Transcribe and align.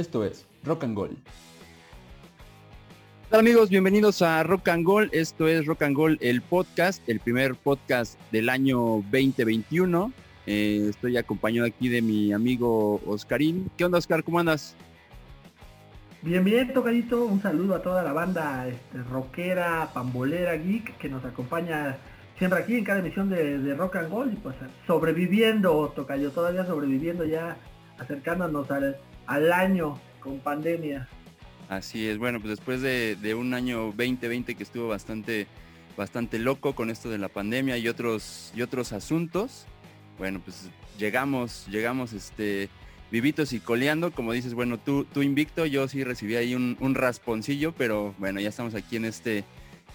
Esto 0.00 0.24
es 0.24 0.46
Rock 0.64 0.84
and 0.84 0.96
Gold. 0.96 1.18
Hola 3.28 3.40
amigos, 3.40 3.68
bienvenidos 3.68 4.22
a 4.22 4.42
Rock 4.42 4.68
and 4.68 4.82
Gold. 4.82 5.10
Esto 5.12 5.46
es 5.46 5.66
Rock 5.66 5.82
and 5.82 5.94
Gold, 5.94 6.16
el 6.22 6.40
podcast, 6.40 7.06
el 7.06 7.20
primer 7.20 7.54
podcast 7.54 8.18
del 8.32 8.48
año 8.48 8.78
2021. 8.78 10.10
Eh, 10.46 10.86
estoy 10.88 11.18
acompañado 11.18 11.68
aquí 11.68 11.90
de 11.90 12.00
mi 12.00 12.32
amigo 12.32 13.02
Oscarín. 13.06 13.70
¿Qué 13.76 13.84
onda 13.84 13.98
Oscar? 13.98 14.24
¿Cómo 14.24 14.38
andas? 14.38 14.74
Bien, 16.22 16.42
bien, 16.44 16.72
tocadito. 16.72 17.26
Un 17.26 17.42
saludo 17.42 17.74
a 17.74 17.82
toda 17.82 18.02
la 18.02 18.14
banda 18.14 18.68
este, 18.68 19.02
rockera, 19.02 19.90
pambolera, 19.92 20.54
geek 20.54 20.96
que 20.96 21.10
nos 21.10 21.22
acompaña 21.26 21.98
siempre 22.38 22.58
aquí 22.58 22.74
en 22.74 22.84
cada 22.84 23.00
emisión 23.00 23.28
de, 23.28 23.74
Rock 23.74 23.96
and 23.96 24.08
Gold. 24.08 24.32
Y 24.32 24.36
pues 24.36 24.56
sobreviviendo, 24.86 25.92
tocayo, 25.94 26.30
todavía 26.30 26.64
sobreviviendo 26.64 27.26
ya, 27.26 27.58
acercándonos 27.98 28.70
al, 28.70 28.96
al 29.26 29.52
año 29.52 29.98
con 30.20 30.38
pandemia. 30.40 31.08
Así 31.68 32.08
es, 32.08 32.18
bueno, 32.18 32.40
pues 32.40 32.50
después 32.50 32.82
de, 32.82 33.34
un 33.34 33.54
año 33.54 33.92
2020 33.96 34.56
que 34.56 34.62
estuvo 34.62 34.88
bastante, 34.88 35.46
bastante 35.96 36.38
loco 36.38 36.74
con 36.74 36.90
esto 36.90 37.10
de 37.10 37.18
la 37.18 37.28
pandemia 37.28 37.78
y 37.78 37.86
otros, 37.86 38.52
y 38.56 38.62
otros 38.62 38.92
asuntos, 38.92 39.66
bueno, 40.18 40.40
pues 40.44 40.68
llegamos, 40.98 41.66
llegamos 41.68 42.12
este 42.12 42.68
vivitos 43.10 43.52
y 43.52 43.60
coleando, 43.60 44.12
como 44.12 44.32
dices, 44.32 44.54
bueno, 44.54 44.78
tú, 44.78 45.04
tú 45.04 45.22
invicto, 45.22 45.66
yo 45.66 45.88
sí 45.88 46.04
recibí 46.04 46.36
ahí 46.36 46.54
un, 46.54 46.94
rasponcillo, 46.94 47.72
pero 47.72 48.14
bueno, 48.18 48.40
ya 48.40 48.48
estamos 48.48 48.74
aquí 48.74 48.96
en 48.96 49.04
este, 49.04 49.44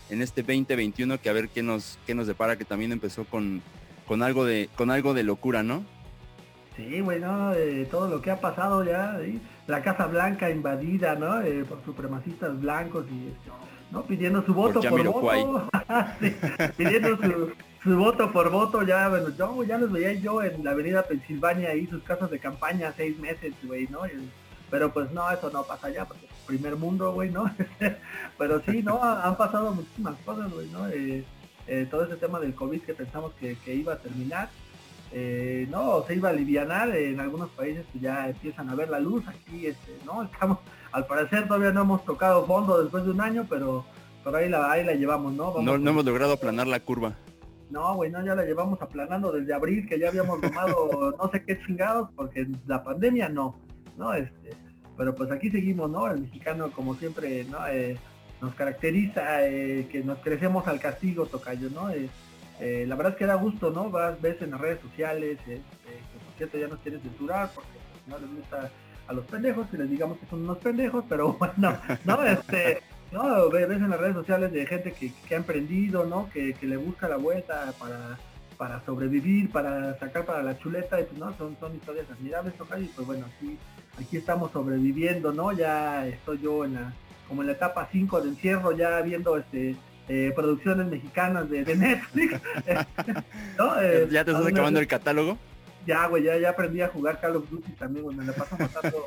en 0.09 0.21
este 0.21 0.41
2021 0.41 1.19
que 1.21 1.29
a 1.29 1.33
ver 1.33 1.49
qué 1.49 1.63
nos, 1.63 1.97
qué 2.05 2.13
nos 2.13 2.27
depara, 2.27 2.57
que 2.57 2.65
también 2.65 2.91
empezó 2.91 3.25
con, 3.25 3.61
con 4.07 4.21
algo 4.21 4.45
de, 4.45 4.69
con 4.75 4.91
algo 4.91 5.13
de 5.13 5.23
locura, 5.23 5.63
¿no? 5.63 5.85
Sí, 6.75 7.01
bueno, 7.01 7.53
eh, 7.53 7.87
todo 7.89 8.07
lo 8.09 8.21
que 8.21 8.31
ha 8.31 8.41
pasado 8.41 8.83
ya, 8.83 9.17
la 9.67 9.81
Casa 9.81 10.07
Blanca 10.07 10.49
invadida, 10.49 11.15
¿no? 11.15 11.41
Eh, 11.41 11.63
por 11.63 11.83
supremacistas 11.85 12.59
blancos 12.59 13.05
y, 13.09 13.33
¿no? 13.91 14.03
Pidiendo 14.03 14.45
su 14.45 14.53
voto 14.53 14.81
por, 14.81 15.03
voto. 15.03 15.69
pidiendo 16.77 17.17
su, 17.17 17.51
su 17.83 17.97
voto 17.97 18.31
por 18.31 18.49
voto, 18.49 18.83
ya, 18.83 19.07
bueno, 19.07 19.29
yo 19.29 19.63
ya 19.63 19.77
los 19.77 19.91
veía 19.91 20.13
yo 20.13 20.41
en 20.43 20.63
la 20.63 20.71
avenida 20.71 21.03
Pensilvania 21.03 21.69
ahí, 21.69 21.87
sus 21.87 22.03
casas 22.03 22.29
de 22.29 22.39
campaña, 22.39 22.93
seis 22.97 23.17
meses, 23.19 23.53
güey, 23.63 23.87
¿no? 23.87 24.01
Pero 24.69 24.91
pues 24.91 25.11
no, 25.11 25.29
eso 25.31 25.49
no 25.51 25.63
pasa 25.63 25.89
ya, 25.89 26.05
porque 26.05 26.27
primer 26.45 26.75
mundo, 26.75 27.13
güey, 27.13 27.29
¿no? 27.29 27.51
Pero 28.37 28.61
sí, 28.61 28.81
¿no? 28.83 29.03
Han 29.03 29.37
pasado 29.37 29.73
muchísimas 29.73 30.15
cosas, 30.25 30.51
güey, 30.51 30.67
¿no? 30.69 30.87
Eh, 30.89 31.23
eh, 31.67 31.87
todo 31.89 32.05
ese 32.05 32.15
tema 32.15 32.39
del 32.39 32.53
COVID 32.53 32.81
que 32.81 32.93
pensamos 32.93 33.33
que, 33.39 33.57
iba 33.73 33.93
a 33.93 33.97
terminar, 33.97 34.49
eh, 35.17 35.65
no, 35.69 36.03
se 36.05 36.15
iba 36.15 36.27
a 36.27 36.33
aliviar 36.33 36.93
en 36.93 37.21
algunos 37.21 37.49
países 37.51 37.85
que 37.93 37.99
ya 37.99 38.27
empiezan 38.27 38.69
a 38.69 38.75
ver 38.75 38.89
la 38.89 38.99
luz, 38.99 39.23
aquí, 39.25 39.65
este, 39.65 39.97
¿no? 40.05 40.23
Estamos, 40.31 40.57
al 40.91 41.07
parecer 41.07 41.47
todavía 41.47 41.71
no 41.71 41.83
hemos 41.83 42.03
tocado 42.03 42.45
fondo 42.45 42.81
después 42.81 43.05
de 43.05 43.11
un 43.11 43.21
año, 43.21 43.47
pero 43.49 43.85
por 44.25 44.35
ahí 44.35 44.49
la, 44.49 44.69
ahí 44.69 44.83
la 44.83 44.93
llevamos, 44.93 45.31
¿no? 45.31 45.61
no, 45.61 45.77
no 45.77 45.89
hemos 45.89 46.03
logrado 46.03 46.33
aplanar 46.33 46.67
la 46.67 46.81
curva. 46.81 47.15
No, 47.69 47.95
güey, 47.95 48.11
no, 48.11 48.25
ya 48.25 48.35
la 48.35 48.43
llevamos 48.43 48.81
aplanando 48.81 49.31
desde 49.31 49.53
abril, 49.53 49.87
que 49.87 49.97
ya 49.97 50.09
habíamos 50.09 50.41
tomado 50.41 51.15
no 51.17 51.31
sé 51.31 51.45
qué 51.45 51.61
chingados, 51.65 52.09
porque 52.13 52.45
la 52.67 52.83
pandemia 52.83 53.29
no, 53.29 53.55
¿no? 53.97 54.13
Este, 54.13 54.49
pero 54.97 55.15
pues 55.15 55.31
aquí 55.31 55.49
seguimos, 55.49 55.89
¿no? 55.89 56.11
El 56.11 56.23
mexicano, 56.23 56.71
como 56.71 56.93
siempre, 56.95 57.45
¿no? 57.45 57.65
Eh, 57.69 57.97
nos 58.41 58.53
caracteriza 58.55 59.47
eh, 59.47 59.87
que 59.89 60.03
nos 60.03 60.19
crecemos 60.19 60.67
al 60.67 60.81
castigo, 60.81 61.25
tocayo, 61.25 61.69
¿no? 61.69 61.89
Eh, 61.89 62.09
la 62.59 62.95
verdad 62.95 63.13
es 63.13 63.17
que 63.17 63.25
da 63.25 63.35
gusto, 63.35 63.71
¿no? 63.71 63.89
Vas, 63.89 64.19
ves 64.21 64.41
en 64.41 64.51
las 64.51 64.61
redes 64.61 64.79
sociales, 64.81 65.37
este, 65.39 65.55
que 65.55 66.19
por 66.25 66.33
cierto 66.37 66.57
ya 66.57 66.67
nos 66.67 66.79
quieren 66.79 67.01
censurar 67.01 67.51
porque 67.53 67.71
pues, 67.91 68.07
no 68.07 68.17
les 68.17 68.35
gusta 68.35 68.71
a 69.07 69.13
los 69.13 69.25
pendejos, 69.25 69.67
que 69.69 69.77
les 69.77 69.89
digamos 69.89 70.17
que 70.17 70.25
son 70.27 70.41
unos 70.41 70.57
pendejos, 70.59 71.03
pero 71.07 71.33
bueno, 71.39 71.77
no, 72.05 72.23
este, 72.23 72.81
¿no? 73.11 73.49
Ves 73.49 73.69
en 73.69 73.89
las 73.89 73.99
redes 73.99 74.15
sociales 74.15 74.51
de 74.51 74.65
gente 74.65 74.93
que, 74.93 75.11
ha 75.33 75.37
emprendido, 75.37 76.05
¿no? 76.05 76.29
Que, 76.29 76.55
le 76.61 76.77
busca 76.77 77.07
la 77.07 77.17
vuelta 77.17 77.73
para, 77.79 78.17
para 78.57 78.83
sobrevivir, 78.85 79.51
para 79.51 79.97
sacar 79.99 80.25
para 80.25 80.41
la 80.41 80.57
chuleta, 80.57 80.99
y 80.99 81.03
pues, 81.03 81.19
¿no? 81.19 81.35
Son, 81.37 81.57
son 81.59 81.75
historias 81.75 82.09
admirables, 82.09 82.53
y 82.55 82.85
pues 82.85 83.07
bueno, 83.07 83.25
aquí, 83.25 83.57
aquí 83.99 84.17
estamos 84.17 84.51
sobreviviendo, 84.51 85.31
¿no? 85.31 85.51
Ya 85.51 86.07
estoy 86.07 86.39
yo 86.39 86.65
en 86.65 86.75
la, 86.75 86.93
como 87.27 87.41
en 87.41 87.47
la 87.47 87.53
etapa 87.53 87.87
5 87.91 88.21
de 88.21 88.29
encierro, 88.29 88.71
ya 88.71 89.01
viendo 89.01 89.37
este 89.37 89.75
eh, 90.07 90.31
producciones 90.35 90.87
mexicanas 90.87 91.49
de, 91.49 91.75
Netflix. 91.75 92.39
¿Ya 94.11 94.23
te 94.23 94.31
estás 94.31 94.45
acabando 94.45 94.79
el 94.79 94.87
catálogo? 94.87 95.37
Ya, 95.85 96.07
güey, 96.07 96.23
ya, 96.23 96.37
ya 96.37 96.49
aprendí 96.49 96.81
a 96.81 96.87
jugar 96.87 97.19
Call 97.21 97.35
of 97.35 97.49
Duty 97.49 97.71
también, 97.73 98.03
güey. 98.03 98.17
Me 98.17 98.25
la 98.25 98.33
paso 98.33 98.57
matando 98.57 99.05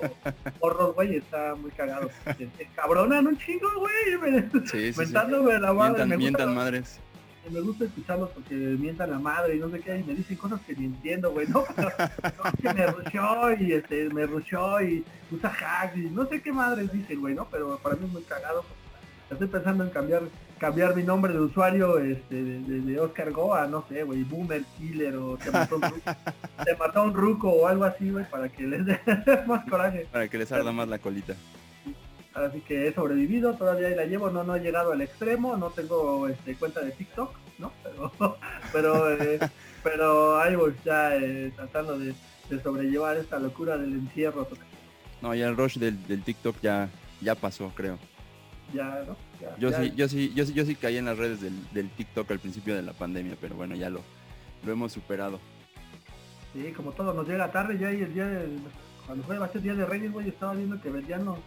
porros, 0.60 0.94
güey, 0.94 1.16
está 1.16 1.54
muy 1.56 1.70
cagado. 1.72 2.08
Cabrona, 2.76 3.20
no 3.20 3.34
chingo, 3.34 3.68
güey. 3.78 4.48
Sí, 4.66 4.92
sí, 4.92 4.98
Mentándome 4.98 5.58
la 5.58 5.72
madre. 5.72 5.90
Mientan, 5.90 6.08
me 6.08 6.16
mientan 6.16 6.54
madres. 6.54 7.00
Me 7.50 7.60
gusta 7.60 7.86
escucharlos 7.86 8.30
porque 8.30 8.54
mientan 8.54 9.10
la 9.10 9.18
madre 9.18 9.56
y 9.56 9.58
no 9.58 9.70
sé 9.70 9.80
qué, 9.80 9.98
y 9.98 10.04
me 10.04 10.14
dicen 10.14 10.36
cosas 10.36 10.60
que 10.66 10.74
ni 10.74 10.84
entiendo, 10.84 11.32
güey, 11.32 11.46
¿no? 11.48 11.64
Pero, 11.76 11.90
que 12.60 12.74
me 12.74 12.86
rushó 12.86 13.52
y 13.58 13.72
este, 13.72 14.08
me 14.10 14.26
rushó 14.26 14.80
y 14.82 15.02
usa 15.30 15.50
hacks 15.50 15.96
y 15.96 16.10
no 16.10 16.26
sé 16.26 16.42
qué 16.42 16.52
madres 16.52 16.92
dicen, 16.92 17.20
güey, 17.20 17.34
¿no? 17.34 17.48
Pero 17.50 17.78
para 17.78 17.96
mí 17.96 18.04
es 18.04 18.12
muy 18.12 18.22
cagado. 18.22 18.64
Estoy 19.30 19.48
pensando 19.48 19.82
en 19.82 19.90
cambiar 19.90 20.22
cambiar 20.58 20.94
mi 20.94 21.02
nombre 21.02 21.32
de 21.32 21.40
usuario 21.40 21.98
este, 21.98 22.42
de, 22.42 23.00
Oscar 23.00 23.30
Goa, 23.32 23.66
no 23.66 23.84
sé, 23.88 24.02
güey, 24.02 24.24
Boomer 24.24 24.62
Killer 24.76 25.16
o 25.16 25.36
te 25.36 25.50
mató, 25.50 25.76
un 25.76 25.82
ruco, 25.82 26.00
te 26.64 26.76
mató 26.76 27.02
un 27.02 27.14
ruco 27.14 27.50
o 27.50 27.66
algo 27.66 27.84
así, 27.84 28.10
güey, 28.10 28.28
para 28.28 28.48
que 28.48 28.64
les 28.64 28.84
dé 28.84 29.00
más 29.46 29.68
coraje. 29.68 30.06
Para 30.10 30.28
que 30.28 30.38
les 30.38 30.50
arda 30.52 30.72
más 30.72 30.88
la 30.88 30.98
colita. 30.98 31.34
Así 32.34 32.60
que 32.60 32.86
he 32.86 32.94
sobrevivido, 32.94 33.54
todavía 33.54 33.88
ahí 33.88 33.94
la 33.94 34.04
llevo, 34.04 34.30
no, 34.30 34.44
no 34.44 34.54
he 34.56 34.60
llegado 34.60 34.92
al 34.92 35.00
extremo, 35.00 35.56
no 35.56 35.70
tengo 35.70 36.28
este, 36.28 36.54
cuenta 36.54 36.80
de 36.80 36.92
TikTok, 36.92 37.34
¿no? 37.58 37.72
Pero, 37.82 38.12
pero, 38.72 39.12
eh, 39.12 39.40
pero 39.82 40.40
ahí 40.40 40.54
voy 40.54 40.74
ya 40.84 41.16
eh, 41.16 41.52
tratando 41.56 41.98
de, 41.98 42.14
sobrellevar 42.62 43.16
esta 43.16 43.38
locura 43.38 43.76
del 43.76 43.92
encierro. 43.92 44.46
No, 45.20 45.34
ya 45.34 45.48
el 45.48 45.56
rush 45.56 45.78
del, 45.78 46.06
del 46.06 46.22
TikTok 46.22 46.56
ya, 46.62 46.88
ya 47.20 47.34
pasó, 47.34 47.72
creo. 47.74 47.98
Ya, 48.72 49.02
¿no? 49.06 49.16
yo, 49.58 49.72
Sí, 49.72 49.92
yo 49.96 50.08
sí, 50.08 50.32
yo 50.34 50.44
sí, 50.44 50.52
yo 50.52 50.64
sí 50.64 50.74
caí 50.74 50.96
en 50.96 51.06
las 51.06 51.16
redes 51.16 51.40
del, 51.40 51.90
TikTok 51.90 52.30
al 52.30 52.38
principio 52.38 52.74
de 52.74 52.82
la 52.82 52.92
pandemia, 52.92 53.36
pero 53.40 53.56
bueno, 53.56 53.74
ya 53.74 53.88
lo, 53.88 54.02
lo 54.64 54.72
hemos 54.72 54.92
superado. 54.92 55.40
Sí, 56.52 56.72
como 56.72 56.92
todo 56.92 57.14
nos 57.14 57.26
llega 57.26 57.50
tarde, 57.50 57.78
ya 57.78 57.92
y 57.92 58.02
el 58.02 58.12
día 58.12 58.26
de, 58.26 58.48
cuando 59.06 59.24
fue 59.24 59.36
el 59.36 59.62
día 59.62 59.74
de 59.74 59.86
Reyes, 59.86 60.12
güey, 60.12 60.28
estaba 60.28 60.54
viendo 60.54 60.80
que 60.80 60.90
vendían 60.90 61.24
los, 61.24 61.38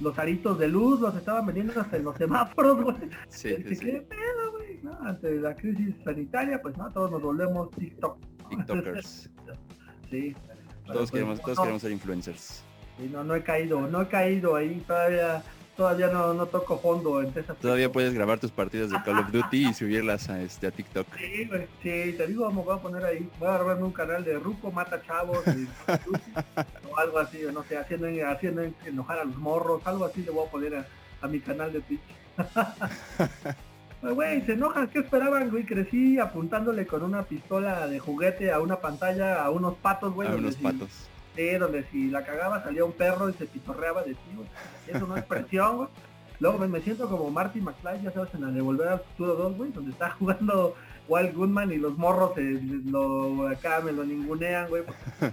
los 0.00 0.16
aritos 0.18 0.58
de 0.58 0.68
luz, 0.68 1.00
los 1.00 1.14
estaban 1.16 1.46
vendiendo 1.46 1.80
hasta 1.80 1.96
en 1.96 2.04
los 2.04 2.16
semáforos, 2.16 2.82
güey. 2.82 2.96
Sí, 3.28 3.56
sí, 3.68 3.76
¿Qué 3.76 4.06
pedo, 4.08 4.52
güey? 4.52 4.80
¿No? 4.82 4.96
Ante 5.02 5.34
la 5.40 5.56
crisis 5.56 5.94
sanitaria, 6.04 6.62
pues 6.62 6.76
no, 6.76 6.90
todos 6.92 7.10
nos 7.10 7.22
volvemos 7.22 7.70
TikTok. 7.72 8.18
TikTokers. 8.50 9.30
sí. 10.10 10.36
Todos, 10.86 10.98
pues, 10.98 11.10
queremos, 11.10 11.40
todos 11.40 11.58
queremos 11.58 11.82
ser 11.82 11.92
influencers. 11.92 12.62
Sí, 12.98 13.08
no, 13.12 13.24
no 13.24 13.34
he 13.34 13.42
caído, 13.42 13.80
no 13.88 14.02
he 14.02 14.08
caído 14.08 14.54
ahí 14.54 14.82
todavía 14.86 15.42
todavía 15.76 16.08
no, 16.08 16.34
no 16.34 16.46
toco 16.46 16.78
fondo 16.78 17.20
en 17.22 17.32
esa 17.36 17.54
Todavía 17.54 17.90
puedes 17.90 18.12
grabar 18.14 18.38
tus 18.38 18.50
partidas 18.50 18.90
de 18.90 19.02
Call 19.02 19.18
of 19.18 19.30
Duty 19.30 19.68
y 19.68 19.74
subirlas 19.74 20.28
a 20.28 20.40
este 20.42 20.66
a 20.66 20.70
TikTok. 20.70 21.06
Sí, 21.16 21.48
sí, 21.82 22.14
te 22.16 22.26
digo, 22.26 22.44
vamos, 22.44 22.64
voy 22.64 22.76
a 22.76 22.80
poner 22.80 23.04
ahí, 23.04 23.28
voy 23.38 23.48
a 23.48 23.54
grabarme 23.54 23.84
un 23.84 23.92
canal 23.92 24.24
de 24.24 24.38
Ruco 24.38 24.70
Mata 24.70 25.02
Chavos 25.02 25.38
o 26.90 26.98
algo 26.98 27.18
así, 27.18 27.40
no 27.52 27.62
sé, 27.64 27.78
haciendo, 27.78 28.08
haciendo 28.28 28.62
enojar 28.84 29.18
a 29.20 29.24
los 29.24 29.36
morros, 29.36 29.82
algo 29.84 30.04
así 30.04 30.22
le 30.22 30.30
voy 30.30 30.46
a 30.46 30.50
poner 30.50 30.86
a, 31.20 31.26
mi 31.28 31.40
canal 31.40 31.72
de 31.72 31.80
Twitch. 31.80 32.00
Pues, 34.02 34.14
güey, 34.14 34.44
se 34.44 34.54
enojan, 34.54 34.88
¿qué 34.88 34.98
esperaban, 34.98 35.48
güey? 35.48 35.64
Crecí 35.64 36.18
apuntándole 36.18 36.88
con 36.88 37.04
una 37.04 37.22
pistola 37.22 37.86
de 37.86 38.00
juguete 38.00 38.50
a 38.50 38.58
una 38.58 38.80
pantalla, 38.80 39.44
a 39.44 39.50
unos 39.50 39.74
patos, 39.76 40.12
güey. 40.12 40.26
A 40.26 40.34
unos 40.34 40.56
patos 40.56 41.08
donde 41.58 41.84
si 41.90 42.10
la 42.10 42.24
cagaba 42.24 42.62
salía 42.62 42.84
un 42.84 42.92
perro 42.92 43.28
y 43.28 43.32
se 43.34 43.46
pitorreaba 43.46 44.02
de 44.02 44.14
ti, 44.14 44.30
güey. 44.34 44.48
Eso 44.86 45.06
no 45.06 45.16
es 45.16 45.24
presión, 45.24 45.76
güey. 45.76 45.88
Luego 46.40 46.58
me, 46.66 46.80
siento 46.80 47.08
como 47.08 47.30
Marty 47.30 47.60
McFly, 47.60 48.02
ya 48.02 48.10
sabes, 48.10 48.34
en 48.34 48.42
la 48.42 48.48
de 48.48 48.60
Volver 48.60 48.88
al 48.88 49.00
Futuro 49.00 49.34
2, 49.34 49.56
güey, 49.56 49.72
donde 49.72 49.92
está 49.92 50.10
jugando 50.18 50.74
Wild 51.08 51.34
Goodman 51.34 51.72
y 51.72 51.76
los 51.76 51.96
morros 51.96 52.32
lo, 52.84 53.46
acá 53.46 53.80
me 53.80 53.92
lo 53.92 54.04
ningunean, 54.04 54.68
güey. 54.68 54.82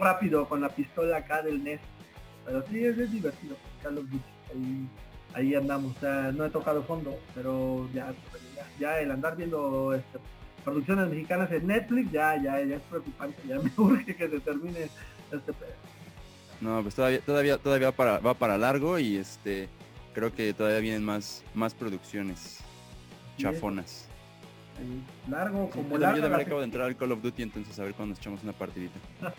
rápido 0.00 0.48
con 0.48 0.60
la 0.60 0.68
pistola 0.70 1.18
acá 1.18 1.42
del 1.42 1.62
NES. 1.62 1.80
Pero 2.44 2.64
sí, 2.68 2.84
es, 2.84 3.10
divertido. 3.10 3.56
Carlos 3.82 4.04
ahí, 4.52 4.88
ahí 5.34 5.54
andamos. 5.54 5.96
O 5.96 6.00
sea, 6.00 6.32
no 6.32 6.44
he 6.44 6.50
tocado 6.50 6.82
fondo, 6.82 7.16
pero 7.34 7.88
ya, 7.92 8.12
ya, 8.78 9.00
el 9.00 9.10
andar 9.10 9.36
viendo 9.36 9.94
este, 9.94 10.18
producciones 10.64 11.08
mexicanas 11.08 11.50
en 11.52 11.66
Netflix, 11.66 12.10
ya, 12.10 12.36
ya, 12.36 12.60
ya 12.62 12.76
es 12.76 12.82
preocupante. 12.82 13.36
Ya 13.46 13.58
me 13.58 13.70
urge 13.76 14.16
que 14.16 14.28
se 14.28 14.40
termine 14.40 14.90
este 15.32 15.52
no, 16.60 16.82
pues 16.82 16.94
todavía, 16.94 17.20
todavía, 17.20 17.56
todavía 17.58 17.92
para, 17.92 18.18
va 18.18 18.34
para 18.34 18.58
largo 18.58 18.98
y 18.98 19.16
este 19.16 19.68
creo 20.12 20.32
que 20.34 20.52
todavía 20.52 20.80
vienen 20.80 21.04
más, 21.04 21.42
más 21.54 21.74
producciones 21.74 22.58
chafonas. 23.38 24.06
Largo, 25.28 25.70
como 25.70 25.98
largo. 25.98 26.16
Yo 26.16 26.22
también 26.22 26.46
acabo 26.46 26.60
de 26.60 26.64
entrar 26.64 26.86
al 26.86 26.96
Call 26.96 27.12
of 27.12 27.22
Duty, 27.22 27.42
entonces 27.42 27.78
a 27.78 27.84
ver 27.84 27.94
cuando 27.94 28.12
nos 28.12 28.18
echamos 28.18 28.42
una 28.42 28.52
partidita. 28.52 28.98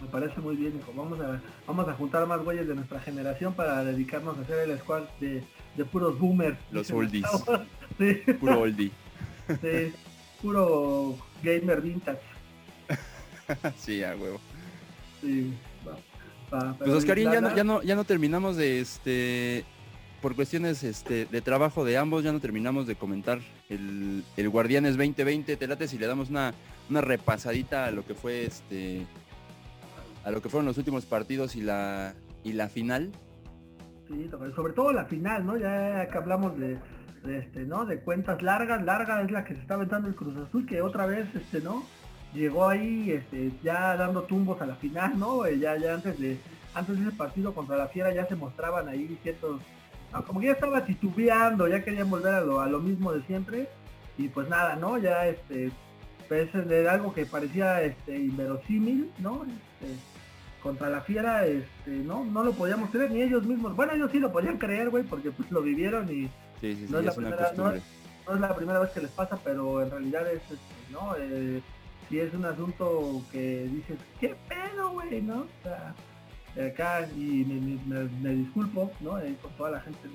Me 0.00 0.08
parece 0.08 0.40
muy 0.40 0.56
bien, 0.56 0.78
hijo. 0.78 0.92
Vamos 0.94 1.20
a, 1.20 1.40
vamos 1.66 1.86
a 1.88 1.92
juntar 1.92 2.26
más 2.26 2.42
güeyes 2.42 2.66
de 2.66 2.74
nuestra 2.74 3.00
generación 3.00 3.52
para 3.52 3.84
dedicarnos 3.84 4.38
a 4.38 4.40
hacer 4.40 4.70
el 4.70 4.78
squad 4.78 5.02
de, 5.20 5.42
de 5.76 5.84
puros 5.84 6.18
boomers. 6.18 6.56
Los 6.70 6.90
oldies. 6.90 7.26
sí. 7.98 8.14
Puro 8.40 8.60
oldie. 8.60 8.90
Sí, 9.60 9.92
puro 10.40 11.16
gamer 11.42 11.82
vintage. 11.82 12.20
sí, 13.76 14.02
a 14.02 14.16
huevo. 14.16 14.40
Sí, 15.20 15.52
va, 15.86 15.96
va, 16.58 16.74
Pues 16.78 16.90
Oscarín, 16.90 17.30
ya 17.30 17.40
no, 17.40 17.54
ya 17.54 17.64
no, 17.64 17.82
ya 17.82 17.94
no 17.96 18.04
terminamos 18.04 18.56
de 18.56 18.80
este 18.80 19.64
por 20.22 20.34
cuestiones 20.36 20.82
este, 20.84 21.24
de 21.24 21.40
trabajo 21.40 21.82
de 21.84 21.96
ambos, 21.96 22.22
ya 22.24 22.32
no 22.32 22.40
terminamos 22.40 22.86
de 22.86 22.94
comentar 22.94 23.38
el, 23.70 24.22
el 24.36 24.48
Guardianes 24.50 24.96
2020. 24.98 25.56
Te 25.56 25.66
late 25.66 25.88
si 25.88 25.96
le 25.98 26.06
damos 26.06 26.28
una, 26.28 26.52
una 26.90 27.00
repasadita 27.00 27.86
a 27.86 27.90
lo 27.90 28.04
que 28.06 28.14
fue 28.14 28.44
este 28.44 29.06
a 30.24 30.30
lo 30.30 30.42
que 30.42 30.50
fueron 30.50 30.66
los 30.66 30.76
últimos 30.76 31.06
partidos 31.06 31.56
y 31.56 31.62
la 31.62 32.14
y 32.44 32.52
la 32.52 32.68
final. 32.68 33.10
Sí, 34.08 34.28
sobre- 34.30 34.52
sobre 34.54 34.72
todo 34.74 34.92
la 34.92 35.06
final, 35.06 35.46
¿no? 35.46 35.56
Ya 35.56 36.06
que 36.10 36.18
hablamos 36.18 36.58
de, 36.58 36.76
de, 37.24 37.38
este, 37.38 37.64
¿no? 37.64 37.86
De 37.86 38.00
cuentas 38.00 38.42
largas, 38.42 38.82
larga 38.84 39.22
es 39.22 39.30
la 39.30 39.44
que 39.44 39.54
se 39.54 39.60
está 39.60 39.74
aventando 39.74 40.08
el 40.08 40.14
Cruz 40.14 40.36
Azul, 40.36 40.66
que 40.66 40.82
otra 40.82 41.06
vez, 41.06 41.26
este, 41.34 41.60
¿no? 41.62 41.82
Llegó 42.34 42.68
ahí, 42.68 43.10
este, 43.10 43.50
ya 43.62 43.96
dando 43.96 44.22
tumbos 44.22 44.60
a 44.62 44.66
la 44.66 44.76
final, 44.76 45.18
¿no? 45.18 45.44
Eh, 45.46 45.58
Ya, 45.58 45.76
ya 45.76 45.94
antes 45.94 46.18
de, 46.20 46.38
antes 46.74 46.96
de 46.98 47.08
ese 47.08 47.16
partido 47.16 47.52
contra 47.52 47.76
la 47.76 47.88
Fiera 47.88 48.12
ya 48.14 48.26
se 48.26 48.36
mostraban 48.36 48.88
ahí 48.88 49.18
ciertos, 49.22 49.60
como 50.26 50.40
que 50.40 50.46
ya 50.46 50.52
estaba 50.52 50.84
titubeando, 50.84 51.66
ya 51.68 51.82
querían 51.82 52.08
volver 52.10 52.34
a 52.34 52.40
lo, 52.40 52.60
a 52.60 52.68
lo 52.68 52.78
mismo 52.80 53.12
de 53.12 53.22
siempre, 53.22 53.68
y 54.16 54.28
pues 54.28 54.48
nada, 54.48 54.76
¿no? 54.76 54.96
Ya, 54.98 55.26
este, 55.26 55.70
pues 56.28 56.54
era 56.54 56.92
algo 56.92 57.12
que 57.12 57.26
parecía, 57.26 57.82
este, 57.82 58.16
inverosímil, 58.18 59.10
¿no? 59.18 59.44
Este, 59.44 59.94
contra 60.62 60.88
la 60.90 61.00
fiera, 61.00 61.46
este, 61.46 61.90
no, 61.90 62.24
no 62.24 62.44
lo 62.44 62.52
podíamos 62.52 62.90
creer, 62.90 63.10
ni 63.10 63.22
ellos 63.22 63.44
mismos. 63.44 63.74
Bueno, 63.74 63.92
ellos 63.94 64.10
sí 64.12 64.18
lo 64.20 64.30
podían 64.30 64.58
creer, 64.58 64.90
güey, 64.90 65.02
porque 65.04 65.30
pues 65.32 65.50
lo 65.50 65.62
vivieron 65.62 66.08
y 66.08 66.28
Sí, 66.60 66.74
sí, 66.76 66.86
sí, 66.86 66.92
No 66.92 66.98
es 66.98 67.06
la 67.06 67.12
primera- 67.14 67.36
no 67.36 67.42
costumbre. 67.48 67.82
no 68.28 68.34
es 68.34 68.40
la 68.40 68.54
primera 68.54 68.78
vez 68.78 68.90
que 68.90 69.00
les 69.00 69.10
pasa, 69.10 69.38
pero 69.42 69.82
en 69.82 69.90
realidad 69.90 70.30
es, 70.30 70.42
este, 70.42 70.58
¿no? 70.92 71.14
Eh, 71.18 71.62
sí 72.10 72.18
es 72.18 72.34
un 72.34 72.44
asunto 72.44 73.22
que 73.30 73.68
dices, 73.72 73.96
¿qué 74.18 74.34
pedo, 74.48 74.90
güey, 74.90 75.22
no? 75.22 75.42
O 75.42 75.62
sea, 75.62 75.94
acá, 76.66 77.08
y 77.16 77.44
me, 77.86 78.30
disculpo, 78.34 78.90
¿no? 79.00 79.18
Eh, 79.20 79.36
con 79.40 79.52
toda 79.52 79.70
la 79.70 79.80
gente 79.80 80.08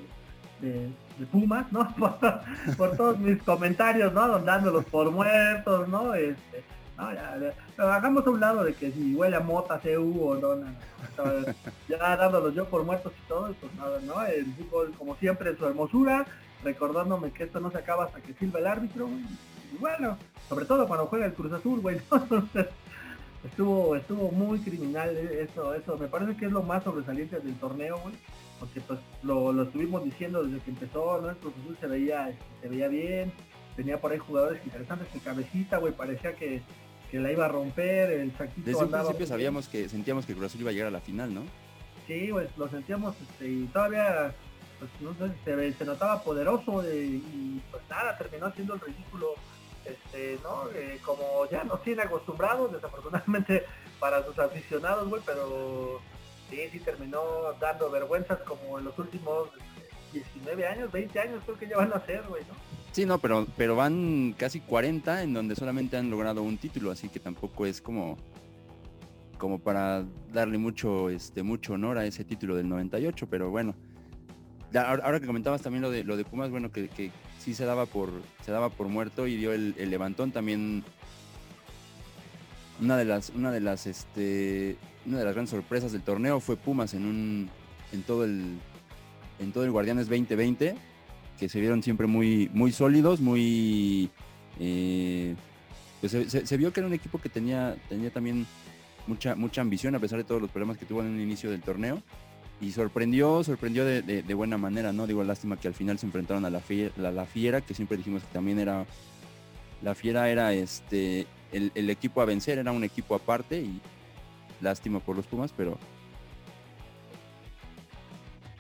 de, 0.62 0.72
de- 0.72 1.26
Pumas, 1.32 1.72
¿no? 1.72 1.88
Por, 2.78 2.98
todos 2.98 3.18
mis 3.18 3.42
comentarios, 3.44 4.12
¿no? 4.12 4.40
Dándolos 4.40 4.84
por 4.86 5.10
muertos, 5.10 5.88
¿no? 5.88 6.14
Este, 6.14 6.64
no, 6.98 7.14
ya, 7.14 7.38
ya. 7.40 7.54
Pero 7.76 7.92
hagamos 7.92 8.28
a 8.28 8.30
un 8.30 8.40
lado 8.42 8.64
de 8.66 8.74
que 8.74 8.92
si 8.92 9.16
huele 9.16 9.38
a 9.38 9.40
mota, 9.40 9.80
CU 9.80 10.22
o 10.22 10.36
no, 10.36 10.66
ya 11.88 12.18
dándolos 12.18 12.54
yo 12.54 12.66
por 12.66 12.84
muertos 12.84 13.14
y 13.24 13.28
todo, 13.30 13.54
pues 13.62 13.74
nada, 13.76 14.00
¿no? 14.02 14.22
El 14.26 14.46
fútbol, 14.56 14.94
como 14.98 15.16
siempre, 15.16 15.52
en 15.52 15.58
su 15.58 15.66
hermosura, 15.66 16.26
recordándome 16.66 17.32
que 17.32 17.46
esto 17.46 17.62
no 17.62 17.72
se 17.72 17.78
acaba 17.78 18.06
hasta 18.06 18.20
que 18.20 18.34
silba 18.34 18.60
el 18.60 18.68
árbitro, 18.68 19.08
güey. 19.08 19.24
Y 19.76 19.78
bueno, 19.78 20.18
sobre 20.48 20.66
todo 20.66 20.88
cuando 20.88 21.08
juega 21.08 21.26
el 21.26 21.34
Cruz 21.34 21.52
Azul, 21.52 21.82
güey, 21.82 21.98
¿no? 22.12 22.18
Entonces, 22.18 22.68
estuvo, 23.44 23.96
estuvo 23.96 24.32
muy 24.32 24.60
criminal 24.60 25.16
eso, 25.18 25.74
eso, 25.74 25.98
me 25.98 26.08
parece 26.08 26.38
que 26.38 26.46
es 26.46 26.52
lo 26.52 26.64
más 26.64 26.84
sobresaliente 26.84 27.40
del 27.40 27.56
torneo, 27.56 28.00
güey, 28.00 28.16
porque 28.60 28.80
pues 28.82 29.00
lo, 29.24 29.52
lo 29.52 29.64
estuvimos 29.64 30.04
diciendo 30.04 30.44
desde 30.44 30.64
que 30.64 30.72
empezó, 30.72 31.22
¿no? 31.22 31.30
El 31.30 31.38
Cruz 31.38 31.54
Azul 31.62 31.78
se 31.80 31.88
veía, 31.88 32.30
este, 32.30 32.44
se 32.62 32.70
veía 32.70 32.88
bien, 32.88 33.32
tenía 33.76 34.00
por 34.00 34.12
ahí 34.12 34.18
jugadores 34.18 34.62
interesantes, 34.66 35.08
el 35.14 35.22
cabecita, 35.22 35.78
güey, 35.78 35.94
parecía 35.94 36.34
que, 36.36 36.62
que 37.12 37.20
la 37.20 37.32
iba 37.32 37.46
a 37.46 37.50
romper, 37.50 38.12
el 38.12 38.32
saquito 38.38 38.66
Desde 38.66 38.78
un 38.78 38.86
andaba 38.86 39.04
principio 39.04 39.26
muy 39.26 39.30
sabíamos 39.30 39.68
que 39.68 39.90
sentíamos 39.90 40.26
que 40.26 40.34
Cruz 40.34 40.46
Azul 40.46 40.62
iba 40.62 40.70
a 40.70 40.74
llegar 40.74 40.88
a 40.88 40.92
la 40.92 41.02
final, 41.02 41.34
¿no? 41.34 41.42
Sí, 42.08 42.30
pues 42.32 42.56
lo 42.56 42.70
sentíamos 42.70 43.16
este, 43.20 43.50
y 43.50 43.66
todavía 43.66 44.34
pues, 44.80 44.92
no 45.02 45.16
sé, 45.16 45.74
se, 45.74 45.86
notaba 45.86 46.22
poderoso 46.22 46.84
eh, 46.84 47.06
y 47.06 47.62
pues 47.72 47.84
nada, 47.90 48.18
terminó 48.18 48.48
haciendo 48.48 48.76
el 48.76 48.82
ridículo, 48.82 49.34
este, 49.86 50.38
¿no? 50.44 50.70
Eh, 50.74 51.00
como 51.04 51.48
ya 51.50 51.64
nos 51.64 51.82
tiene 51.84 52.04
acostumbrados, 52.04 52.72
desafortunadamente 52.72 53.66
para 54.00 54.24
sus 54.26 54.38
aficionados, 54.40 55.08
güey, 55.10 55.22
pero 55.26 56.02
sí, 56.50 56.60
sí 56.72 56.80
terminó 56.80 57.22
dando 57.60 57.90
vergüenzas 57.90 58.40
como 58.40 58.80
en 58.80 58.86
los 58.86 58.98
últimos 59.00 59.50
este, 59.54 60.22
19 60.34 60.68
años, 60.68 60.92
20 60.92 61.20
años 61.20 61.42
creo 61.46 61.58
que 61.58 61.68
ya 61.68 61.78
van 61.78 61.94
a 61.94 62.06
ser, 62.06 62.24
güey, 62.28 62.44
¿no? 62.44 62.54
Sí, 62.92 63.06
no, 63.06 63.20
pero, 63.20 63.46
pero 63.58 63.76
van 63.76 64.34
casi 64.38 64.62
40 64.62 65.24
en 65.24 65.34
donde 65.34 65.56
solamente 65.56 65.98
han 65.98 66.10
logrado 66.10 66.42
un 66.42 66.58
título, 66.58 66.92
así 66.92 67.10
que 67.10 67.20
tampoco 67.20 67.66
es 67.66 67.82
como 67.82 68.18
como 69.38 69.60
para 69.60 70.06
darle 70.32 70.58
mucho 70.58 71.10
este 71.10 71.44
mucho 71.44 71.74
honor 71.74 71.98
a 71.98 72.06
ese 72.06 72.24
título 72.24 72.56
del 72.56 72.70
98, 72.70 73.28
pero 73.30 73.50
bueno. 73.50 73.76
Ahora, 74.76 75.20
que 75.20 75.26
comentabas 75.26 75.62
también 75.62 75.82
lo 75.82 75.92
de 75.92 76.04
lo 76.04 76.18
de 76.18 76.26
Pumas, 76.26 76.50
bueno, 76.50 76.72
que, 76.72 77.12
sí 77.40 77.54
se 77.54 77.66
daba 77.66 77.86
por 77.86 78.12
se 78.44 78.52
daba 78.52 78.70
por 78.70 78.88
muerto 78.88 79.28
y 79.28 79.38
dio 79.38 79.54
el, 79.54 79.74
levantón 79.90 80.32
también. 80.32 80.84
Una 82.82 82.98
de 82.98 83.06
las 83.06 83.30
una 83.30 83.52
de 83.52 83.62
las 83.62 83.88
este 83.88 84.76
una 85.06 85.20
de 85.20 85.26
las 85.26 85.34
grandes 85.34 85.52
sorpresas 85.52 85.94
del 85.94 86.02
torneo 86.02 86.40
fue 86.42 86.58
Pumas 86.58 86.94
en 86.94 87.06
un 87.06 87.50
en 87.94 88.04
todo 88.04 88.26
el 88.26 88.58
en 89.40 89.52
todo 89.54 89.64
el 89.64 89.72
Guardianes 89.72 90.10
2020 90.10 90.76
que 91.40 91.50
se 91.50 91.60
vieron 91.62 91.84
siempre 91.84 92.06
muy 92.06 92.50
muy 92.54 92.74
sólidos 92.74 93.22
muy 93.22 94.10
eh, 94.60 95.36
pues 96.02 96.12
se 96.12 96.58
vio 96.58 96.74
que 96.74 96.82
era 96.82 96.88
un 96.88 96.94
equipo 96.94 97.22
que 97.22 97.30
tenía 97.30 97.78
tenía 97.88 98.12
también 98.12 98.46
mucha 99.08 99.36
mucha 99.36 99.62
ambición 99.62 99.96
a 99.96 100.00
pesar 100.00 100.18
de 100.18 100.26
todos 100.26 100.42
los 100.42 100.52
problemas 100.52 100.78
que 100.78 100.86
tuvo 100.86 101.02
en 101.02 101.16
el 101.16 101.22
inicio 101.22 101.52
del 101.52 101.62
torneo 101.62 102.04
y 102.62 102.72
sorprendió 102.72 103.44
sorprendió 103.44 103.84
de, 103.86 104.34
buena 104.34 104.58
manera 104.58 104.94
no 104.94 105.08
digo 105.08 105.24
lástima 105.24 105.58
que 105.58 105.68
al 105.68 105.74
final 105.74 106.00
se 106.00 106.06
enfrentaron 106.06 106.46
a 106.46 106.50
la 106.50 106.62
fiera, 107.26 107.62
que 107.62 107.74
siempre 107.74 107.98
dijimos 107.98 108.24
que 108.24 108.34
también 108.34 108.60
era 108.60 108.86
la 109.82 109.96
fiera 109.96 110.30
era 110.30 110.54
este 110.54 111.28
el, 111.52 111.90
equipo 111.90 112.22
a 112.22 112.26
vencer 112.26 112.58
era 112.58 112.72
un 112.72 112.84
equipo 112.84 113.16
aparte 113.16 113.60
y 113.62 113.82
lástima 114.62 115.00
por 115.00 115.16
los 115.16 115.26
Pumas 115.26 115.54
pero 115.56 115.78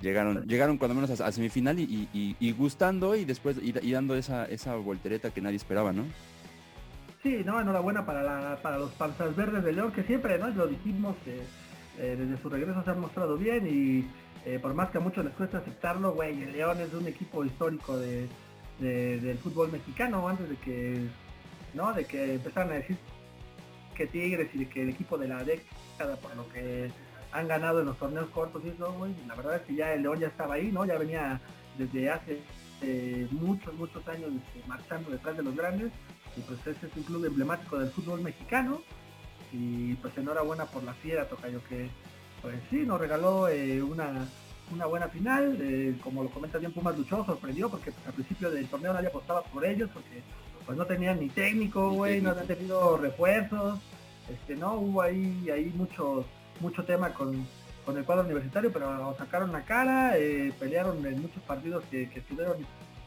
llegaron 0.01 0.45
llegaron 0.45 0.77
cuando 0.77 0.95
menos 0.95 1.21
a, 1.21 1.31
semifinal 1.31 1.79
y, 1.79 2.55
gustando 2.57 3.15
y 3.15 3.23
después 3.23 3.57
y, 3.61 3.91
dando 3.91 4.15
esa 4.15 4.45
esa 4.45 4.75
voltereta 4.75 5.31
que 5.31 5.41
nadie 5.41 5.57
esperaba 5.57 5.93
no 5.93 6.03
Sí, 7.23 7.41
no, 7.43 7.59
enhorabuena 7.59 8.05
para, 8.05 8.61
para 8.61 8.77
los 8.77 8.91
panzas 8.91 9.35
verdes 9.35 9.63
de 9.63 9.73
León, 9.73 9.91
que 9.91 10.03
siempre, 10.03 10.37
¿no? 10.37 10.47
Lo 10.49 10.67
dijimos, 10.67 11.15
eh, 11.25 11.41
eh, 11.99 12.15
desde 12.17 12.41
su 12.41 12.49
regreso 12.49 12.83
se 12.83 12.89
han 12.91 12.99
mostrado 12.99 13.37
bien 13.37 13.67
y 13.67 14.05
eh, 14.49 14.59
por 14.59 14.73
más 14.73 14.89
que 14.91 14.97
a 14.97 15.01
muchos 15.01 15.25
les 15.25 15.33
cuesta 15.33 15.57
aceptarlo, 15.59 16.13
güey, 16.13 16.43
el 16.43 16.51
León 16.51 16.79
es 16.81 16.93
un 16.93 17.07
equipo 17.07 17.43
histórico 17.43 17.97
de, 17.97 18.27
de- 18.79 19.19
del 19.19 19.37
fútbol 19.39 19.71
mexicano, 19.71 20.27
antes 20.27 20.49
de 20.49 20.55
que, 20.57 21.07
¿no? 21.73 21.93
De 21.93 22.05
que 22.05 22.35
empezaran 22.35 22.71
a 22.71 22.75
decir 22.75 22.97
que 23.95 24.07
Tigres 24.07 24.49
y 24.53 24.65
que 24.65 24.81
el 24.83 24.89
equipo 24.89 25.17
de 25.17 25.27
la 25.29 25.43
década, 25.43 26.15
por 26.21 26.35
lo 26.35 26.47
que 26.49 26.91
han 27.31 27.47
ganado 27.47 27.79
en 27.79 27.85
los 27.87 27.97
torneos 27.97 28.29
cortos 28.29 28.61
y 28.65 28.69
eso, 28.69 28.93
güey, 28.93 29.13
la 29.27 29.35
verdad 29.35 29.55
es 29.55 29.61
que 29.63 29.75
ya 29.75 29.93
el 29.93 30.03
León 30.03 30.19
ya 30.19 30.27
estaba 30.27 30.55
ahí, 30.55 30.71
¿no? 30.71 30.85
Ya 30.85 30.97
venía 30.97 31.39
desde 31.77 32.09
hace 32.09 32.39
eh, 32.81 33.27
muchos, 33.31 33.73
muchos 33.75 34.07
años 34.07 34.29
este, 34.35 34.67
marchando 34.67 35.09
detrás 35.09 35.35
de 35.37 35.43
los 35.43 35.55
grandes 35.55 35.91
y 36.37 36.41
pues 36.41 36.59
ese 36.67 36.87
es 36.87 36.95
un 36.97 37.03
club 37.03 37.25
emblemático 37.25 37.79
del 37.79 37.89
fútbol 37.89 38.21
mexicano 38.21 38.81
y 39.55 39.93
pues 39.95 40.17
enhorabuena 40.17 40.65
por 40.65 40.83
la 40.83 40.93
fiera 40.95 41.27
Tocayo 41.27 41.61
que 41.69 41.89
pues 42.41 42.55
sí 42.69 42.77
nos 42.85 42.99
regaló 42.99 43.47
eh, 43.47 43.81
una 43.81 44.27
una 44.71 44.85
buena 44.85 45.07
final 45.07 45.57
eh, 45.61 45.95
como 46.03 46.23
lo 46.23 46.29
comenta 46.29 46.57
bien 46.57 46.73
Pumas 46.73 46.97
luchó 46.97 47.23
sorprendió 47.25 47.69
porque 47.69 47.91
pues, 47.91 48.05
al 48.07 48.13
principio 48.13 48.51
del 48.51 48.67
torneo 48.67 48.93
nadie 48.93 49.07
apostaba 49.07 49.43
por 49.43 49.65
ellos 49.65 49.89
porque 49.93 50.21
pues 50.65 50.77
no 50.77 50.85
tenían 50.85 51.19
ni 51.19 51.29
técnico 51.29 51.89
Ni 51.89 51.95
güey 51.95 52.21
no 52.21 52.31
habían 52.31 52.47
tenido 52.47 52.97
refuerzos 52.97 53.79
este 54.29 54.55
no 54.55 54.73
hubo 54.73 55.01
ahí 55.01 55.49
ahí 55.49 55.71
mucho 55.75 56.25
mucho 56.59 56.83
tema 56.83 57.13
con 57.13 57.47
con 57.85 57.97
el 57.97 58.03
cuadro 58.03 58.25
universitario 58.25 58.73
pero 58.73 59.15
sacaron 59.17 59.51
la 59.51 59.63
cara 59.63 60.17
eh, 60.17 60.51
pelearon 60.59 61.05
en 61.05 61.21
muchos 61.21 61.41
partidos 61.43 61.83
que, 61.89 62.09
que 62.09 62.19
estuvieron 62.19 62.57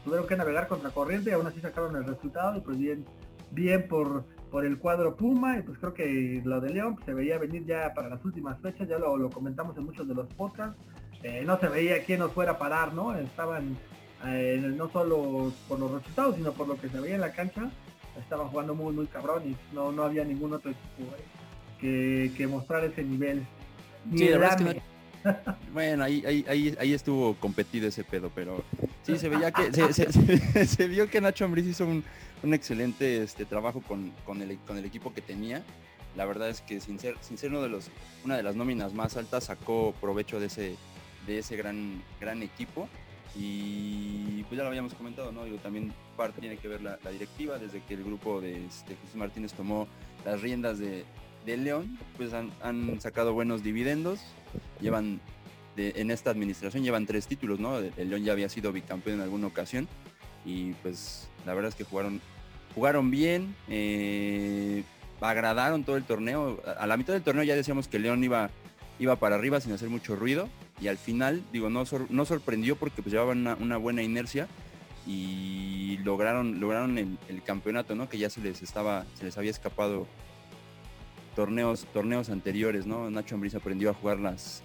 tuvieron 0.03 0.25
que 0.27 0.37
navegar 0.37 0.67
contra 0.67 0.89
corriente 0.89 1.29
y 1.29 1.33
aún 1.33 1.45
así 1.45 1.59
sacaron 1.59 1.95
el 1.95 2.05
resultado 2.05 2.57
y 2.57 2.61
pues 2.61 2.77
bien 2.77 3.05
bien 3.51 3.87
por 3.87 4.23
por 4.51 4.65
el 4.65 4.77
cuadro 4.79 5.15
Puma 5.15 5.57
y 5.59 5.61
pues 5.61 5.77
creo 5.79 5.93
que 5.93 6.41
lo 6.43 6.59
de 6.59 6.69
León 6.71 6.95
pues, 6.95 7.05
se 7.05 7.13
veía 7.13 7.37
venir 7.37 7.65
ya 7.65 7.93
para 7.93 8.09
las 8.09 8.23
últimas 8.25 8.59
fechas 8.61 8.87
ya 8.87 8.97
lo, 8.97 9.17
lo 9.17 9.29
comentamos 9.29 9.77
en 9.77 9.85
muchos 9.85 10.07
de 10.07 10.15
los 10.15 10.27
podcasts 10.33 10.77
Eh, 11.21 11.43
no 11.45 11.59
se 11.59 11.67
veía 11.67 12.03
quién 12.05 12.19
nos 12.19 12.31
fuera 12.31 12.53
a 12.53 12.57
parar 12.57 12.93
no 12.93 13.13
estaban 13.13 13.77
eh, 14.25 14.57
no 14.77 14.89
solo 14.89 15.51
por 15.67 15.77
los 15.79 15.91
resultados 15.91 16.35
sino 16.37 16.53
por 16.53 16.67
lo 16.67 16.75
que 16.79 16.87
se 16.89 16.99
veía 17.01 17.15
en 17.15 17.21
la 17.21 17.33
cancha 17.33 17.69
estaban 18.17 18.47
jugando 18.49 18.73
muy 18.73 18.93
muy 18.93 19.07
cabrón 19.07 19.43
y 19.49 19.55
no 19.75 19.91
no 19.91 20.03
había 20.03 20.23
ningún 20.23 20.53
otro 20.53 20.71
equipo 20.71 21.03
güey, 21.09 21.21
que, 21.79 22.31
que 22.37 22.47
mostrar 22.47 22.83
ese 22.85 23.03
nivel 23.03 23.45
Ni 24.05 24.17
Sí, 24.17 24.25
la 24.29 24.35
el 24.35 24.39
verdad 24.39 24.57
es 24.61 24.65
que 24.65 24.69
AME. 24.71 24.88
Bueno, 25.73 26.03
ahí, 26.03 26.23
ahí, 26.25 26.45
ahí, 26.47 26.75
ahí 26.79 26.93
estuvo 26.93 27.35
competido 27.35 27.87
ese 27.87 28.03
pedo, 28.03 28.31
pero 28.33 28.63
sí 29.03 29.17
se 29.17 29.29
veía 29.29 29.51
que 29.51 29.71
se, 29.71 29.93
se- 29.93 30.11
se- 30.53 30.65
se 30.65 30.87
vio 30.87 31.09
que 31.09 31.21
Nacho 31.21 31.45
Ambriz 31.45 31.65
hizo 31.65 31.85
un, 31.85 32.03
un 32.43 32.53
excelente 32.53 33.21
este 33.23 33.45
trabajo 33.45 33.81
con, 33.81 34.11
con 34.25 34.41
el, 34.41 34.57
con 34.59 34.77
el 34.77 34.85
equipo 34.85 35.13
que 35.13 35.21
tenía 35.21 35.63
la 36.15 36.25
verdad 36.25 36.49
es 36.49 36.61
que 36.61 36.79
sin 36.79 36.99
ser, 36.99 37.15
sin 37.21 37.37
ser 37.37 37.51
uno 37.51 37.61
de 37.61 37.69
los, 37.69 37.89
una 38.25 38.35
de 38.37 38.43
las 38.43 38.55
nóminas 38.55 38.93
más 38.93 39.15
altas, 39.17 39.45
sacó 39.45 39.93
provecho 40.01 40.39
de 40.39 40.47
ese, 40.47 40.75
de 41.25 41.39
ese 41.39 41.55
gran, 41.55 42.01
gran 42.19 42.41
equipo. 42.41 42.89
Y 43.35 44.43
pues 44.43 44.57
ya 44.57 44.63
lo 44.63 44.69
habíamos 44.69 44.93
comentado, 44.95 45.31
¿no? 45.31 45.45
Digo, 45.45 45.57
también 45.57 45.93
parte 46.17 46.41
tiene 46.41 46.57
que 46.57 46.67
ver 46.67 46.81
la, 46.81 46.97
directiva, 47.11 47.59
desde 47.59 47.81
que 47.83 47.93
el 47.93 48.03
grupo 48.03 48.41
de 48.41 48.65
este, 48.65 48.95
Jesús 48.95 49.15
Martínez 49.15 49.53
tomó 49.53 49.87
las 50.25 50.41
riendas 50.41 50.79
de, 50.79 51.05
León, 51.45 51.97
pues 52.15 52.31
han, 52.33 53.01
sacado 53.01 53.33
buenos 53.33 53.63
dividendos, 53.63 54.19
llevan 54.81 55.19
en 55.77 56.11
esta 56.11 56.29
administración 56.31 56.83
llevan 56.83 57.05
tres 57.05 57.27
títulos, 57.27 57.59
¿no? 57.59 57.77
El 57.77 58.09
León 58.09 58.23
ya 58.23 58.33
había 58.33 58.49
sido 58.49 58.71
bicampeón 58.71 59.17
en 59.17 59.21
alguna 59.21 59.47
ocasión 59.47 59.87
y 60.45 60.73
pues 60.73 61.29
la 61.45 61.53
verdad 61.53 61.69
es 61.69 61.75
que 61.75 61.83
jugaron, 61.83 62.21
jugaron 62.75 63.11
bien, 63.11 63.55
eh, 63.67 64.83
agradaron 65.21 65.83
todo 65.83 65.97
el 65.97 66.03
torneo. 66.03 66.61
A 66.77 66.87
la 66.87 66.97
mitad 66.97 67.13
del 67.13 67.23
torneo 67.23 67.43
ya 67.43 67.55
decíamos 67.55 67.87
que 67.87 67.99
León 67.99 68.23
iba, 68.23 68.49
iba 68.99 69.15
para 69.15 69.35
arriba 69.35 69.61
sin 69.61 69.71
hacer 69.71 69.89
mucho 69.89 70.15
ruido 70.15 70.49
y 70.81 70.87
al 70.87 70.97
final, 70.97 71.43
digo, 71.51 71.69
no, 71.69 71.83
no 72.09 72.25
sorprendió 72.25 72.75
porque 72.75 73.01
pues 73.01 73.13
llevaban 73.13 73.47
una, 73.61 73.77
buena 73.77 74.01
inercia 74.01 74.47
y 75.07 75.97
lograron, 76.03 76.59
lograron 76.59 76.97
el, 76.97 77.43
campeonato, 77.43 77.95
¿no? 77.95 78.09
Que 78.09 78.17
ya 78.17 78.29
se 78.29 78.41
les 78.41 78.61
estaba, 78.61 79.05
se 79.15 79.25
les 79.25 79.37
había 79.37 79.51
escapado 79.51 80.07
torneos, 81.39 81.87
torneos 81.93 82.29
anteriores, 82.29 82.85
¿no? 82.85 83.09
Nacho 83.09 83.35
Ambriz 83.35 83.55
aprendió 83.55 83.91
a 83.91 83.93
jugar 83.93 84.19
las, 84.19 84.61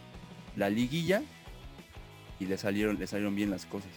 la 0.56 0.68
liguilla 0.68 1.22
y 2.40 2.46
le 2.46 2.58
salieron, 2.58 2.98
le 2.98 3.06
salieron 3.06 3.36
bien 3.36 3.48
las 3.48 3.64
cosas. 3.64 3.92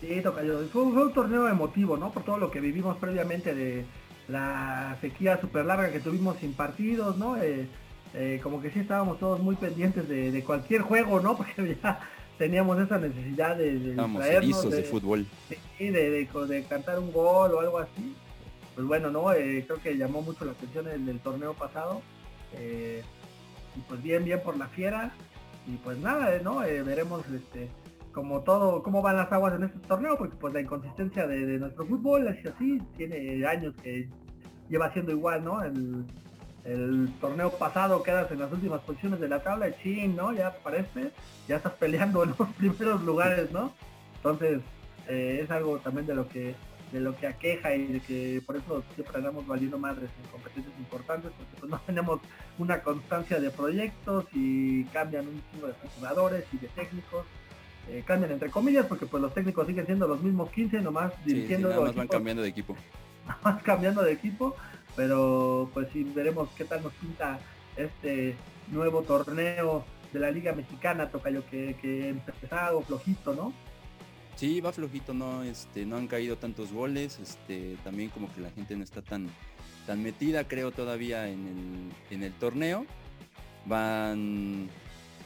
Sí, 0.00 0.20
Tocayo, 0.24 0.58
fue, 0.72 0.82
fue 0.92 1.06
un 1.06 1.12
torneo 1.12 1.48
emotivo, 1.48 1.96
¿no? 1.96 2.10
Por 2.10 2.24
todo 2.24 2.38
lo 2.38 2.50
que 2.50 2.58
vivimos 2.58 2.96
previamente 2.96 3.54
de 3.54 3.84
la 4.26 4.96
sequía 5.00 5.40
súper 5.40 5.66
larga 5.66 5.92
que 5.92 6.00
tuvimos 6.00 6.36
sin 6.38 6.52
partidos, 6.52 7.16
¿no? 7.16 7.36
Eh, 7.36 7.68
eh, 8.14 8.40
como 8.42 8.60
que 8.60 8.72
sí 8.72 8.80
estábamos 8.80 9.20
todos 9.20 9.38
muy 9.38 9.54
pendientes 9.54 10.08
de, 10.08 10.42
cualquier 10.42 10.82
juego, 10.82 11.20
¿no? 11.20 11.36
Porque 11.36 11.78
ya 11.80 12.00
teníamos 12.38 12.76
esa 12.80 12.98
necesidad 12.98 13.56
de, 13.56 13.78
de 13.78 13.94
de, 13.94 14.82
fútbol. 14.82 15.26
Sí, 15.78 15.90
de, 15.90 16.66
cantar 16.68 16.98
un 16.98 17.12
gol 17.12 17.54
o 17.54 17.60
algo 17.60 17.78
así. 17.78 18.16
Pues 18.74 18.86
bueno, 18.86 19.10
¿no? 19.10 19.32
Eh, 19.32 19.64
creo 19.66 19.80
que 19.80 19.96
llamó 19.96 20.22
mucho 20.22 20.44
la 20.44 20.52
atención 20.52 20.88
el, 20.88 21.08
el 21.08 21.20
torneo 21.20 21.54
pasado. 21.54 22.02
y 22.52 23.80
pues 23.88 24.02
bien, 24.02 24.24
bien 24.24 24.40
por 24.42 24.56
la 24.56 24.68
fiera. 24.68 25.12
Y 25.66 25.76
pues 25.76 25.98
nada, 25.98 26.38
¿no? 26.42 26.58
veremos 26.58 27.24
este 27.28 27.70
como 28.14 28.42
todo, 28.42 28.82
cómo 28.82 29.02
van 29.02 29.16
las 29.16 29.30
aguas 29.32 29.54
en 29.54 29.64
este 29.64 29.78
torneo, 29.80 30.16
porque 30.16 30.36
pues 30.36 30.54
la 30.54 30.60
inconsistencia 30.60 31.26
de, 31.26 31.58
nuestro 31.58 31.84
fútbol 31.84 32.28
es 32.28 32.46
así, 32.46 32.80
tiene 32.96 33.44
años 33.44 33.74
que 33.82 34.08
lleva 34.70 34.92
siendo 34.92 35.10
igual, 35.10 35.44
¿no? 35.44 35.62
El, 35.62 36.06
torneo 37.20 37.50
pasado 37.50 38.02
quedas 38.02 38.30
en 38.30 38.38
las 38.38 38.50
últimas 38.50 38.80
posiciones 38.80 39.20
de 39.20 39.28
la 39.28 39.42
tabla 39.42 39.68
y 39.68 39.74
chin, 39.82 40.16
¿no? 40.16 40.32
Ya 40.32 40.56
parece, 40.62 41.10
ya 41.46 41.56
estás 41.56 41.74
peleando 41.74 42.22
en 42.22 42.30
los 42.38 42.48
primeros 42.56 43.02
lugares, 43.02 43.52
¿no? 43.52 43.74
Entonces, 44.16 44.60
eh, 45.06 45.40
es 45.42 45.50
algo 45.50 45.78
también 45.80 46.06
de 46.06 46.14
lo 46.14 46.26
que 46.26 46.54
de 46.94 47.00
lo 47.00 47.16
que 47.16 47.26
aqueja 47.26 47.74
y 47.74 47.86
de 47.86 48.00
que 48.00 48.40
por 48.46 48.56
eso 48.56 48.84
siempre 48.94 49.16
andamos 49.18 49.44
valiendo 49.48 49.76
madres 49.76 50.08
en 50.22 50.30
competencias 50.30 50.72
importantes, 50.78 51.32
porque 51.36 51.56
pues 51.58 51.70
no 51.70 51.80
tenemos 51.86 52.20
una 52.56 52.82
constancia 52.82 53.40
de 53.40 53.50
proyectos 53.50 54.26
y 54.32 54.84
cambian 54.84 55.26
un 55.26 55.42
chingo 55.50 55.66
de 55.66 55.74
jugadores 55.96 56.44
y 56.52 56.58
de 56.58 56.68
técnicos 56.68 57.26
eh, 57.88 58.04
cambian 58.06 58.30
entre 58.30 58.48
comillas 58.48 58.86
porque 58.86 59.06
pues 59.06 59.20
los 59.20 59.34
técnicos 59.34 59.66
siguen 59.66 59.86
siendo 59.86 60.06
los 60.06 60.22
mismos 60.22 60.50
15 60.50 60.80
nomás 60.82 61.12
dirigiendo 61.24 61.68
sí, 61.68 61.74
nada 61.74 61.86
más 61.86 61.94
van 61.96 62.08
cambiando 62.08 62.42
de 62.42 62.48
equipo. 62.48 62.76
Nada 63.26 63.40
más 63.42 63.62
cambiando 63.62 64.02
de 64.02 64.12
equipo 64.12 64.54
pero 64.94 65.68
pues 65.74 65.88
sí 65.92 66.04
veremos 66.14 66.48
qué 66.56 66.64
tal 66.64 66.82
nos 66.82 66.92
pinta 66.94 67.38
este 67.76 68.36
nuevo 68.70 69.02
torneo 69.02 69.84
de 70.12 70.20
la 70.20 70.30
liga 70.30 70.52
mexicana 70.52 71.10
tocayo 71.10 71.44
que, 71.50 71.74
que 71.82 72.10
empezado 72.10 72.82
flojito 72.82 73.34
no 73.34 73.52
sí 74.36 74.60
va 74.60 74.72
flojito 74.72 75.14
no 75.14 75.42
este 75.42 75.86
no 75.86 75.96
han 75.96 76.06
caído 76.06 76.36
tantos 76.36 76.72
goles 76.72 77.18
este 77.20 77.76
también 77.84 78.10
como 78.10 78.32
que 78.32 78.40
la 78.40 78.50
gente 78.50 78.76
no 78.76 78.84
está 78.84 79.02
tan 79.02 79.28
tan 79.86 80.02
metida 80.02 80.44
creo 80.44 80.70
todavía 80.70 81.28
en 81.28 81.46
el 82.10 82.14
en 82.14 82.22
el 82.22 82.32
torneo. 82.32 82.86
Van 83.66 84.68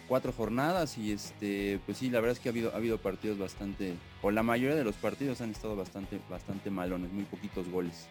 cuatro 0.07 0.33
jornadas 0.33 0.97
y 0.97 1.13
este 1.13 1.81
pues 1.85 1.99
sí 1.99 2.11
la 2.11 2.21
verdad 2.21 2.37
es 2.37 2.41
que 2.41 2.49
ha 2.49 2.53
habido 2.53 2.73
ha 2.73 2.77
habido 2.77 2.99
partidos 2.99 3.39
bastante 3.39 3.95
o 4.23 4.31
la 4.31 4.43
mayoría 4.43 4.77
de 4.77 4.85
los 4.85 4.97
partidos 4.97 5.41
han 5.41 5.51
estado 5.51 5.77
bastante 5.77 6.21
bastante 6.31 6.71
malones 6.71 7.13
muy 7.13 7.25
poquitos 7.25 7.69
goles. 7.69 8.09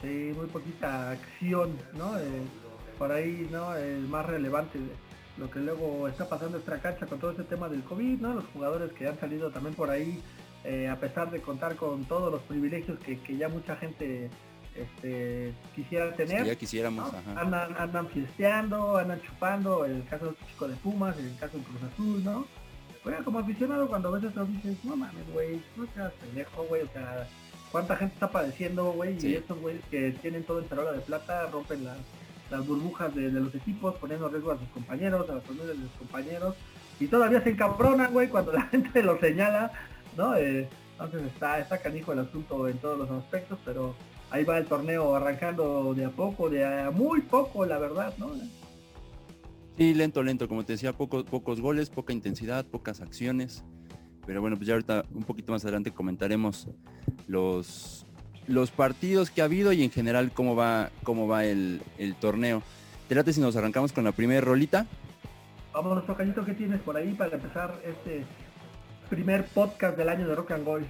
Sí 0.00 0.32
muy 0.36 0.46
poquita 0.46 1.12
acción 1.12 1.78
no 1.94 2.18
eh, 2.18 2.42
por 2.98 3.12
ahí 3.12 3.48
no 3.50 3.74
el 3.76 4.00
más 4.08 4.26
relevante 4.26 4.78
lo 5.36 5.50
que 5.50 5.58
luego 5.60 6.08
está 6.08 6.28
pasando 6.28 6.58
esta 6.58 6.78
cancha 6.80 7.06
con 7.06 7.18
todo 7.18 7.32
este 7.32 7.44
tema 7.44 7.68
del 7.68 7.82
covid 7.82 8.20
no 8.20 8.34
los 8.34 8.44
jugadores 8.52 8.92
que 8.92 9.08
han 9.08 9.18
salido 9.18 9.50
también 9.50 9.74
por 9.74 9.90
ahí 9.90 10.22
eh, 10.64 10.88
a 10.88 10.96
pesar 10.96 11.30
de 11.30 11.40
contar 11.40 11.76
con 11.76 12.04
todos 12.04 12.32
los 12.32 12.40
privilegios 12.42 12.98
que, 13.00 13.18
que 13.20 13.36
ya 13.36 13.48
mucha 13.48 13.76
gente 13.76 14.30
este, 14.74 15.54
quisiera 15.74 16.12
tener. 16.14 16.44
ya 16.44 16.56
quisiéramos, 16.56 17.12
Andan, 17.36 17.76
andan 17.78 18.08
fiesteando, 18.08 18.96
andan 18.96 19.20
chupando, 19.22 19.84
en 19.84 19.96
el 19.96 20.04
caso 20.06 20.26
del 20.26 20.36
chico 20.48 20.68
de 20.68 20.74
Pumas, 20.76 21.18
en 21.18 21.26
el 21.26 21.36
caso 21.36 21.58
del 21.58 21.66
Cruz 21.66 21.82
Azul, 21.92 22.24
¿no? 22.24 22.46
Bueno, 23.04 23.22
como 23.24 23.38
aficionado 23.40 23.86
cuando 23.86 24.10
ves 24.10 24.24
eso 24.24 24.44
dices, 24.46 24.82
no 24.84 24.96
mames, 24.96 25.30
güey, 25.32 25.60
no 25.76 25.86
seas 25.94 26.12
pendejo, 26.14 26.64
güey, 26.64 26.82
o 26.82 26.88
sea, 26.92 27.28
cuánta 27.70 27.96
gente 27.96 28.14
está 28.14 28.30
padeciendo, 28.30 28.92
güey, 28.92 29.16
y 29.24 29.34
estos 29.34 29.60
güeyes 29.60 29.84
que 29.90 30.12
tienen 30.22 30.44
todo 30.44 30.60
en 30.60 30.68
tarola 30.68 30.92
de 30.92 31.00
plata 31.00 31.46
rompen 31.48 31.84
las, 31.84 31.98
las 32.56 32.66
burbujas 32.66 33.14
de, 33.14 33.30
los 33.30 33.54
equipos, 33.54 33.96
poniendo 33.96 34.28
riesgo 34.28 34.52
a 34.52 34.58
sus 34.58 34.68
compañeros, 34.68 35.28
a 35.28 35.34
las 35.34 35.44
familias 35.44 35.76
de 35.76 35.82
sus 35.82 35.92
compañeros, 35.98 36.54
y 37.00 37.06
todavía 37.08 37.42
se 37.42 37.50
encabronan, 37.50 38.12
güey, 38.12 38.28
cuando 38.28 38.52
la 38.60 38.62
gente 38.62 39.02
lo 39.02 39.18
señala, 39.18 39.72
¿no? 40.16 40.36
Eh, 40.36 40.68
entonces 40.92 41.32
está, 41.32 41.58
está 41.58 41.78
canijo 41.78 42.12
el 42.12 42.20
asunto 42.20 42.68
en 42.68 42.78
todos 42.78 42.96
los 42.96 43.10
aspectos, 43.10 43.58
pero 43.64 43.96
ahí 44.30 44.44
va 44.44 44.58
el 44.58 44.66
torneo 44.66 45.14
arrancando 45.16 45.94
de 45.94 46.04
a 46.04 46.10
poco, 46.10 46.48
de 46.48 46.64
a 46.64 46.90
muy 46.92 47.22
poco, 47.22 47.66
la 47.66 47.78
verdad, 47.78 48.14
¿no? 48.18 48.30
Sí, 49.76 49.92
lento, 49.92 50.22
lento, 50.22 50.46
como 50.46 50.64
te 50.64 50.74
decía, 50.74 50.92
pocos, 50.92 51.24
pocos 51.24 51.60
goles, 51.60 51.90
poca 51.90 52.12
intensidad, 52.12 52.64
pocas 52.64 53.00
acciones. 53.00 53.64
Pero 54.24 54.40
bueno, 54.40 54.56
pues 54.56 54.68
ya 54.68 54.74
ahorita 54.74 55.04
un 55.12 55.24
poquito 55.24 55.50
más 55.50 55.64
adelante 55.64 55.90
comentaremos 55.90 56.68
los, 57.26 58.06
los 58.46 58.70
partidos 58.70 59.30
que 59.30 59.42
ha 59.42 59.44
habido 59.44 59.72
y 59.72 59.82
en 59.82 59.90
general 59.90 60.32
cómo 60.32 60.56
va, 60.56 60.90
cómo 61.02 61.26
va 61.26 61.44
el, 61.44 61.80
torneo. 62.20 62.62
Te 63.08 63.14
late 63.14 63.32
si 63.32 63.40
nos 63.40 63.56
arrancamos 63.56 63.92
con 63.92 64.04
la 64.04 64.12
primera 64.12 64.40
rolita. 64.40 64.86
Vámonos, 65.72 66.06
Tocañito, 66.06 66.44
¿qué 66.44 66.54
tienes 66.54 66.80
por 66.80 66.96
ahí 66.96 67.12
para 67.14 67.34
empezar 67.34 67.74
este 67.84 68.24
primer 69.10 69.44
podcast 69.46 69.96
del 69.96 70.08
año 70.08 70.28
de 70.28 70.34
Rock 70.34 70.52
and 70.52 70.66
Roll? 70.66 70.86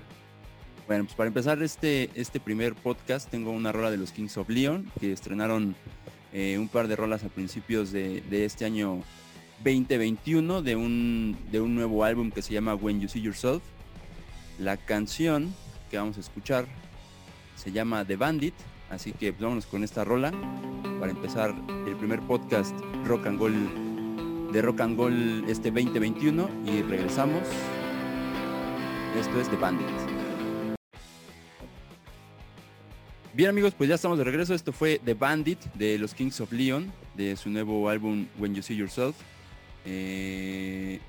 Bueno, 0.87 1.05
pues 1.05 1.17
para 1.17 1.29
empezar 1.29 1.63
este, 1.63 2.11
este 2.15 2.41
primer 2.41 2.75
podcast 2.75 3.31
tengo 3.31 3.51
una 3.51 3.73
rola 3.73 3.91
de 3.91 3.97
los 3.97 4.13
Kings 4.13 4.37
of 4.37 4.51
Leon 4.51 4.91
que 5.01 5.13
estrenaron 5.13 5.75
eh, 6.33 6.59
un 6.59 6.69
par 6.69 6.89
de 6.89 6.97
rolas 6.97 7.25
a 7.25 7.29
principios 7.29 7.91
de, 7.91 8.23
este 8.45 8.67
año 8.67 9.01
2021 9.65 10.61
de 10.61 10.77
un, 10.77 11.39
de 11.51 11.61
un 11.61 11.75
nuevo 11.75 12.05
álbum 12.05 12.31
que 12.31 12.43
se 12.43 12.53
llama 12.53 12.75
When 12.75 13.01
You 13.01 13.09
See 13.09 13.23
Yourself. 13.23 13.63
La 14.59 14.77
canción 14.77 15.55
que 15.91 15.97
vamos 15.97 16.19
a 16.19 16.21
escuchar 16.21 16.67
se 17.57 17.73
llama 17.73 18.05
The 18.05 18.17
Bandit, 18.17 18.55
así 18.91 19.13
que 19.13 19.33
pues, 19.33 19.43
vámonos 19.43 19.67
con 19.67 19.85
esta 19.85 20.05
rola 20.05 20.33
para 21.01 21.13
empezar 21.13 21.55
el 21.87 21.97
primer 21.97 22.21
podcast 22.21 22.75
Rock 23.05 23.27
and 23.27 23.39
Roll 23.39 24.53
de 24.53 24.63
Rock 24.63 24.81
and 24.83 24.97
Roll 24.97 25.45
este 25.49 25.71
2021 25.71 26.49
y 26.67 26.83
regresamos. 26.83 27.43
Esto 29.19 29.41
es 29.41 29.49
The 29.49 29.57
Bandit. 29.57 29.87
Bien 33.33 33.51
amigos, 33.51 33.75
pues 33.77 33.89
ya 33.89 33.97
estamos 33.97 34.17
de 34.17 34.23
regreso. 34.23 34.55
Esto 34.55 34.73
fue 34.73 35.01
The 35.05 35.15
Bandit 35.15 35.59
de 35.75 35.99
los 35.99 36.15
Kings 36.15 36.41
of 36.41 36.53
Leon, 36.53 36.93
de 37.17 37.35
su 37.35 37.51
nuevo 37.51 37.89
álbum 37.89 38.29
When 38.39 38.55
You 38.55 38.63
See 38.63 38.77
Yourself. 38.77 39.17
Eh, 39.85 41.01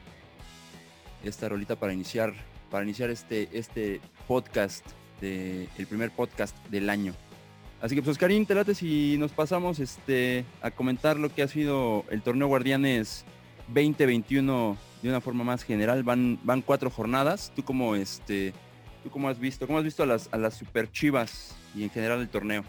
esta 1.23 1.47
rolita 1.49 1.75
para 1.75 1.93
iniciar, 1.93 2.33
para 2.71 2.83
iniciar 2.83 3.11
este, 3.11 3.47
este 3.53 4.01
podcast, 4.27 4.83
el 5.21 5.87
primer 5.87 6.11
podcast 6.11 6.55
del 6.67 6.89
año. 6.89 7.13
Así 7.81 7.95
que 7.95 8.01
pues 8.01 8.13
Oscarín, 8.13 8.45
te 8.45 8.55
late 8.55 8.73
si 8.73 9.17
nos 9.17 9.31
pasamos 9.31 9.79
este, 9.79 10.45
a 10.61 10.71
comentar 10.71 11.17
lo 11.17 11.33
que 11.33 11.43
ha 11.43 11.47
sido 11.47 12.05
el 12.09 12.21
torneo 12.21 12.47
Guardianes 12.47 13.25
2021 13.67 14.77
de 15.01 15.09
una 15.09 15.21
forma 15.21 15.43
más 15.43 15.63
general. 15.63 16.03
Van, 16.03 16.39
van 16.43 16.61
cuatro 16.61 16.89
jornadas. 16.89 17.51
¿Tú 17.55 17.63
cómo, 17.63 17.95
este, 17.95 18.53
tú 19.03 19.09
cómo 19.09 19.29
has 19.29 19.39
visto? 19.39 19.67
¿Cómo 19.67 19.77
has 19.77 19.83
visto 19.83 20.03
a 20.03 20.05
las, 20.05 20.29
a 20.31 20.37
las 20.37 20.55
super 20.55 20.91
chivas? 20.91 21.55
y 21.75 21.83
en 21.83 21.89
general 21.89 22.21
el 22.21 22.29
torneo? 22.29 22.63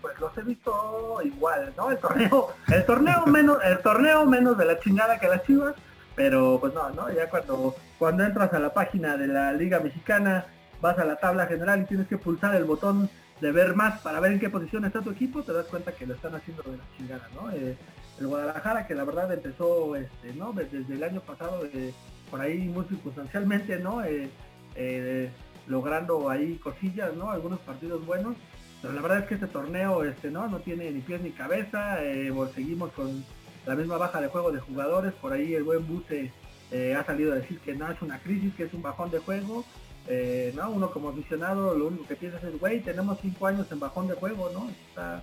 pues 0.00 0.18
los 0.18 0.36
he 0.36 0.42
visto 0.42 1.20
igual, 1.22 1.72
¿no? 1.76 1.92
El 1.92 1.98
torneo, 1.98 2.48
el 2.66 2.84
torneo 2.84 3.26
menos, 3.26 3.58
el 3.62 3.78
torneo 3.78 4.26
menos 4.26 4.58
de 4.58 4.64
la 4.64 4.80
chingada 4.80 5.20
que 5.20 5.28
las 5.28 5.44
chivas, 5.44 5.76
pero 6.14 6.58
pues 6.60 6.74
no, 6.74 6.90
¿no? 6.90 7.12
Ya 7.12 7.28
cuando, 7.28 7.74
cuando 7.98 8.24
entras 8.24 8.52
a 8.52 8.58
la 8.58 8.72
página 8.72 9.16
de 9.16 9.26
la 9.26 9.52
Liga 9.52 9.80
Mexicana, 9.80 10.46
vas 10.80 10.98
a 10.98 11.04
la 11.04 11.16
tabla 11.16 11.46
general 11.46 11.82
y 11.82 11.86
tienes 11.86 12.08
que 12.08 12.18
pulsar 12.18 12.54
el 12.54 12.64
botón 12.64 13.08
de 13.40 13.52
ver 13.52 13.74
más 13.74 14.00
para 14.00 14.20
ver 14.20 14.32
en 14.32 14.40
qué 14.40 14.50
posición 14.50 14.84
está 14.84 15.00
tu 15.00 15.10
equipo, 15.10 15.42
te 15.42 15.52
das 15.52 15.66
cuenta 15.66 15.92
que 15.92 16.06
lo 16.06 16.14
están 16.14 16.34
haciendo 16.34 16.62
de 16.62 16.76
la 16.76 16.84
chingada, 16.96 17.28
¿no? 17.34 17.50
Eh, 17.50 17.76
el 18.20 18.26
Guadalajara 18.26 18.86
que 18.86 18.94
la 18.94 19.04
verdad 19.04 19.32
empezó 19.32 19.96
este, 19.96 20.32
¿no? 20.34 20.52
desde 20.52 20.94
el 20.94 21.02
año 21.02 21.20
pasado 21.20 21.64
eh, 21.72 21.92
por 22.30 22.40
ahí 22.40 22.68
muy 22.68 22.84
circunstancialmente, 22.84 23.78
¿no? 23.78 24.02
Eh, 24.04 25.30
logrando 25.66 26.30
ahí 26.30 26.56
cosillas, 26.56 27.14
¿no? 27.14 27.30
Algunos 27.30 27.58
partidos 27.60 28.06
buenos. 28.06 28.36
Pero 28.80 28.94
la 28.94 29.02
verdad 29.02 29.18
es 29.20 29.26
que 29.26 29.34
este 29.34 29.46
torneo 29.46 30.04
este, 30.04 30.30
¿no? 30.30 30.48
no 30.48 30.58
tiene 30.60 30.90
ni 30.90 31.00
pies 31.00 31.20
ni 31.20 31.30
cabeza. 31.30 31.98
seguimos 32.54 32.92
con 32.92 33.24
la 33.66 33.74
misma 33.74 33.98
baja 33.98 34.20
de 34.20 34.28
juego 34.28 34.52
de 34.52 34.60
jugadores. 34.60 35.12
Por 35.14 35.32
ahí 35.32 35.54
el 35.54 35.64
buen 35.64 35.86
Buse 35.86 36.32
ha 36.96 37.04
salido 37.04 37.32
a 37.32 37.36
decir 37.36 37.58
que 37.60 37.74
no 37.74 37.90
es 37.90 38.00
una 38.00 38.18
crisis, 38.18 38.54
que 38.54 38.64
es 38.64 38.74
un 38.74 38.82
bajón 38.82 39.10
de 39.10 39.18
juego. 39.18 39.64
no, 40.54 40.70
uno 40.70 40.90
como 40.90 41.10
aficionado 41.10 41.76
lo 41.76 41.88
único 41.88 42.06
que 42.06 42.16
piensa 42.16 42.38
es, 42.38 42.58
güey, 42.58 42.80
tenemos 42.80 43.18
cinco 43.20 43.46
años 43.46 43.70
en 43.70 43.80
bajón 43.80 44.08
de 44.08 44.14
juego, 44.14 44.50
¿no? 44.52 44.70
Está, 44.88 45.22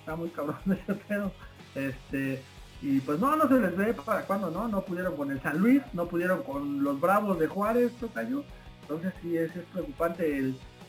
está 0.00 0.16
muy 0.16 0.30
cabrón 0.30 0.58
ese 0.66 0.94
pedo. 0.94 1.32
Este, 1.74 2.42
y 2.80 3.00
pues 3.00 3.18
no, 3.18 3.34
no 3.36 3.48
se 3.48 3.58
les 3.58 3.76
ve 3.76 3.94
para 3.94 4.22
cuando, 4.22 4.50
¿no? 4.50 4.68
No 4.68 4.82
pudieron 4.82 5.16
con 5.16 5.30
el 5.30 5.40
San 5.42 5.58
Luis, 5.58 5.82
no 5.92 6.06
pudieron 6.06 6.42
con 6.42 6.82
los 6.84 7.00
Bravos 7.00 7.38
de 7.38 7.48
Juárez, 7.48 7.92
tocayo. 7.98 8.44
Entonces 8.82 9.12
sí 9.20 9.36
es, 9.36 9.50
preocupante 9.72 10.38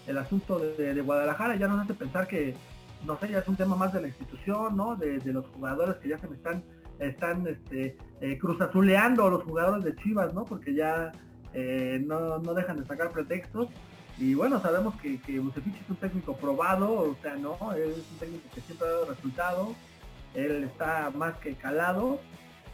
el, 0.08 0.18
asunto 0.18 0.60
de, 0.60 1.02
Guadalajara, 1.02 1.56
ya 1.56 1.68
nos 1.68 1.82
hace 1.84 1.94
pensar 1.94 2.28
que, 2.28 2.56
no 3.06 3.20
sé, 3.20 3.30
ya 3.30 3.40
es 3.40 3.48
un 3.48 3.56
tema 3.56 3.76
más 3.76 3.92
de 3.92 4.02
la 4.02 4.08
institución, 4.08 4.78
¿no? 4.78 4.96
De, 4.96 5.20
los 5.26 5.46
jugadores 5.48 5.98
que 5.98 6.10
ya 6.10 6.20
se 6.20 6.28
me 6.28 6.36
están, 6.36 6.64
están 7.00 7.48
este, 7.48 7.98
eh, 8.22 8.38
cruzazuleando 8.38 9.30
los 9.30 9.44
jugadores 9.44 9.84
de 9.84 9.96
Chivas, 9.96 10.34
¿no? 10.34 10.46
Porque 10.46 10.74
ya 10.74 11.12
eh, 11.54 12.02
no, 12.06 12.40
dejan 12.54 12.80
de 12.80 12.86
sacar 12.86 13.12
pretextos. 13.12 13.68
Y 14.18 14.34
bueno, 14.34 14.62
sabemos 14.62 14.96
que, 15.02 15.20
que 15.22 15.38
es 15.38 15.90
un 15.90 15.96
técnico 15.96 16.36
probado, 16.36 16.92
o 16.92 17.16
sea, 17.22 17.36
no, 17.36 17.56
es 17.74 17.98
un 18.12 18.18
técnico 18.20 18.50
que 18.54 18.62
siempre 18.62 18.88
ha 18.88 18.92
dado 18.92 19.06
resultados 19.06 19.70
él 20.34 20.64
está 20.64 21.12
más 21.16 21.36
que 21.38 21.56
calado 21.56 22.20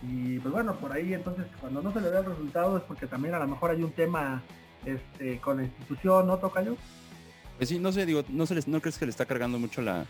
y 0.01 0.39
pues 0.39 0.53
bueno, 0.53 0.75
por 0.75 0.91
ahí 0.91 1.13
entonces 1.13 1.45
cuando 1.59 1.81
no 1.81 1.93
se 1.93 2.01
le 2.01 2.09
da 2.09 2.19
el 2.19 2.25
resultado 2.25 2.77
es 2.77 2.83
porque 2.83 3.07
también 3.07 3.33
a 3.33 3.39
lo 3.39 3.47
mejor 3.47 3.71
hay 3.71 3.81
un 3.81 3.91
tema 3.91 4.43
este, 4.85 5.39
con 5.39 5.57
la 5.57 5.63
institución, 5.63 6.27
¿no, 6.27 6.39
yo 6.39 6.77
Pues 7.57 7.69
sí, 7.69 7.79
no 7.79 7.91
sé, 7.91 8.05
digo, 8.05 8.23
no, 8.29 8.45
se 8.45 8.55
les, 8.55 8.67
no 8.67 8.81
crees 8.81 8.97
que 8.97 9.05
le 9.05 9.11
está 9.11 9.25
cargando 9.25 9.57
mucho 9.57 9.81
la, 9.81 10.05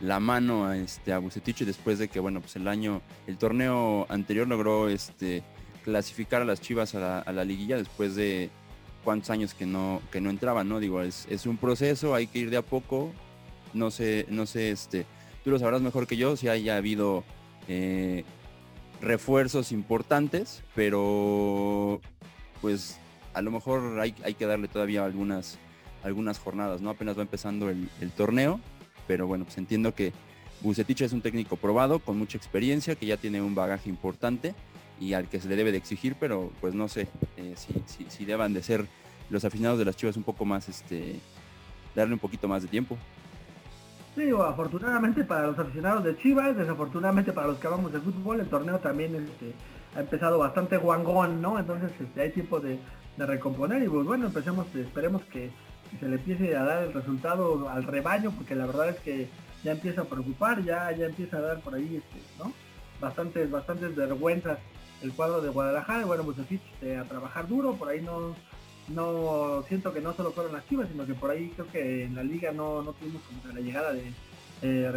mano 0.00 0.66
a, 0.66 0.76
este, 0.76 1.12
a 1.12 1.18
Bucetich 1.18 1.64
después 1.64 1.98
de 1.98 2.08
que, 2.08 2.20
bueno, 2.20 2.40
pues 2.40 2.56
el 2.56 2.68
año, 2.68 3.02
el 3.26 3.38
torneo 3.38 4.06
anterior 4.08 4.46
logró 4.46 4.88
este, 4.88 5.42
clasificar 5.82 6.42
a 6.42 6.44
las 6.44 6.60
Chivas 6.60 6.94
a 6.94 7.24
la, 7.32 7.44
liguilla 7.44 7.76
después 7.76 8.14
de 8.14 8.50
cuántos 9.02 9.30
años 9.30 9.54
que 9.54 9.66
no, 9.66 10.00
que 10.10 10.20
no 10.20 10.30
entraban, 10.30 10.68
¿no? 10.68 10.80
Digo, 10.80 11.02
es, 11.02 11.26
es 11.30 11.46
un 11.46 11.56
proceso, 11.56 12.14
hay 12.14 12.26
que 12.26 12.38
ir 12.40 12.50
de 12.50 12.56
a 12.56 12.62
poco, 12.62 13.12
no 13.72 13.90
sé, 13.90 14.26
no 14.28 14.46
sé, 14.46 14.70
este, 14.70 15.06
tú 15.42 15.50
lo 15.50 15.58
sabrás 15.58 15.82
mejor 15.82 16.06
que 16.06 16.16
yo 16.16 16.36
si 16.36 16.48
haya 16.48 16.76
habido 16.76 17.24
eh, 17.68 18.24
refuerzos 19.00 19.72
importantes, 19.72 20.62
pero 20.74 22.00
pues 22.60 22.98
a 23.34 23.42
lo 23.42 23.50
mejor 23.50 24.00
hay, 24.00 24.12
que 24.12 24.46
darle 24.46 24.68
todavía 24.68 25.04
algunas, 25.04 25.58
algunas 26.02 26.38
jornadas, 26.38 26.80
¿no? 26.80 26.90
Apenas 26.90 27.18
va 27.18 27.22
empezando 27.22 27.68
el, 27.68 27.88
torneo, 28.16 28.60
pero 29.06 29.26
bueno, 29.26 29.44
pues 29.44 29.58
entiendo 29.58 29.94
que 29.94 30.12
Bucetich 30.60 31.02
es 31.02 31.12
un 31.12 31.20
técnico 31.20 31.56
probado, 31.56 31.98
con 31.98 32.18
mucha 32.18 32.38
experiencia, 32.38 32.94
que 32.94 33.06
ya 33.06 33.16
tiene 33.16 33.42
un 33.42 33.54
bagaje 33.54 33.90
importante 33.90 34.54
y 35.00 35.12
al 35.14 35.28
que 35.28 35.40
se 35.40 35.48
le 35.48 35.56
debe 35.56 35.72
de 35.72 35.78
exigir, 35.78 36.16
pero 36.18 36.50
pues 36.60 36.74
no 36.74 36.88
sé 36.88 37.08
eh, 37.36 37.54
si, 38.08 38.24
deban 38.24 38.54
de 38.54 38.62
ser 38.62 38.86
los 39.30 39.44
aficionados 39.44 39.78
de 39.78 39.84
las 39.84 39.96
Chivas 39.96 40.16
un 40.16 40.22
poco 40.22 40.44
más, 40.44 40.68
este, 40.68 41.16
darle 41.94 42.14
un 42.14 42.20
poquito 42.20 42.48
más 42.48 42.62
de 42.62 42.68
tiempo. 42.68 42.96
Sí, 44.14 44.30
afortunadamente 44.30 45.24
para 45.24 45.48
los 45.48 45.58
aficionados 45.58 46.04
de 46.04 46.16
Chivas, 46.18 46.56
desafortunadamente 46.56 47.32
para 47.32 47.48
los 47.48 47.58
que 47.58 47.66
amamos 47.66 47.92
de 47.92 48.00
fútbol, 48.00 48.40
el 48.40 48.48
torneo 48.48 48.78
también 48.78 49.14
este, 49.16 49.52
ha 49.96 50.00
empezado 50.00 50.38
bastante 50.38 50.76
guangón, 50.76 51.42
¿no? 51.42 51.58
Entonces 51.58 51.90
este, 52.00 52.20
hay 52.20 52.30
tiempo 52.30 52.60
de, 52.60 52.78
recomponer 53.16 53.80
y 53.82 53.88
pues 53.88 54.04
bueno, 54.06 54.26
empecemos, 54.26 54.66
esperemos 54.74 55.22
que, 55.24 55.50
se 55.98 56.08
le 56.08 56.16
empiece 56.16 56.56
a 56.56 56.64
dar 56.64 56.82
el 56.84 56.92
resultado 56.92 57.68
al 57.68 57.84
rebaño, 57.84 58.30
porque 58.32 58.54
la 58.54 58.66
verdad 58.66 58.90
es 58.90 59.00
que 59.00 59.28
ya 59.62 59.72
empieza 59.72 60.02
a 60.02 60.04
preocupar, 60.04 60.62
ya, 60.62 60.90
ya 60.92 61.06
empieza 61.06 61.38
a 61.38 61.40
dar 61.40 61.60
por 61.60 61.74
ahí, 61.74 61.96
este, 61.96 62.18
¿no? 62.38 62.52
Bastantes, 63.00 63.50
bastantes 63.50 63.94
vergüenzas 63.94 64.58
el 65.02 65.12
cuadro 65.12 65.40
de 65.40 65.50
Guadalajara, 65.50 66.04
bueno, 66.06 66.24
pues 66.24 66.38
así 66.38 66.60
este, 66.72 66.96
a 66.96 67.04
trabajar 67.04 67.48
duro, 67.48 67.74
por 67.74 67.88
ahí 67.88 68.00
no 68.00 68.34
no 68.88 69.62
siento 69.68 69.92
que 69.92 70.00
no 70.00 70.12
solo 70.12 70.32
fueron 70.32 70.52
las 70.52 70.66
chivas, 70.68 70.88
sino 70.90 71.06
que 71.06 71.14
por 71.14 71.30
ahí 71.30 71.50
creo 71.50 71.66
que 71.68 72.04
en 72.04 72.14
la 72.14 72.22
liga 72.22 72.52
no, 72.52 72.82
no 72.82 72.92
tuvimos 72.92 73.22
como 73.22 73.54
la 73.54 73.60
llegada 73.60 73.92
de, 73.92 74.12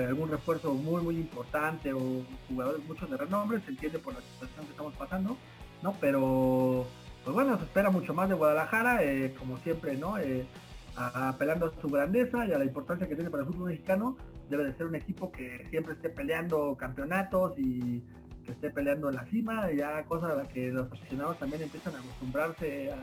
algún 0.07 0.29
refuerzo 0.29 0.73
muy 0.73 1.01
muy 1.01 1.15
importante 1.15 1.91
o 1.91 2.23
jugadores 2.47 2.85
muchos 2.85 3.09
de 3.09 3.17
renombre, 3.17 3.59
se 3.61 3.71
entiende 3.71 3.99
por 3.99 4.13
la 4.13 4.21
situación 4.21 4.65
que 4.65 4.71
estamos 4.71 4.93
pasando, 4.95 5.35
¿no? 5.83 5.93
Pero 5.99 6.85
pues 7.23 7.33
bueno, 7.33 7.57
se 7.57 7.65
espera 7.65 7.89
mucho 7.89 8.13
más 8.13 8.29
de 8.29 8.35
Guadalajara, 8.35 9.03
eh, 9.03 9.35
como 9.37 9.57
siempre, 9.57 9.97
¿no? 9.97 10.17
Eh, 10.17 10.45
apelando 10.97 11.67
a 11.67 11.81
su 11.81 11.87
grandeza 11.87 12.45
y 12.45 12.51
a 12.51 12.57
la 12.57 12.65
importancia 12.65 13.07
que 13.07 13.15
tiene 13.15 13.29
para 13.29 13.43
el 13.43 13.49
fútbol 13.49 13.69
mexicano, 13.69 14.17
debe 14.49 14.65
de 14.65 14.73
ser 14.75 14.87
un 14.87 14.95
equipo 14.95 15.31
que 15.31 15.67
siempre 15.69 15.93
esté 15.93 16.09
peleando 16.09 16.75
campeonatos 16.75 17.53
y 17.57 18.03
que 18.45 18.53
esté 18.53 18.71
peleando 18.71 19.09
en 19.09 19.15
la 19.15 19.25
cima, 19.25 19.71
ya 19.71 20.03
cosa 20.05 20.31
a 20.31 20.35
la 20.35 20.47
que 20.47 20.71
los 20.71 20.91
aficionados 20.91 21.37
también 21.37 21.61
empiezan 21.61 21.95
a 21.95 21.99
acostumbrarse 21.99 22.91
a 22.91 22.97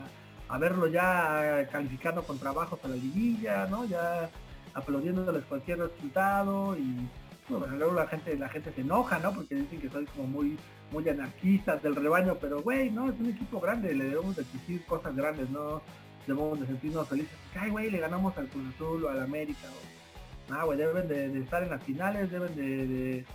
a 0.47 0.57
verlo 0.57 0.87
ya 0.87 1.67
calificando 1.71 2.23
con 2.23 2.37
trabajo 2.37 2.77
para 2.77 2.95
la 2.95 3.01
liguilla, 3.01 3.67
¿no? 3.67 3.85
Ya 3.85 4.29
aplaudiéndoles 4.73 5.43
cualquier 5.45 5.79
resultado 5.79 6.77
y 6.77 7.07
bueno, 7.47 7.67
luego 7.75 7.93
la 7.93 8.07
gente 8.07 8.35
la 8.37 8.49
gente 8.49 8.71
se 8.73 8.81
enoja, 8.81 9.19
¿no? 9.19 9.33
Porque 9.33 9.55
dicen 9.55 9.79
que 9.79 9.89
soy 9.89 10.05
como 10.05 10.27
muy 10.27 10.57
muy 10.91 11.07
anarquistas 11.09 11.81
del 11.81 11.95
rebaño, 11.95 12.37
pero 12.39 12.61
güey, 12.61 12.91
no, 12.91 13.09
es 13.09 13.19
un 13.19 13.27
equipo 13.27 13.59
grande, 13.59 13.95
le 13.95 14.05
debemos 14.05 14.35
de 14.35 14.43
exigir 14.43 14.85
cosas 14.85 15.15
grandes, 15.15 15.49
no 15.49 15.81
debemos 16.27 16.59
de 16.59 16.67
sentirnos 16.67 17.07
felices. 17.07 17.37
Ay, 17.59 17.69
güey, 17.71 17.89
le 17.89 17.99
ganamos 17.99 18.37
al 18.37 18.47
Cruz 18.47 18.65
Azul 18.75 19.05
o 19.05 19.09
al 19.09 19.21
América. 19.21 19.67
O... 19.67 20.53
Ah, 20.53 20.63
güey, 20.65 20.77
deben 20.77 21.07
de, 21.07 21.39
estar 21.39 21.63
en 21.63 21.69
las 21.69 21.83
finales, 21.83 22.31
deben 22.31 22.55
de, 22.55 23.25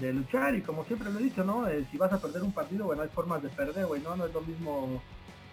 de, 0.00 0.12
luchar 0.12 0.54
y 0.54 0.62
como 0.62 0.84
siempre 0.84 1.10
lo 1.10 1.18
he 1.18 1.22
dicho, 1.22 1.44
¿no? 1.44 1.68
Eh, 1.68 1.84
si 1.90 1.96
vas 1.96 2.12
a 2.12 2.20
perder 2.20 2.42
un 2.42 2.52
partido, 2.52 2.86
bueno, 2.86 3.02
hay 3.02 3.08
formas 3.08 3.42
de 3.42 3.48
perder, 3.48 3.86
güey, 3.86 4.02
¿no? 4.02 4.16
No 4.16 4.26
es 4.26 4.34
lo 4.34 4.40
mismo 4.40 5.00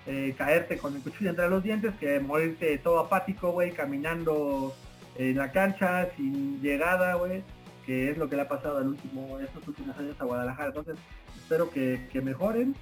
eh, 0.05 0.33
caerte 0.37 0.77
con 0.77 0.95
el 0.95 1.01
cuchillo 1.01 1.29
entre 1.29 1.49
los 1.49 1.63
dientes 1.63 1.93
que 1.95 2.19
morirte 2.19 2.77
todo 2.79 2.99
apático, 2.99 3.51
güey, 3.51 3.71
caminando 3.71 4.73
en 5.17 5.37
la 5.37 5.51
cancha 5.51 6.09
sin 6.17 6.61
llegada, 6.61 7.15
güey, 7.15 7.43
que 7.85 8.09
es 8.11 8.17
lo 8.17 8.27
que 8.27 8.35
le 8.35 8.41
ha 8.41 8.47
pasado 8.47 8.81
en 8.81 8.87
último, 8.89 9.39
estos 9.39 9.67
últimos 9.67 9.97
años 9.97 10.15
a 10.19 10.25
Guadalajara. 10.25 10.69
Entonces, 10.69 10.97
espero 11.37 11.69
que, 11.69 12.09
mejoren 12.21 12.75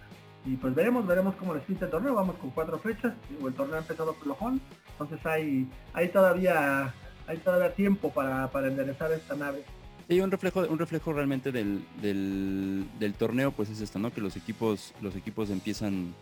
y 0.46 0.56
pues 0.56 0.74
veremos, 0.74 1.06
veremos 1.06 1.36
cómo 1.36 1.54
les 1.54 1.64
pinta 1.64 1.86
el 1.86 1.92
torneo. 1.92 2.16
Vamos 2.16 2.36
con 2.38 2.50
cuatro 2.52 2.80
fechas, 2.80 3.14
el 3.46 3.54
torneo 3.54 3.76
ha 3.76 3.80
empezado 3.80 4.14
flojón, 4.16 4.62
entonces 4.94 5.26
hay, 5.26 5.68
hay 5.94 6.10
todavía 6.10 6.94
hay 7.28 7.38
todavía 7.38 7.74
tiempo 7.74 8.12
para, 8.12 8.50
para 8.52 8.68
enderezar 8.68 9.12
esta 9.12 9.36
nave. 9.36 9.64
Y 10.10 10.20
un 10.20 10.30
reflejo, 10.32 10.62
un 10.62 10.78
reflejo 10.78 11.14
realmente 11.14 11.52
del, 11.52 11.86
del, 12.02 13.14
torneo, 13.14 13.52
pues 13.52 13.70
es 13.70 13.80
esto, 13.80 14.00
¿no? 14.00 14.12
Que 14.12 14.20
los 14.20 14.36
equipos, 14.36 14.94
los 15.02 15.16
equipos 15.16 15.50
empiezan 15.50 16.14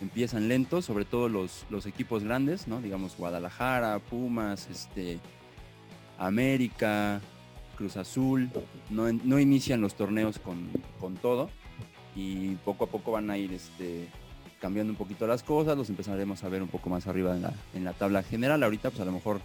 empiezan 0.00 0.46
lentos, 0.46 0.84
sobre 0.84 1.04
todo 1.04 1.28
los, 1.28 1.66
los 1.70 1.86
equipos 1.86 2.22
grandes, 2.22 2.68
¿no? 2.68 2.80
Digamos 2.80 3.16
Guadalajara, 3.16 3.98
Pumas, 3.98 4.68
este, 4.70 5.18
América, 6.18 7.20
Cruz 7.76 7.96
Azul, 7.96 8.48
no, 8.90 9.10
no 9.12 9.40
inician 9.40 9.80
los 9.80 9.94
torneos 9.94 10.38
con, 10.38 10.68
con, 11.00 11.16
todo 11.16 11.50
y 12.18 12.56
poco 12.64 12.84
a 12.84 12.88
poco 12.88 13.12
van 13.12 13.30
a 13.30 13.38
ir 13.38 13.52
este, 13.52 14.08
cambiando 14.60 14.92
un 14.92 14.96
poquito 14.96 15.24
las 15.28 15.44
cosas, 15.44 15.78
los 15.78 15.88
empezaremos 15.88 16.42
a 16.42 16.48
ver 16.48 16.62
un 16.62 16.68
poco 16.68 16.90
más 16.90 17.06
arriba 17.06 17.36
en 17.74 17.84
la, 17.84 17.92
tabla 17.92 18.24
general. 18.24 18.60
Ahorita 18.64 18.90
pues 18.90 19.00
a 19.00 19.04
lo 19.04 19.12
mejor, 19.12 19.40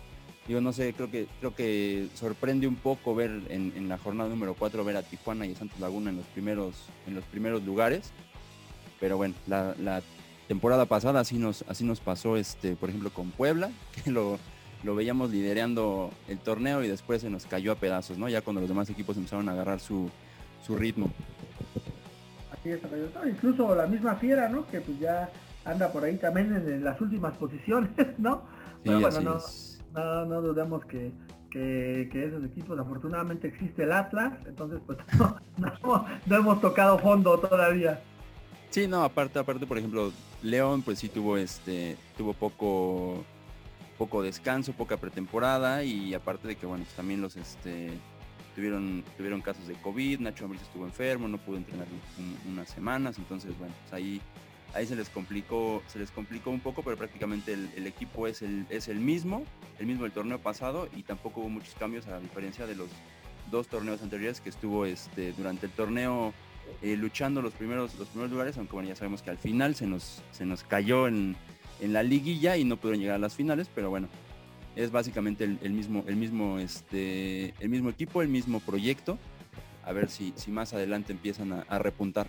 digo, 0.47 0.59
no 0.59 0.73
sé, 0.73 0.91
creo 0.93 1.12
que, 1.12 1.27
creo 1.39 1.53
que 1.53 2.07
sorprende 2.15 2.65
un 2.65 2.75
poco 2.75 3.13
ver 3.13 3.41
en, 3.49 3.88
la 3.88 3.99
jornada 3.99 4.27
número 4.27 4.55
4 4.55 4.83
ver 4.83 4.97
a 4.97 5.03
Tijuana 5.03 5.45
y 5.45 5.51
a 5.51 5.55
Santos 5.55 5.79
Laguna 5.79 6.09
en 6.09 6.17
los 6.17 6.25
primeros, 6.25 6.88
en 7.05 7.13
los 7.13 7.23
primeros 7.25 7.63
lugares. 7.63 8.12
Pero 8.99 9.17
bueno, 9.17 9.36
la, 9.45 9.75
la 9.79 10.01
temporada 10.47 10.86
pasada 10.86 11.19
así 11.19 11.38
nos, 11.38 11.63
así 11.67 11.83
nos 11.83 11.99
pasó, 11.99 12.38
este, 12.38 12.75
por 12.75 12.89
ejemplo, 12.89 13.12
con 13.12 13.29
Puebla, 13.29 13.69
que 14.03 14.09
lo, 14.09 14.39
lo 14.83 14.95
veíamos 14.95 15.29
liderando 15.29 16.09
el 16.27 16.39
torneo 16.39 16.83
y 16.83 16.88
después 16.88 17.21
se 17.21 17.29
nos 17.29 17.45
cayó 17.45 17.71
a 17.71 17.75
pedazos, 17.75 18.17
¿no? 18.17 18.29
Ya 18.29 18.41
cuando 18.41 18.62
los 18.62 18.69
demás 18.69 18.89
equipos 18.89 19.15
empezaron 19.15 19.47
a 19.47 19.51
agarrar 19.51 19.79
su, 19.79 20.09
su 20.65 20.75
ritmo. 20.75 21.12
Incluso 22.65 23.76
la 23.76 23.88
misma 23.88 24.15
Fiera, 24.15 24.49
¿no? 24.49 24.65
Que 24.67 24.82
pues 24.82 24.99
ya 24.99 25.30
anda 25.65 25.91
por 25.91 26.04
ahí 26.04 26.17
también 26.17 26.54
en, 26.54 26.84
las 26.84 26.99
últimas 27.02 27.36
posiciones, 27.38 27.91
¿no? 28.17 28.43
Pero 28.84 28.99
bueno, 28.99 29.39
no, 29.93 30.26
no, 30.26 30.41
dudamos 30.41 30.86
que, 30.86 31.12
que, 31.49 32.10
esos 32.13 32.43
equipos, 32.43 32.78
afortunadamente 32.78 33.47
existe 33.47 33.84
el 33.84 33.91
Atlas, 33.91 34.34
entonces 34.45 34.80
pues 34.86 34.97
no 36.26 36.36
hemos 36.36 36.60
tocado 36.60 36.99
fondo 36.99 37.39
todavía. 37.39 38.02
Sí, 38.73 38.88
no, 38.88 39.04
aparte, 39.04 39.38
aparte, 39.38 39.67
por 39.67 39.78
ejemplo, 39.78 40.12
León, 40.41 40.82
pues 40.82 40.97
sí 40.97 41.08
tuvo 41.08 41.38
este, 41.38 41.95
tuvo 42.17 42.34
poco, 42.34 43.23
poco 43.99 44.23
descanso, 44.23 44.73
poca 44.73 44.97
pretemporada 44.97 45.84
y 45.84 46.15
aparte 46.15 46.47
de 46.47 46.56
que 46.56 46.65
bueno, 46.65 46.84
pues 46.84 46.95
también 46.95 47.21
los 47.21 47.38
este 47.38 47.91
tuvieron 48.55 49.03
tuvieron 49.17 49.41
casos 49.41 49.67
de 49.67 49.75
COVID, 49.75 50.19
Nacho 50.19 50.45
Ambriz 50.45 50.61
estuvo 50.61 50.85
enfermo, 50.85 51.27
no 51.27 51.37
pudo 51.37 51.57
entrenar 51.57 51.87
unas 52.49 52.69
semanas, 52.69 53.17
entonces 53.17 53.57
bueno, 53.57 53.73
pues 53.81 53.93
ahí 53.93 54.21
ahí 54.73 54.87
se 54.87 54.95
les 54.95 55.09
complicó 55.09 55.81
se 55.87 55.99
les 55.99 56.11
complicó 56.11 56.49
un 56.49 56.59
poco, 56.59 56.83
pero 56.83 56.97
prácticamente 56.97 57.53
el, 57.53 57.87
equipo 57.87 58.27
es 58.27 58.41
el 58.41 58.65
es 58.69 58.87
el 58.87 58.99
mismo, 58.99 59.43
el 59.79 59.85
mismo 59.85 60.03
del 60.03 60.11
torneo 60.11 60.39
pasado 60.39 60.87
y 60.95 61.03
tampoco 61.03 61.41
hubo 61.41 61.49
muchos 61.49 61.75
cambios 61.75 62.07
a 62.07 62.19
diferencia 62.19 62.65
de 62.65 62.75
los 62.75 62.89
dos 63.51 63.67
torneos 63.67 64.01
anteriores 64.01 64.41
que 64.41 64.49
estuvo 64.49 64.85
este 64.85 65.33
durante 65.33 65.65
el 65.65 65.71
torneo 65.71 66.33
eh, 66.81 66.95
luchando 66.95 67.41
los 67.41 67.53
primeros 67.53 67.95
los 67.95 68.07
primeros 68.07 68.31
lugares, 68.31 68.57
aunque 68.57 68.73
bueno 68.73 68.89
ya 68.89 68.95
sabemos 68.95 69.21
que 69.21 69.29
al 69.29 69.37
final 69.37 69.75
se 69.75 69.87
nos 69.87 70.23
se 70.31 70.45
nos 70.45 70.63
cayó 70.63 71.07
en 71.07 71.35
en 71.79 71.91
la 71.91 72.03
liguilla 72.03 72.55
y 72.55 72.63
no 72.63 72.77
pudieron 72.77 73.01
llegar 73.01 73.15
a 73.15 73.19
las 73.19 73.35
finales, 73.35 73.69
pero 73.73 73.89
bueno, 73.89 74.07
es 74.75 74.91
básicamente 74.91 75.43
el, 75.43 75.71
mismo, 75.71 76.03
el 76.07 76.15
mismo, 76.15 76.59
este, 76.59 77.53
el 77.59 77.69
mismo 77.69 77.89
equipo, 77.89 78.21
el 78.21 78.29
mismo 78.29 78.59
proyecto. 78.59 79.17
A 79.86 79.91
ver 79.91 80.09
si, 80.09 80.33
si 80.36 80.49
más 80.49 80.73
adelante 80.73 81.12
empiezan 81.12 81.63
a, 81.67 81.79
repuntar. 81.79 82.27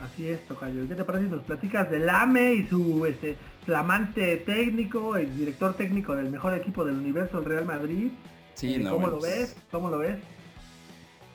Así 0.00 0.28
es, 0.28 0.46
Tocayo. 0.46 0.86
¿Qué 0.86 0.94
te 0.94 1.04
parece 1.04 1.24
si 1.24 1.30
nos 1.30 1.42
platicas 1.42 1.90
del 1.90 2.08
AME 2.08 2.54
y 2.54 2.66
su 2.68 3.04
este, 3.06 3.36
flamante 3.64 4.36
técnico, 4.38 5.16
el 5.16 5.36
director 5.36 5.74
técnico 5.74 6.14
del 6.14 6.30
mejor 6.30 6.54
equipo 6.54 6.84
del 6.84 6.96
universo, 6.96 7.38
el 7.38 7.44
Real 7.44 7.64
Madrid? 7.64 8.10
Sí, 8.54 8.74
eh, 8.74 8.84
¿Cómo 8.88 9.08
lo 9.08 9.18
pues 9.18 9.38
ves? 9.38 9.56
¿Cómo 9.70 9.90
lo 9.90 9.98
ves? 9.98 10.18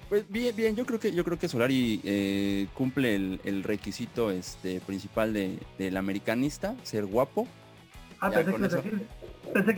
Pues 0.08 0.28
bien, 0.30 0.56
bien, 0.56 0.76
yo 0.76 0.86
creo 0.88 1.00
que 1.00 1.12
yo 1.12 1.24
creo 1.24 1.38
que 1.38 1.48
Solari 1.48 2.02
eh, 2.04 2.68
cumple 2.74 3.16
el, 3.16 3.64
requisito 3.64 4.32
este 4.32 4.80
principal 4.82 5.34
del 5.34 5.98
americanista, 5.98 6.76
ser 6.82 7.06
guapo. 7.06 7.48
Ah, 8.20 8.32
pensé 8.32 8.82
que, 8.82 8.92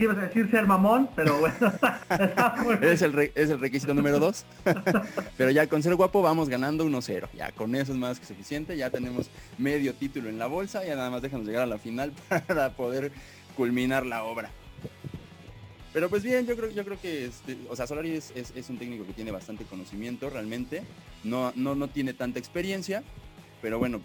ibas 0.00 0.18
a 0.18 0.22
decir, 0.22 0.50
ser 0.50 0.66
mamón, 0.66 1.08
pero 1.14 1.38
bueno. 1.38 1.56
es, 2.82 3.02
el 3.02 3.32
es 3.34 3.50
el 3.50 3.60
requisito 3.60 3.94
número 3.94 4.18
dos. 4.18 4.44
pero 5.36 5.50
ya 5.50 5.66
con 5.66 5.82
ser 5.82 5.94
guapo 5.94 6.22
vamos 6.22 6.48
ganando 6.48 6.84
1-0. 6.84 7.28
Ya 7.34 7.52
con 7.52 7.74
eso 7.74 7.92
es 7.92 7.98
más 7.98 8.20
que 8.20 8.26
suficiente. 8.26 8.76
Ya 8.76 8.90
tenemos 8.90 9.30
medio 9.58 9.94
título 9.94 10.28
en 10.28 10.38
la 10.38 10.46
bolsa. 10.46 10.84
Ya 10.84 10.96
nada 10.96 11.10
más 11.10 11.22
déjanos 11.22 11.46
llegar 11.46 11.62
a 11.62 11.66
la 11.66 11.78
final 11.78 12.12
para 12.46 12.70
poder 12.70 13.12
culminar 13.56 14.06
la 14.06 14.24
obra. 14.24 14.50
Pero 15.92 16.08
pues 16.08 16.22
bien, 16.22 16.46
yo 16.46 16.56
creo, 16.56 16.70
yo 16.70 16.84
creo 16.84 16.98
que, 17.00 17.26
este, 17.26 17.58
o 17.68 17.76
sea, 17.76 17.86
Solari 17.86 18.12
es, 18.12 18.70
un 18.70 18.78
técnico 18.78 19.04
que 19.04 19.12
tiene 19.12 19.30
bastante 19.30 19.64
conocimiento 19.64 20.30
realmente, 20.30 20.84
no, 21.22 21.52
no, 21.54 21.74
no 21.74 21.88
tiene 21.88 22.14
tanta 22.14 22.38
experiencia, 22.38 23.02
pero 23.60 23.78
bueno, 23.78 24.00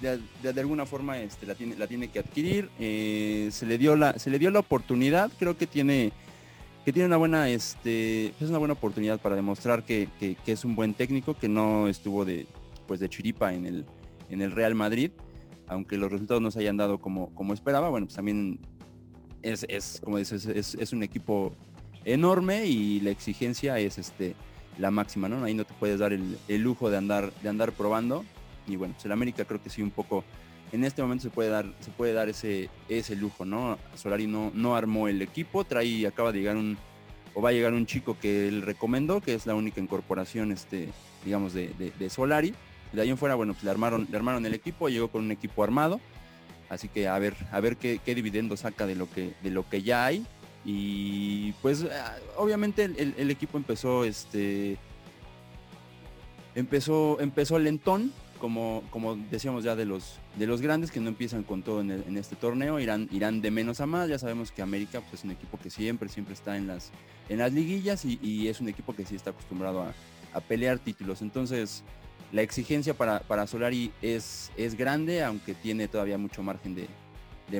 de, 0.00 0.60
alguna 0.60 0.86
forma 0.86 1.18
este, 1.18 1.46
la, 1.46 1.54
tiene, 1.54 1.76
la 1.76 1.86
tiene 1.86 2.08
que 2.08 2.18
adquirir, 2.18 2.70
eh, 2.78 3.48
se, 3.52 3.66
le 3.66 3.78
dio 3.78 3.96
la, 3.96 4.18
se 4.18 4.30
le 4.30 4.38
dio 4.38 4.50
la 4.50 4.60
oportunidad, 4.60 5.30
creo 5.38 5.56
que 5.56 5.66
tiene, 5.66 6.12
que 6.84 6.92
tiene 6.92 7.06
una 7.06 7.16
buena, 7.16 7.48
este, 7.48 8.28
es 8.40 8.48
una 8.48 8.58
buena 8.58 8.74
oportunidad 8.74 9.20
para 9.20 9.36
demostrar 9.36 9.84
que, 9.84 10.08
es 10.46 10.64
un 10.64 10.76
buen 10.76 10.94
técnico, 10.94 11.34
que 11.34 11.48
no 11.48 11.88
estuvo 11.88 12.24
de, 12.24 12.46
pues 12.86 13.00
de 13.00 13.08
chiripa 13.08 13.52
en 13.54 13.66
el, 13.66 13.86
en 14.28 14.42
el 14.42 14.52
Real 14.52 14.74
Madrid, 14.74 15.10
aunque 15.66 15.96
los 15.96 16.10
resultados 16.10 16.42
no 16.42 16.50
se 16.50 16.60
hayan 16.60 16.76
dado 16.76 16.98
como, 16.98 17.34
como 17.34 17.54
esperaba, 17.54 17.88
bueno, 17.88 18.06
pues 18.06 18.16
también 18.16 18.58
es, 19.42 20.00
como 20.02 20.18
dices, 20.18 20.46
es, 20.46 20.92
un 20.92 21.02
equipo 21.02 21.52
enorme 22.04 22.66
y 22.66 23.00
la 23.00 23.10
exigencia 23.10 23.78
es 23.78 23.98
este 23.98 24.34
la 24.78 24.90
máxima, 24.90 25.28
¿no? 25.28 25.44
Ahí 25.44 25.54
no 25.54 25.64
te 25.64 25.74
puedes 25.74 25.98
dar 25.98 26.12
el, 26.12 26.38
lujo 26.48 26.90
de 26.90 26.96
andar, 26.96 27.32
de 27.42 27.48
andar 27.48 27.72
probando. 27.72 28.24
Y 28.72 28.76
bueno, 28.76 28.94
pues 28.94 29.04
el 29.04 29.12
América 29.12 29.44
creo 29.44 29.62
que 29.62 29.70
sí 29.70 29.82
un 29.82 29.90
poco, 29.90 30.24
en 30.72 30.84
este 30.84 31.02
momento 31.02 31.24
se 31.24 31.30
puede 31.30 31.48
dar, 31.48 31.66
se 31.80 31.90
puede 31.90 32.12
dar 32.12 32.28
ese, 32.28 32.70
ese 32.88 33.16
lujo, 33.16 33.44
¿no? 33.44 33.78
Solari 33.94 34.26
no, 34.26 34.50
no 34.54 34.76
armó 34.76 35.08
el 35.08 35.22
equipo, 35.22 35.64
trae, 35.64 36.06
acaba 36.06 36.32
de 36.32 36.38
llegar 36.38 36.56
un, 36.56 36.78
o 37.34 37.42
va 37.42 37.50
a 37.50 37.52
llegar 37.52 37.72
un 37.74 37.86
chico 37.86 38.16
que 38.20 38.48
él 38.48 38.62
recomendó, 38.62 39.20
que 39.20 39.34
es 39.34 39.46
la 39.46 39.54
única 39.54 39.80
incorporación, 39.80 40.52
este, 40.52 40.88
digamos, 41.24 41.52
de, 41.52 41.72
de, 41.98 42.10
Solari. 42.10 42.54
De 42.92 43.02
ahí 43.02 43.10
en 43.10 43.18
fuera, 43.18 43.36
bueno, 43.36 43.52
pues 43.52 43.62
le 43.64 43.70
armaron, 43.70 44.08
le 44.10 44.16
armaron 44.16 44.44
el 44.46 44.54
equipo, 44.54 44.88
llegó 44.88 45.08
con 45.08 45.22
un 45.22 45.30
equipo 45.30 45.62
armado 45.62 46.00
Así 46.70 46.88
que 46.88 47.08
a 47.08 47.18
ver, 47.18 47.34
a 47.50 47.60
ver 47.60 47.76
qué, 47.76 48.00
dividendo 48.06 48.56
saca 48.56 48.86
de 48.86 48.94
lo 48.94 49.10
que, 49.10 49.34
de 49.42 49.50
lo 49.50 49.68
que 49.68 49.82
ya 49.82 50.06
hay. 50.06 50.24
Y 50.64 51.52
pues 51.60 51.84
ah, 51.84 52.16
obviamente 52.36 52.84
el, 52.84 53.30
equipo 53.30 53.58
empezó 53.58 54.04
este. 54.04 54.78
Empezó, 56.54 57.20
empezó 57.20 57.58
lentón, 57.58 58.12
como, 58.40 58.82
como 58.90 59.14
decíamos 59.14 59.62
ya 59.62 59.76
de 59.76 59.84
los, 59.84 60.18
de 60.36 60.48
los 60.48 60.60
grandes 60.60 60.90
que 60.90 60.98
no 60.98 61.08
empiezan 61.08 61.44
con 61.44 61.62
todo 61.62 61.80
en, 61.80 62.16
este 62.16 62.34
torneo, 62.34 62.80
irán, 62.80 63.08
irán 63.12 63.40
de 63.40 63.52
menos 63.52 63.80
a 63.80 63.86
más. 63.86 64.08
Ya 64.08 64.18
sabemos 64.18 64.50
que 64.50 64.62
América 64.62 65.00
pues, 65.00 65.20
es 65.20 65.24
un 65.24 65.30
equipo 65.30 65.58
que 65.58 65.70
siempre, 65.70 66.08
siempre 66.08 66.34
está 66.34 66.56
en 66.56 66.66
las, 66.66 66.90
en 67.28 67.38
las 67.38 67.52
liguillas 67.52 68.04
y, 68.04 68.48
es 68.48 68.60
un 68.60 68.68
equipo 68.68 68.94
que 68.94 69.06
sí 69.06 69.14
está 69.14 69.30
acostumbrado 69.30 69.82
a, 69.82 69.94
a 70.32 70.40
pelear 70.40 70.80
títulos. 70.80 71.22
Entonces, 71.22 71.84
la 72.32 72.42
exigencia 72.42 72.94
para, 72.94 73.20
para 73.20 73.46
Solari 73.46 73.92
es, 74.02 74.52
es 74.56 74.76
grande, 74.76 75.24
aunque 75.24 75.54
tiene 75.54 75.88
todavía 75.88 76.18
mucho 76.18 76.42
margen 76.42 76.74
de, 76.74 76.88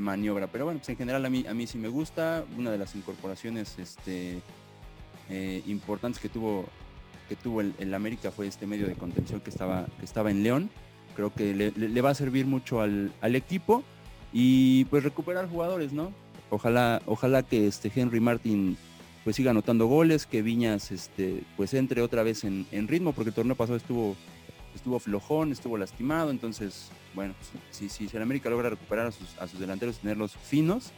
maniobra. 0.00 0.46
Pero 0.46 0.66
bueno, 0.66 0.78
pues 0.78 0.88
en 0.90 0.96
general 0.96 1.24
a 1.26 1.30
mí, 1.30 1.44
a 1.48 1.54
mí 1.54 1.66
sí 1.66 1.76
me 1.76 1.88
gusta. 1.88 2.44
Una 2.56 2.70
de 2.70 2.78
las 2.78 2.94
incorporaciones 2.94 3.76
este, 3.78 4.40
eh, 5.28 5.62
importantes 5.66 6.22
que 6.22 6.28
tuvo, 6.28 6.66
que 7.30 7.36
tuvo 7.36 7.60
el, 7.60 7.94
América 7.94 8.32
fue 8.32 8.48
este 8.48 8.66
medio 8.66 8.88
de 8.88 8.96
contención 8.96 9.40
que 9.40 9.50
estaba, 9.50 9.86
que 10.00 10.04
estaba 10.04 10.32
en 10.32 10.42
León. 10.42 10.68
Creo 11.14 11.32
que 11.32 11.54
le, 11.54 12.00
va 12.00 12.10
a 12.10 12.14
servir 12.14 12.44
mucho 12.44 12.80
al, 12.80 13.12
equipo 13.22 13.84
y 14.32 14.84
pues 14.86 15.04
recuperar 15.04 15.48
jugadores, 15.48 15.92
¿no? 15.92 16.12
Ojalá, 16.50 17.00
ojalá 17.06 17.44
que 17.44 17.68
este 17.68 17.92
Henry 17.94 18.18
Martin 18.18 18.76
pues 19.22 19.36
siga 19.36 19.52
anotando 19.52 19.86
goles, 19.86 20.26
que 20.26 20.42
Viñas 20.42 20.90
este, 20.90 21.44
pues 21.56 21.72
entre 21.74 22.02
otra 22.02 22.24
vez 22.24 22.42
en, 22.42 22.66
ritmo, 22.88 23.12
porque 23.12 23.28
el 23.28 23.34
torneo 23.34 23.54
pasado 23.54 23.76
estuvo 23.76 24.16
estuvo 24.74 24.98
flojón, 24.98 25.52
estuvo 25.52 25.78
lastimado, 25.78 26.30
entonces, 26.32 26.90
bueno, 27.14 27.34
si, 27.70 27.88
si, 27.88 28.08
si 28.08 28.16
el 28.16 28.22
América 28.22 28.50
logra 28.50 28.70
recuperar 28.70 29.06
a 29.06 29.12
sus, 29.12 29.38
a 29.38 29.46
sus 29.46 29.60
delanteros 29.60 29.98
tenerlos 29.98 30.36
finos, 30.36 30.90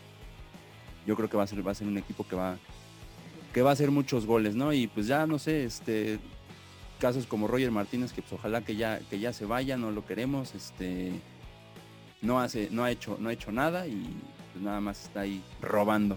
yo 1.06 1.14
creo 1.14 1.28
que 1.28 1.36
va 1.36 1.42
a 1.42 1.46
ser, 1.46 1.66
va 1.66 1.72
a 1.72 1.74
ser 1.74 1.88
un 1.88 1.98
equipo 1.98 2.26
que 2.26 2.36
va, 2.36 2.58
que 3.52 3.62
va 3.62 3.70
a 3.70 3.72
hacer 3.72 3.90
muchos 3.90 4.26
goles, 4.26 4.54
¿no? 4.54 4.72
Y 4.72 4.86
pues 4.86 5.06
ya 5.06 5.26
no 5.26 5.38
sé, 5.38 5.64
este 5.64 6.18
casos 7.00 7.26
como 7.26 7.48
Roger 7.48 7.70
Martínez, 7.70 8.12
que 8.12 8.22
pues 8.22 8.34
ojalá 8.34 8.62
que 8.62 8.76
ya, 8.76 9.00
que 9.10 9.18
ya 9.18 9.32
se 9.32 9.44
vaya, 9.44 9.76
no 9.76 9.90
lo 9.90 10.06
queremos, 10.06 10.54
este 10.54 11.12
no 12.20 12.40
hace, 12.40 12.68
no 12.70 12.84
ha 12.84 12.90
hecho, 12.90 13.16
no 13.20 13.28
ha 13.28 13.32
hecho 13.32 13.50
nada 13.50 13.86
y 13.86 14.16
pues 14.52 14.64
nada 14.64 14.80
más 14.80 15.04
está 15.04 15.20
ahí 15.20 15.42
robando. 15.60 16.16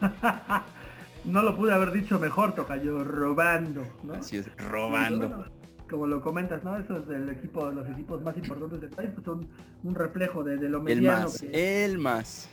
no 1.24 1.42
lo 1.42 1.56
pude 1.56 1.74
haber 1.74 1.92
dicho 1.92 2.18
mejor, 2.18 2.54
yo 2.82 3.04
robando, 3.04 3.86
¿no? 4.02 4.14
Así 4.14 4.38
es, 4.38 4.50
robando 4.56 5.46
como 5.88 6.06
lo 6.06 6.20
comentas, 6.20 6.62
¿no? 6.64 6.76
Eso 6.76 6.98
es 6.98 7.08
el 7.08 7.28
equipo, 7.30 7.70
los 7.70 7.88
equipos 7.88 8.22
más 8.22 8.36
importantes 8.36 8.80
del 8.80 8.90
país, 8.90 9.10
pues 9.14 9.24
son 9.24 9.48
un 9.82 9.94
reflejo 9.94 10.44
de, 10.44 10.56
lo 10.68 10.82
mediano. 10.82 11.18
El 11.18 11.22
más, 11.24 11.42
el 11.42 11.98
más. 11.98 12.48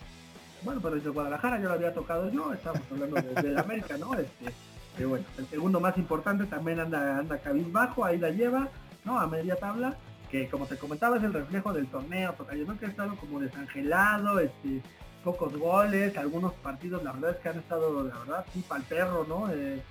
Bueno, 0.65 0.81
pero 0.81 0.95
desde 0.95 1.09
Guadalajara 1.09 1.59
yo 1.59 1.67
lo 1.67 1.75
había 1.75 1.93
tocado 1.93 2.29
yo, 2.31 2.51
estamos 2.51 2.81
hablando 2.91 3.21
de, 3.21 3.59
América, 3.59 3.97
¿no? 3.97 4.15
Este, 4.15 5.05
bueno, 5.05 5.23
el 5.37 5.45
segundo 5.45 5.79
más 5.79 5.95
importante 5.97 6.45
también 6.45 6.79
anda, 6.79 7.19
anda 7.19 7.37
cabizbajo, 7.37 8.03
ahí 8.03 8.17
la 8.17 8.31
lleva, 8.31 8.67
¿no? 9.03 9.19
A 9.19 9.27
media 9.27 9.55
tabla, 9.57 9.95
que 10.31 10.49
como 10.49 10.65
te 10.65 10.75
comentaba 10.77 11.17
es 11.17 11.23
el 11.23 11.33
reflejo 11.33 11.71
del 11.71 11.85
torneo, 11.85 12.33
porque 12.35 12.57
yo 12.57 12.65
no 12.65 12.79
que 12.79 12.87
ha 12.87 12.89
estado 12.89 13.15
como 13.15 13.39
desangelado, 13.39 14.39
este, 14.39 14.81
pocos 15.23 15.55
goles, 15.55 16.17
algunos 16.17 16.53
partidos 16.53 17.03
la 17.03 17.11
verdad 17.11 17.31
es 17.31 17.37
que 17.37 17.49
han 17.49 17.59
estado, 17.59 18.03
la 18.03 18.17
verdad, 18.17 18.45
sí, 18.51 18.63
para 18.67 18.81
el 18.81 18.87
perro, 18.87 19.23
¿no? 19.29 19.51
Eh, 19.51 19.83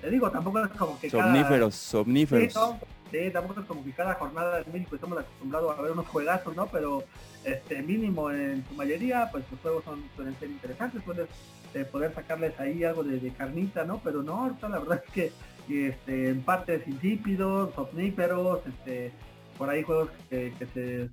te 0.00 0.10
digo, 0.10 0.30
tampoco 0.30 0.64
es 0.64 0.70
como 0.70 0.98
que 1.00 1.10
somníferos, 1.10 1.74
somníferos. 1.74 2.52
Sí, 2.52 2.58
tampoco 3.32 3.60
es 3.60 3.66
como 3.66 3.84
que 3.84 3.92
cada 3.92 4.14
jornada 4.14 4.60
en 4.60 4.72
México 4.72 4.94
estamos 4.94 5.18
acostumbrados 5.18 5.78
a 5.78 5.82
ver 5.82 5.92
unos 5.92 6.06
juegazos, 6.06 6.54
¿no? 6.54 6.66
Pero 6.66 7.04
este 7.44 7.82
mínimo 7.82 8.30
en 8.30 8.64
su 8.68 8.74
mayoría, 8.74 9.28
pues 9.30 9.44
los 9.50 9.60
juegos 9.60 9.84
son, 9.84 10.02
suelen 10.14 10.36
ser 10.38 10.50
interesantes, 10.50 11.02
puedes 11.02 11.28
eh, 11.74 11.84
poder 11.84 12.14
sacarles 12.14 12.58
ahí 12.60 12.84
algo 12.84 13.02
de, 13.02 13.30
carnita, 13.32 13.84
¿no? 13.84 14.00
Pero 14.02 14.22
no, 14.22 14.44
ahorita 14.44 14.68
la 14.68 14.78
verdad 14.78 15.02
es 15.06 15.12
que 15.12 15.88
este, 15.88 16.30
en 16.30 16.42
partes 16.42 16.86
insípidos, 16.86 17.74
somníferos, 17.74 18.60
este, 18.66 19.12
por 19.58 19.68
ahí 19.68 19.82
juegos 19.82 20.10
que, 20.28 20.52
se, 20.72 21.10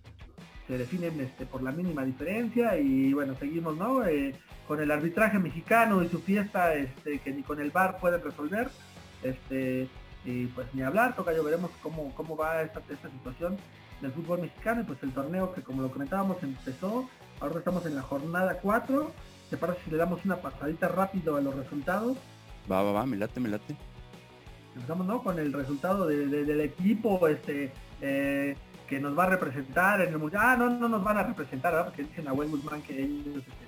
se, 0.67 0.77
definen 0.77 1.19
este, 1.19 1.45
por 1.45 1.63
la 1.63 1.71
mínima 1.71 2.03
diferencia 2.03 2.77
y 2.77 3.13
bueno, 3.13 3.35
seguimos, 3.39 3.75
¿no? 3.75 4.05
Eh, 4.05 4.35
con 4.67 4.81
el 4.81 4.91
arbitraje 4.91 5.39
mexicano 5.39 6.03
y 6.03 6.09
su 6.09 6.19
fiesta 6.19 6.75
este, 6.75 7.19
que 7.19 7.31
ni 7.31 7.41
con 7.43 7.59
el 7.59 7.71
bar 7.71 7.97
pueden 7.99 8.21
resolver. 8.21 8.69
Este, 9.23 9.87
y 10.27 10.45
pues 10.47 10.67
ni 10.73 10.81
hablar, 10.81 11.15
toca 11.15 11.33
yo 11.33 11.41
veremos 11.41 11.71
cómo, 11.81 12.13
cómo 12.13 12.35
va 12.35 12.61
esta, 12.61 12.81
esta 12.89 13.09
situación 13.09 13.57
del 14.01 14.11
fútbol 14.11 14.41
mexicano 14.41 14.81
y 14.81 14.83
pues 14.83 15.01
el 15.01 15.13
torneo 15.13 15.53
que 15.53 15.61
como 15.61 15.81
lo 15.81 15.89
comentábamos 15.89 16.43
empezó, 16.43 17.09
ahora 17.39 17.59
estamos 17.59 17.85
en 17.85 17.95
la 17.95 18.01
jornada 18.01 18.59
4, 18.61 19.11
¿te 19.49 19.55
parece 19.55 19.79
si 19.85 19.91
le 19.91 19.97
damos 19.97 20.23
una 20.25 20.35
pasadita 20.35 20.89
rápido 20.89 21.37
a 21.37 21.41
los 21.41 21.55
resultados? 21.55 22.17
Va, 22.69 22.83
va, 22.83 22.91
va, 22.91 23.05
me 23.05 23.15
late, 23.15 23.39
me 23.39 23.47
late. 23.47 23.77
Empezamos 24.75 25.07
¿no? 25.07 25.23
con 25.23 25.39
el 25.39 25.53
resultado 25.53 26.05
del 26.05 26.61
equipo 26.61 27.25
este 27.29 27.71
eh, 28.01 28.57
que 28.87 28.99
nos 28.99 29.17
va 29.17 29.23
a 29.23 29.29
representar 29.29 30.01
en 30.01 30.09
el 30.09 30.19
mundial. 30.19 30.43
Ah, 30.45 30.55
no, 30.57 30.69
no 30.69 30.89
nos 30.89 31.03
van 31.05 31.17
a 31.17 31.23
representar, 31.23 31.71
¿verdad? 31.71 31.87
porque 31.87 32.03
dicen 32.03 32.27
a 32.27 32.33
Wayne 32.33 32.51
Guzmán 32.51 32.81
que 32.81 33.01
ellos 33.01 33.37
este, 33.37 33.65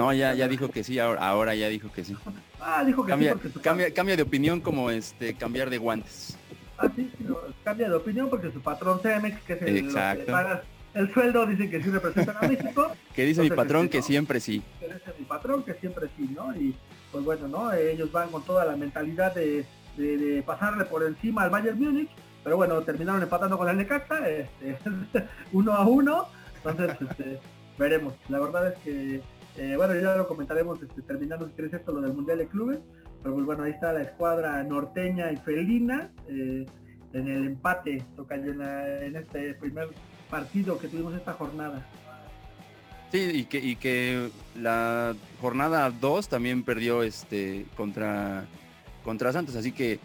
No, 0.00 0.14
ya, 0.14 0.32
ya 0.32 0.48
dijo 0.48 0.70
que 0.70 0.82
sí, 0.82 0.98
ahora, 0.98 1.20
ahora 1.28 1.54
ya 1.54 1.68
dijo 1.68 1.92
que 1.92 2.02
sí. 2.04 2.16
Ah, 2.58 2.82
dijo 2.82 3.04
que 3.04 3.10
cambia, 3.10 3.32
sí 3.32 3.38
porque 3.38 3.52
su 3.52 3.60
cambia, 3.60 3.92
cambia 3.92 4.16
de 4.16 4.22
opinión 4.22 4.62
como 4.62 4.90
este 4.90 5.34
cambiar 5.34 5.68
de 5.68 5.76
guantes. 5.76 6.38
Ah, 6.78 6.88
sí, 6.96 7.12
no, 7.18 7.36
cambia 7.62 7.86
de 7.90 7.96
opinión 7.96 8.30
porque 8.30 8.50
su 8.50 8.62
patrón 8.62 8.98
Cemex, 9.00 9.42
que 9.42 9.52
es 9.52 9.60
el, 9.60 9.66
lo 9.68 9.74
que 9.74 9.82
le 9.82 9.86
Exacto. 9.88 10.32
paga 10.32 10.62
el 10.94 11.12
sueldo, 11.12 11.44
dice 11.44 11.68
que 11.68 11.82
sí 11.82 11.90
representan 11.90 12.34
a 12.40 12.48
México. 12.48 12.90
Que 13.14 13.26
dice 13.26 13.42
mi 13.42 13.48
Entonces, 13.48 13.66
patrón 13.66 13.84
este, 13.84 13.98
que 13.98 14.02
siempre 14.02 14.40
sí. 14.40 14.62
que 14.80 15.12
mi 15.18 15.24
patrón, 15.26 15.62
que 15.64 15.74
siempre 15.74 16.08
sí, 16.16 16.30
¿no? 16.34 16.56
Y 16.56 16.74
pues 17.12 17.22
bueno, 17.22 17.46
¿no? 17.48 17.70
Ellos 17.74 18.10
van 18.10 18.30
con 18.30 18.42
toda 18.42 18.64
la 18.64 18.76
mentalidad 18.76 19.34
de, 19.34 19.66
de- 19.98 20.16
de 20.16 20.42
pasarle 20.42 20.86
por 20.86 21.02
encima 21.02 21.42
al 21.42 21.50
Bayern 21.50 21.78
Múnich, 21.78 22.08
pero 22.42 22.56
bueno, 22.56 22.80
terminaron 22.80 23.22
empatando 23.22 23.58
con 23.58 23.68
el 23.68 23.76
Necaxa, 23.76 24.26
este, 24.26 24.78
uno 25.52 25.74
a 25.74 25.86
uno, 25.86 26.26
entonces 26.56 26.96
este, 27.10 27.38
veremos. 27.76 28.14
La 28.30 28.38
verdad 28.40 28.68
es 28.72 28.78
que, 28.78 29.20
eh, 29.60 29.76
bueno, 29.76 29.94
ya 29.94 30.16
lo 30.16 30.26
comentaremos 30.26 30.80
este, 30.82 31.02
terminando 31.02 31.46
si 31.46 31.52
quieres 31.52 31.74
esto, 31.74 31.92
lo 31.92 32.00
del 32.00 32.14
Mundial 32.14 32.38
de 32.38 32.46
Clubes, 32.46 32.78
pero 33.22 33.34
pues 33.34 33.44
bueno, 33.44 33.64
ahí 33.64 33.72
está 33.72 33.92
la 33.92 34.00
escuadra 34.00 34.62
norteña 34.64 35.30
y 35.30 35.36
felina 35.36 36.10
eh, 36.28 36.64
en 37.12 37.28
el 37.28 37.46
empate, 37.46 38.02
toca 38.16 38.36
en, 38.36 39.16
este 39.16 39.52
primer 39.52 39.88
partido 40.30 40.78
que 40.78 40.88
tuvimos 40.88 41.12
esta 41.14 41.34
jornada. 41.34 41.86
Sí, 43.12 43.18
y 43.34 43.44
que, 43.44 43.58
y 43.58 43.76
que 43.76 44.30
la 44.56 45.14
jornada 45.42 45.90
2 45.90 46.30
también 46.30 46.62
perdió 46.62 47.02
este 47.02 47.66
contra, 47.76 48.46
contra 49.04 49.30
Santos, 49.30 49.56
así 49.56 49.72
que, 49.72 49.98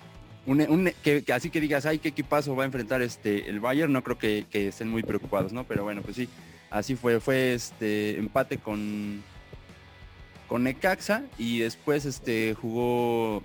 un, 0.46 0.60
un- 0.70 0.92
que, 1.02 1.24
que 1.24 1.32
así 1.32 1.50
que 1.50 1.62
digas, 1.62 1.86
ay, 1.86 2.00
qué 2.00 2.10
equipazo 2.10 2.58
va 2.58 2.64
a 2.64 2.66
enfrentar 2.66 3.02
este 3.02 3.50
el 3.50 3.62
Bayern, 3.62 3.94
no 3.94 4.04
creo 4.04 4.18
que, 4.18 4.48
que 4.52 4.68
estén 4.68 4.90
muy 4.90 5.04
preocupados, 5.04 5.54
¿no? 5.54 5.64
Pero 5.64 5.86
bueno, 5.86 6.02
pues 6.02 6.18
sí, 6.18 6.28
así 6.72 6.98
fue, 6.98 7.22
fue 7.22 7.54
este 7.54 8.18
empate 8.20 8.58
con, 8.58 9.24
con 10.48 10.64
Necaxa 10.64 11.24
y 11.38 11.60
después 11.60 12.06
este 12.06 12.54
jugó 12.54 13.44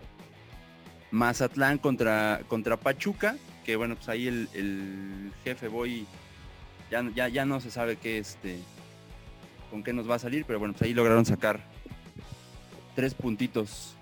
Mazatlán 1.10 1.78
contra, 1.78 2.40
contra 2.48 2.76
Pachuca, 2.76 3.36
que 3.64 3.76
bueno, 3.76 3.96
pues 3.96 4.08
ahí 4.08 4.28
el, 4.28 4.48
el 4.54 5.32
jefe 5.44 5.68
Boy 5.68 6.06
ya, 6.90 7.02
ya, 7.14 7.28
ya 7.28 7.44
no 7.44 7.60
se 7.60 7.70
sabe 7.70 7.96
qué 7.96 8.18
este 8.18 8.58
con 9.70 9.82
qué 9.84 9.92
nos 9.92 10.10
va 10.10 10.16
a 10.16 10.18
salir, 10.18 10.44
pero 10.46 10.58
bueno, 10.58 10.74
pues 10.74 10.82
ahí 10.82 10.94
lograron 10.94 11.24
sacar 11.24 11.60
tres 12.96 13.14
puntitos. 13.14 13.96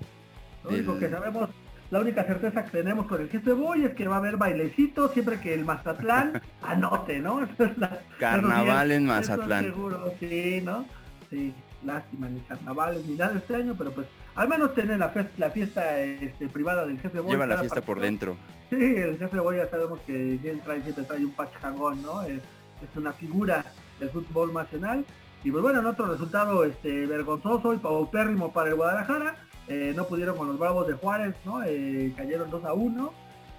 Lo 0.65 0.71
único 0.71 0.93
del- 0.95 1.01
que 1.01 1.11
sabemos, 1.11 1.51
la 1.91 2.01
única 2.01 2.25
certeza 2.25 2.65
que 2.65 2.71
tenemos 2.71 3.07
con 3.07 3.21
el 3.21 3.29
jefe 3.29 3.53
Boy 3.53 3.85
es 3.85 3.95
que 3.95 4.09
va 4.09 4.17
a 4.17 4.19
haber 4.19 4.37
bailecito 4.39 5.09
siempre 5.13 5.41
que 5.41 5.53
el 5.55 5.65
Mazatlán 5.67 6.41
anote, 6.63 7.19
¿no? 7.21 7.43
Esa 7.45 7.65
es 7.65 7.79
la- 7.79 8.01
Carnaval 8.19 8.93
en 8.93 9.05
Mazatlán. 9.07 9.65
seguro, 9.65 10.13
sí, 10.19 10.61
¿no? 10.65 10.87
Sí, 11.31 11.53
lástima, 11.85 12.29
ni 12.29 12.41
carnavales 12.41 13.05
ni 13.07 13.15
nada 13.15 13.37
este 13.37 13.55
año, 13.55 13.75
pero 13.77 13.93
pues 13.93 14.07
al 14.35 14.49
menos 14.49 14.75
tener 14.75 14.99
la, 14.99 15.09
fiesta, 15.09 15.33
la 15.39 15.51
fiesta 15.51 16.01
este, 16.01 16.49
privada 16.49 16.87
del 16.87 17.01
jefe 17.01 17.21
Boy. 17.21 17.33
Lleva 17.33 17.47
la 17.47 17.59
fiesta 17.59 17.81
por 17.81 18.01
dentro. 18.01 18.37
Sí, 18.71 18.77
el 18.77 19.19
jefe 19.19 19.39
Boy 19.41 19.57
ya 19.57 19.69
sabemos 19.69 20.01
que 20.01 20.39
trae, 20.65 20.83
siempre 20.83 21.05
trae 21.05 21.25
un 21.25 21.33
pachangón, 21.33 22.03
¿no? 22.03 22.23
Es, 22.23 22.39
es 22.39 22.97
una 22.97 23.13
figura 23.13 23.65
del 23.99 24.11
fútbol 24.11 24.53
nacional. 24.53 25.05
Y 25.45 25.51
pues 25.51 25.63
bueno, 25.63 25.81
en 25.81 25.87
otro 25.87 26.07
resultado 26.07 26.65
este, 26.65 27.07
vergonzoso 27.07 27.73
y 27.73 27.79
paupérrimo 27.79 28.53
para 28.53 28.71
el 28.71 28.77
Guadalajara, 28.77 29.37
eh, 29.69 29.93
no 29.97 30.07
pudieron 30.07 30.37
con 30.37 30.49
los 30.49 30.59
Bravos 30.59 30.87
de 30.87 30.95
Juárez, 30.95 31.35
¿no? 31.45 31.63
Eh, 31.65 32.13
cayeron 32.17 32.51
2 32.51 32.65
a 32.65 32.73
1, 32.73 33.13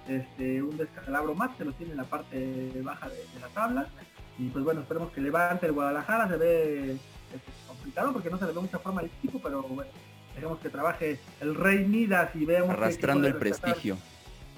este, 0.08 0.62
un 0.62 0.76
descalabro 0.76 1.34
más 1.34 1.50
que 1.56 1.64
lo 1.64 1.72
tiene 1.72 1.92
en 1.92 1.98
la 1.98 2.04
parte 2.04 2.72
baja 2.82 3.08
de, 3.08 3.16
de 3.16 3.40
la 3.40 3.48
tabla. 3.48 3.86
Y 4.38 4.48
pues 4.48 4.64
bueno, 4.64 4.80
esperemos 4.80 5.10
que 5.12 5.20
levante 5.20 5.66
el 5.66 5.72
Guadalajara, 5.72 6.28
se 6.28 6.36
ve 6.36 6.92
este, 6.92 7.52
complicado 7.80 8.12
porque 8.12 8.30
no 8.30 8.38
se 8.38 8.46
le 8.46 8.52
ve 8.52 8.60
mucha 8.60 8.78
forma 8.78 9.00
al 9.00 9.06
equipo, 9.06 9.40
pero 9.42 9.62
bueno, 9.62 9.90
dejemos 10.34 10.58
que 10.60 10.68
trabaje 10.68 11.18
el 11.40 11.54
Rey 11.54 11.84
Midas 11.86 12.30
y 12.34 12.44
veamos 12.44 12.70
Arrastrando 12.70 13.26
el 13.26 13.36
prestigio. 13.36 13.96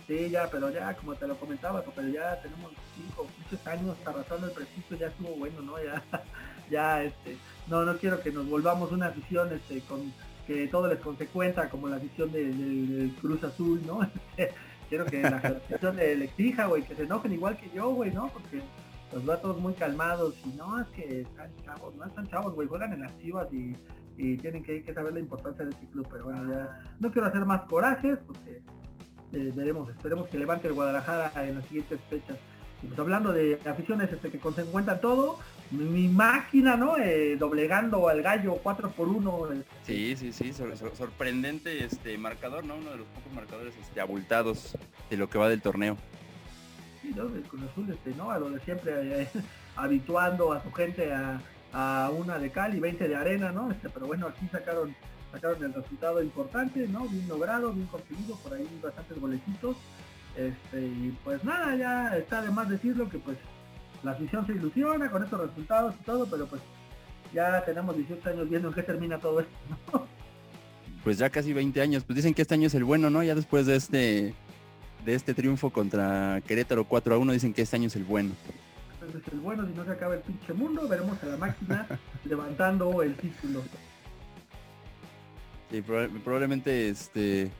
Sí, 0.08 0.28
ya, 0.30 0.48
pero 0.50 0.70
ya, 0.70 0.94
como 0.94 1.14
te 1.14 1.26
lo 1.28 1.36
comentaba, 1.36 1.82
pero 1.94 2.08
ya 2.08 2.40
tenemos 2.42 2.72
cinco, 2.96 3.26
muchos 3.44 3.66
años 3.66 3.96
arrastrando 4.04 4.48
el 4.48 4.52
prestigio, 4.52 4.96
ya 4.96 5.06
estuvo 5.06 5.30
bueno, 5.36 5.62
¿no? 5.62 5.74
Ya, 5.82 6.02
ya, 6.70 7.02
este, 7.04 7.36
no, 7.68 7.84
no 7.84 7.96
quiero 7.96 8.20
que 8.20 8.32
nos 8.32 8.46
volvamos 8.48 8.90
una 8.90 9.06
afición, 9.06 9.52
este, 9.54 9.80
con 9.82 10.12
que 10.46 10.66
todo 10.66 10.88
les 10.88 10.98
consecuenta, 10.98 11.68
como 11.70 11.88
la 11.88 11.96
afición 11.96 12.32
de- 12.32 12.46
de- 12.52 12.96
del 12.96 13.14
Cruz 13.20 13.44
Azul, 13.44 13.80
¿no? 13.86 14.00
Este, 14.36 14.52
quiero 14.88 15.06
que 15.06 15.22
la 15.22 15.36
afición 15.36 15.96
le 15.96 16.24
exija, 16.24 16.66
güey, 16.66 16.82
que 16.82 16.96
se 16.96 17.04
enojen 17.04 17.32
igual 17.32 17.56
que 17.56 17.70
yo, 17.74 17.90
güey, 17.90 18.10
¿no? 18.10 18.28
Porque 18.28 18.60
los 19.12 19.42
todos 19.42 19.58
muy 19.60 19.74
calmados 19.74 20.34
y 20.44 20.50
no, 20.50 20.80
es 20.80 20.88
que 20.88 21.20
están 21.22 21.50
chavos, 21.64 21.94
no 21.96 22.04
están 22.04 22.26
chavos, 22.28 22.54
güey, 22.54 22.68
juegan 22.68 22.92
en 22.92 23.00
las 23.00 23.18
chivas 23.18 23.46
y, 23.52 23.76
y 24.16 24.36
tienen 24.38 24.62
que, 24.62 24.82
saber 24.94 25.12
la 25.12 25.20
importancia 25.20 25.64
de 25.64 25.70
este 25.70 25.86
club, 25.88 26.06
pero 26.10 26.24
bueno, 26.24 26.48
ya 26.50 26.80
no 26.98 27.10
quiero 27.10 27.28
hacer 27.28 27.44
más 27.44 27.62
corajes, 27.62 28.18
porque 28.26 28.62
eh, 29.32 29.52
esperemos 29.90 30.28
que 30.28 30.38
levante 30.38 30.68
el 30.68 30.74
Guadalajara 30.74 31.32
en 31.46 31.56
las 31.56 31.64
siguientes 31.66 32.00
fechas. 32.08 32.38
Y 32.82 32.86
pues 32.86 32.98
hablando 32.98 33.32
de 33.32 33.60
aficiones 33.64 34.10
este, 34.12 34.28
que 34.30 34.40
consecuentan 34.40 35.00
todo, 35.00 35.38
mi, 35.70 36.08
máquina, 36.08 36.76
¿no? 36.76 36.98
Eh, 36.98 37.36
doblegando 37.36 38.08
al 38.08 38.22
gallo 38.22 38.56
4 38.56 38.90
por 38.90 39.08
1 39.08 39.48
Sí, 39.84 40.16
sí, 40.16 40.32
sí, 40.32 40.52
sor- 40.52 40.76
sorprendente 40.96 41.84
este 41.84 42.18
marcador, 42.18 42.64
¿no? 42.64 42.74
Uno 42.74 42.90
de 42.90 42.96
los 42.98 43.06
pocos 43.06 43.32
marcadores 43.32 43.74
este, 43.80 44.00
abultados 44.00 44.76
de 45.08 45.16
lo 45.16 45.30
que 45.30 45.38
va 45.38 45.48
del 45.48 45.62
torneo. 45.62 45.96
¿No? 47.14 47.24
El 47.24 47.44
Azul, 47.70 47.90
este, 47.90 48.14
¿no? 48.14 48.30
A 48.30 48.38
lo 48.38 48.50
de 48.50 48.60
siempre, 48.60 49.22
eh, 49.22 49.28
habituando 49.76 50.52
a 50.52 50.62
su 50.62 50.72
gente 50.72 51.12
a, 51.12 51.40
una 52.14 52.38
de 52.38 52.50
cal 52.50 52.74
y 52.74 52.80
20 52.80 53.08
de 53.08 53.16
arena, 53.16 53.50
¿no? 53.50 53.70
Este, 53.70 53.88
pero 53.88 54.06
bueno, 54.06 54.26
aquí 54.26 54.46
sacaron 54.52 54.94
sacaron 55.32 55.64
el 55.64 55.72
resultado 55.72 56.22
importante, 56.22 56.86
¿no? 56.88 57.08
Bien 57.08 57.26
logrado, 57.26 57.72
bien 57.72 57.86
conseguido, 57.86 58.36
por 58.36 58.52
ahí 58.52 58.68
bastantes 58.82 59.18
boletitos. 59.18 59.76
Este, 60.36 60.80
y 60.82 61.18
pues 61.24 61.42
nada, 61.44 61.74
ya 61.76 62.16
está 62.16 62.42
de 62.42 62.50
más 62.50 62.68
decirlo 62.68 63.08
que 63.08 63.18
pues 63.18 63.38
la 64.02 64.12
afición 64.12 64.46
se 64.46 64.52
ilusiona 64.52 65.10
con 65.10 65.22
estos 65.22 65.40
resultados 65.40 65.94
y 66.00 66.04
todo, 66.04 66.26
pero 66.26 66.46
pues 66.46 66.60
ya 67.32 67.64
tenemos 67.64 67.96
18 67.96 68.28
años 68.28 68.50
viendo 68.50 68.68
en 68.68 68.74
qué 68.74 68.82
termina 68.82 69.18
todo 69.18 69.40
esto. 69.40 70.06
Pues 71.04 71.18
ya 71.18 71.30
casi 71.30 71.52
20 71.52 71.80
años, 71.80 72.04
pues 72.04 72.16
dicen 72.16 72.32
que 72.32 72.42
este 72.42 72.54
año 72.54 72.68
es 72.68 72.74
el 72.74 72.84
bueno, 72.84 73.10
¿no? 73.10 73.22
Ya 73.22 73.34
después 73.34 73.66
de 73.66 73.76
este 73.76 74.34
de 75.04 75.14
este 75.14 75.34
triunfo 75.34 75.70
contra 75.70 76.40
Querétaro 76.46 76.84
4 76.84 77.14
a 77.14 77.18
1 77.18 77.32
dicen 77.32 77.52
que 77.52 77.62
este 77.62 77.76
año 77.76 77.88
es 77.88 77.96
el 77.96 78.04
bueno. 78.04 78.30
Entonces 79.00 79.32
el 79.32 79.40
bueno, 79.40 79.66
si 79.66 79.72
no 79.74 79.84
se 79.84 79.90
acaba 79.90 80.14
el 80.14 80.20
pinche 80.20 80.52
mundo, 80.52 80.86
veremos 80.88 81.20
a 81.22 81.26
la 81.26 81.36
máquina 81.36 81.86
levantando 82.24 83.02
el 83.02 83.14
título. 83.16 83.62
Sí, 85.70 85.82
proba- 85.82 86.08
probablemente 86.22 86.88
este 86.88 87.50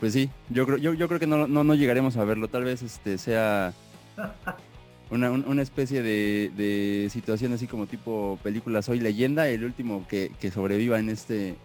pues 0.00 0.12
sí, 0.12 0.30
yo 0.48 0.64
creo 0.66 0.78
yo, 0.78 0.94
yo 0.94 1.08
creo 1.08 1.18
que 1.18 1.26
no, 1.26 1.48
no 1.48 1.64
no 1.64 1.74
llegaremos 1.74 2.16
a 2.16 2.24
verlo, 2.24 2.48
tal 2.48 2.64
vez 2.64 2.82
este 2.82 3.18
sea 3.18 3.72
una, 5.10 5.30
un- 5.30 5.44
una 5.48 5.62
especie 5.62 6.02
de, 6.02 6.52
de 6.56 7.08
situación 7.10 7.52
así 7.52 7.66
como 7.66 7.86
tipo 7.86 8.38
película 8.42 8.82
Soy 8.82 9.00
leyenda, 9.00 9.48
el 9.48 9.64
último 9.64 10.06
que, 10.08 10.30
que 10.40 10.50
sobreviva 10.50 10.98
en 10.98 11.08
este 11.08 11.56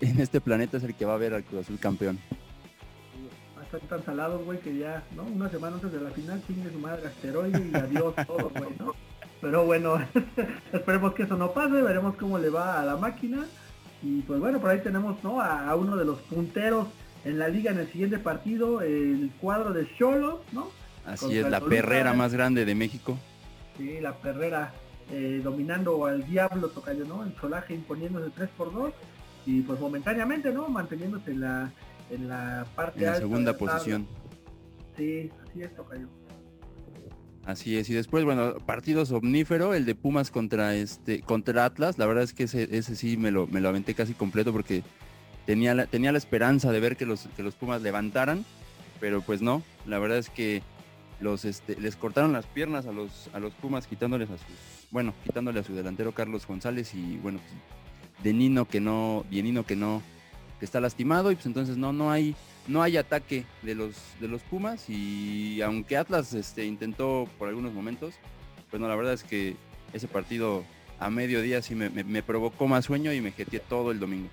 en 0.00 0.20
este 0.20 0.40
planeta 0.40 0.76
es 0.76 0.84
el 0.84 0.94
que 0.94 1.04
va 1.04 1.14
a 1.14 1.18
ver 1.18 1.34
al 1.34 1.44
Cruz 1.44 1.62
Azul 1.62 1.78
campeón. 1.78 2.18
Están 3.62 3.80
tan 3.88 4.04
salados, 4.04 4.44
güey, 4.44 4.58
que 4.58 4.76
ya, 4.76 5.04
¿no? 5.14 5.22
Una 5.22 5.48
semana 5.48 5.76
antes 5.76 5.92
de 5.92 6.00
la 6.00 6.10
final, 6.10 6.42
chingue 6.46 6.70
su 6.72 6.78
madre 6.80 7.06
asteroide 7.06 7.70
y 7.72 7.76
adiós 7.76 8.14
todo, 8.26 8.50
güey, 8.50 8.70
¿no? 8.78 8.94
Pero 9.40 9.64
bueno, 9.64 9.94
esperemos 10.72 11.14
que 11.14 11.22
eso 11.22 11.36
no 11.36 11.52
pase, 11.52 11.80
veremos 11.80 12.16
cómo 12.16 12.36
le 12.38 12.50
va 12.50 12.80
a 12.80 12.84
la 12.84 12.96
máquina. 12.96 13.46
Y 14.02 14.22
pues 14.22 14.40
bueno, 14.40 14.60
por 14.60 14.70
ahí 14.70 14.80
tenemos, 14.80 15.22
¿no? 15.22 15.40
A, 15.40 15.68
a 15.70 15.76
uno 15.76 15.96
de 15.96 16.04
los 16.04 16.18
punteros 16.22 16.88
en 17.24 17.38
la 17.38 17.48
liga 17.48 17.70
en 17.70 17.78
el 17.78 17.92
siguiente 17.92 18.18
partido, 18.18 18.80
el 18.82 19.30
cuadro 19.40 19.72
de 19.72 19.86
Cholos, 19.96 20.40
¿no? 20.52 20.68
Así 21.06 21.26
Contra 21.26 21.40
es, 21.40 21.50
la 21.50 21.60
Toluca. 21.60 21.76
perrera 21.76 22.12
más 22.12 22.32
grande 22.34 22.64
de 22.64 22.74
México. 22.74 23.18
Sí, 23.76 24.00
la 24.00 24.14
perrera 24.16 24.72
eh, 25.12 25.40
dominando 25.44 26.06
al 26.06 26.24
diablo 26.26 26.68
tocayo, 26.70 27.04
¿no? 27.04 27.22
El 27.24 27.34
solaje 27.36 27.74
imponiéndose 27.74 28.30
3 28.34 28.48
por 28.56 28.72
2 28.72 28.92
y 29.46 29.62
pues 29.62 29.80
momentáneamente, 29.80 30.52
¿no? 30.52 30.68
Manteniéndose 30.68 31.30
en 31.32 31.40
la, 31.40 31.72
en 32.10 32.28
la 32.28 32.66
parte 32.74 32.98
En 32.98 33.04
la 33.04 33.10
alta 33.12 33.20
segunda 33.20 33.52
tabla. 33.52 33.72
posición. 33.72 34.06
Sí, 34.96 35.30
así 35.48 35.62
es, 35.62 35.74
tocayo. 35.74 36.08
Así 37.46 37.76
es. 37.78 37.88
Y 37.88 37.94
después, 37.94 38.24
bueno, 38.24 38.58
partidos 38.66 39.10
omnífero, 39.12 39.74
el 39.74 39.86
de 39.86 39.94
Pumas 39.94 40.30
contra 40.30 40.74
este, 40.74 41.22
contra 41.22 41.64
Atlas. 41.64 41.98
La 41.98 42.06
verdad 42.06 42.22
es 42.24 42.34
que 42.34 42.44
ese, 42.44 42.68
ese 42.76 42.94
sí 42.96 43.16
me 43.16 43.30
lo, 43.30 43.46
me 43.46 43.60
lo 43.60 43.68
aventé 43.70 43.94
casi 43.94 44.12
completo 44.12 44.52
porque 44.52 44.82
tenía 45.46 45.74
la, 45.74 45.86
tenía 45.86 46.12
la 46.12 46.18
esperanza 46.18 46.70
de 46.70 46.80
ver 46.80 46.96
que 46.96 47.06
los, 47.06 47.28
que 47.36 47.42
los 47.42 47.54
Pumas 47.54 47.80
levantaran, 47.82 48.44
pero 49.00 49.22
pues 49.22 49.40
no. 49.40 49.62
La 49.86 49.98
verdad 49.98 50.18
es 50.18 50.28
que 50.28 50.62
los 51.18 51.44
este, 51.44 51.80
les 51.80 51.96
cortaron 51.96 52.32
las 52.32 52.46
piernas 52.46 52.86
a 52.86 52.92
los, 52.92 53.30
a 53.32 53.40
los 53.40 53.52
Pumas 53.54 53.86
quitándoles 53.86 54.28
a 54.30 54.36
sus, 54.36 54.88
bueno, 54.90 55.14
quitándole 55.24 55.60
a 55.60 55.64
su 55.64 55.74
delantero 55.74 56.12
Carlos 56.12 56.46
González 56.46 56.94
y 56.94 57.16
bueno, 57.16 57.40
pues, 57.40 57.54
de 58.22 58.32
Nino 58.32 58.66
que 58.66 58.80
no, 58.80 59.24
Bienino 59.30 59.64
que 59.64 59.76
no, 59.76 60.02
que 60.58 60.64
está 60.64 60.80
lastimado 60.80 61.32
y 61.32 61.34
pues 61.34 61.46
entonces 61.46 61.76
no, 61.76 61.92
no 61.92 62.10
hay, 62.10 62.34
no 62.68 62.82
hay 62.82 62.96
ataque 62.96 63.44
de 63.62 63.74
los, 63.74 63.96
de 64.20 64.28
los 64.28 64.42
Pumas 64.42 64.88
y 64.88 65.60
aunque 65.62 65.96
Atlas 65.96 66.34
este, 66.34 66.64
intentó 66.64 67.28
por 67.38 67.48
algunos 67.48 67.72
momentos, 67.72 68.14
pues 68.70 68.80
no, 68.80 68.88
la 68.88 68.96
verdad 68.96 69.14
es 69.14 69.24
que 69.24 69.56
ese 69.92 70.06
partido 70.06 70.64
a 71.00 71.08
mediodía 71.08 71.62
sí 71.62 71.74
me, 71.74 72.22
provocó 72.22 72.68
más 72.68 72.84
sueño 72.84 73.12
y 73.12 73.20
me 73.20 73.32
jeteé 73.32 73.60
todo 73.60 73.90
el 73.90 73.98
domingo. 73.98 74.28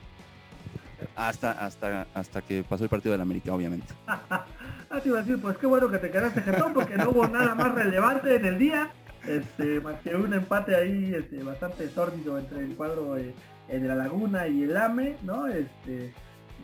Hasta, 1.16 1.52
hasta, 1.52 2.08
hasta 2.14 2.42
que 2.42 2.64
pasó 2.64 2.84
el 2.84 2.90
partido 2.90 3.14
de 3.14 3.18
la 3.18 3.24
América, 3.24 3.54
obviamente. 3.54 3.88
Así 4.90 5.10
va 5.10 5.20
a 5.20 5.22
decir, 5.22 5.42
pues 5.42 5.58
qué 5.58 5.66
bueno 5.66 5.90
que 5.90 5.98
te 5.98 6.12
quedaste 6.12 6.42
jetón 6.42 6.74
porque 6.74 6.96
no 6.96 7.12
hubo 7.12 7.28
nada 7.28 7.56
más 7.56 7.74
relevante 7.74 8.36
en 8.36 8.46
el 8.46 8.60
día. 8.60 8.92
Este, 9.26 9.80
más 9.82 10.00
que 10.02 10.16
un 10.16 10.34
empate 10.34 10.76
ahí 10.76 11.14
este, 11.14 11.44
bastante 11.44 11.90
sórdido 11.90 12.38
entre 12.38 12.60
el 12.60 12.76
cuadro 12.76 13.18
eh, 13.18 13.34
de 13.68 13.88
la 13.88 13.96
Laguna 13.96 14.48
y 14.48 14.64
el 14.64 14.76
AME, 14.78 15.18
¿no? 15.24 15.48
Este, 15.48 16.14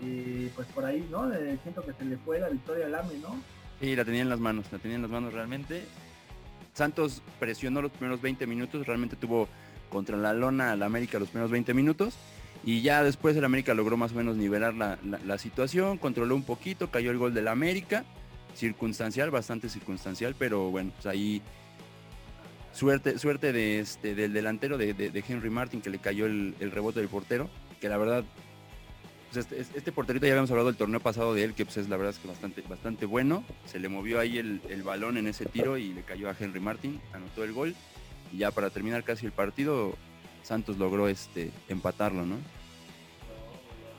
y 0.02 0.48
pues 0.56 0.68
por 0.70 0.86
ahí, 0.86 1.08
¿no? 1.12 1.32
Eh, 1.34 1.58
siento 1.64 1.84
que 1.86 1.94
se 1.94 2.06
le 2.06 2.18
fue 2.18 2.40
la 2.40 2.50
victoria 2.50 2.86
al 2.86 2.96
AME, 2.96 3.18
¿no? 3.22 3.36
Sí, 3.80 3.96
la 3.96 4.06
tenía 4.06 4.22
en 4.22 4.30
las 4.30 4.40
manos, 4.40 4.66
la 4.72 4.80
tenía 4.80 4.96
en 4.96 5.02
las 5.02 5.12
manos 5.12 5.34
realmente. 5.34 5.84
Santos 6.74 7.22
presionó 7.40 7.82
los 7.82 7.92
primeros 7.92 8.22
20 8.22 8.48
minutos, 8.48 8.86
realmente 8.88 9.16
tuvo 9.16 9.48
contra 9.90 10.18
la 10.18 10.34
lona 10.34 10.72
al 10.72 10.84
América 10.84 11.20
los 11.20 11.30
primeros 11.30 11.52
20 11.52 11.74
minutos. 11.74 12.16
Y 12.66 12.82
ya 12.82 13.04
después 13.04 13.36
el 13.36 13.44
América 13.44 13.74
logró 13.74 13.98
más 13.98 14.14
o 14.14 14.16
menos 14.16 14.38
nivelar 14.38 14.74
la, 14.74 15.38
situación, 15.38 15.98
controló 15.98 16.34
un 16.34 16.44
poquito, 16.44 16.90
cayó 16.90 17.12
el 17.12 17.18
gol 17.18 17.34
del 17.34 17.50
América, 17.50 18.06
circunstancial, 18.56 19.32
bastante 19.32 19.68
circunstancial, 19.68 20.34
pero 20.40 20.72
bueno, 20.72 20.92
pues 20.96 21.06
ahí 21.06 21.42
suerte, 22.74 23.18
suerte 23.20 23.54
de 23.54 23.80
este, 23.80 24.16
del 24.16 24.34
delantero 24.34 24.78
de, 24.78 25.24
Henry 25.28 25.50
Martin 25.50 25.82
que 25.82 25.90
le 25.90 26.00
cayó 26.00 26.26
el, 26.26 26.56
rebote 26.72 27.00
del 27.00 27.10
portero, 27.10 27.50
que 27.80 27.88
la 27.88 27.98
verdad, 27.98 28.24
pues 29.32 29.46
este, 29.46 29.78
este, 29.78 29.92
porterito 29.92 30.26
ya 30.26 30.34
habíamos 30.34 30.52
hablado 30.52 30.68
del 30.68 30.78
torneo 30.78 31.00
pasado 31.00 31.34
de 31.34 31.44
él, 31.44 31.54
que 31.54 31.66
pues 31.66 31.78
es 31.78 31.90
la 31.90 31.98
verdad 31.98 32.14
es 32.14 32.20
que 32.20 32.28
bastante, 32.28 32.62
bastante 32.62 33.06
bueno, 33.06 33.44
se 33.66 33.80
le 33.80 33.90
movió 33.90 34.20
ahí 34.20 34.38
el, 34.38 34.62
el 34.70 34.84
balón 34.84 35.18
en 35.18 35.28
ese 35.28 35.46
tiro 35.46 35.78
y 35.78 35.94
le 35.94 36.02
cayó 36.04 36.30
a 36.30 36.36
Henry 36.38 36.60
Martin, 36.60 37.00
anotó 37.14 37.44
el 37.44 37.54
gol, 37.54 37.76
y 38.32 38.40
ya 38.40 38.52
para 38.52 38.70
terminar 38.70 39.04
casi 39.04 39.26
el 39.26 39.32
partido, 39.32 39.96
Santos 40.42 40.78
logró 40.78 41.08
este 41.08 41.52
empatarlo, 41.70 42.26
¿no? 42.26 42.38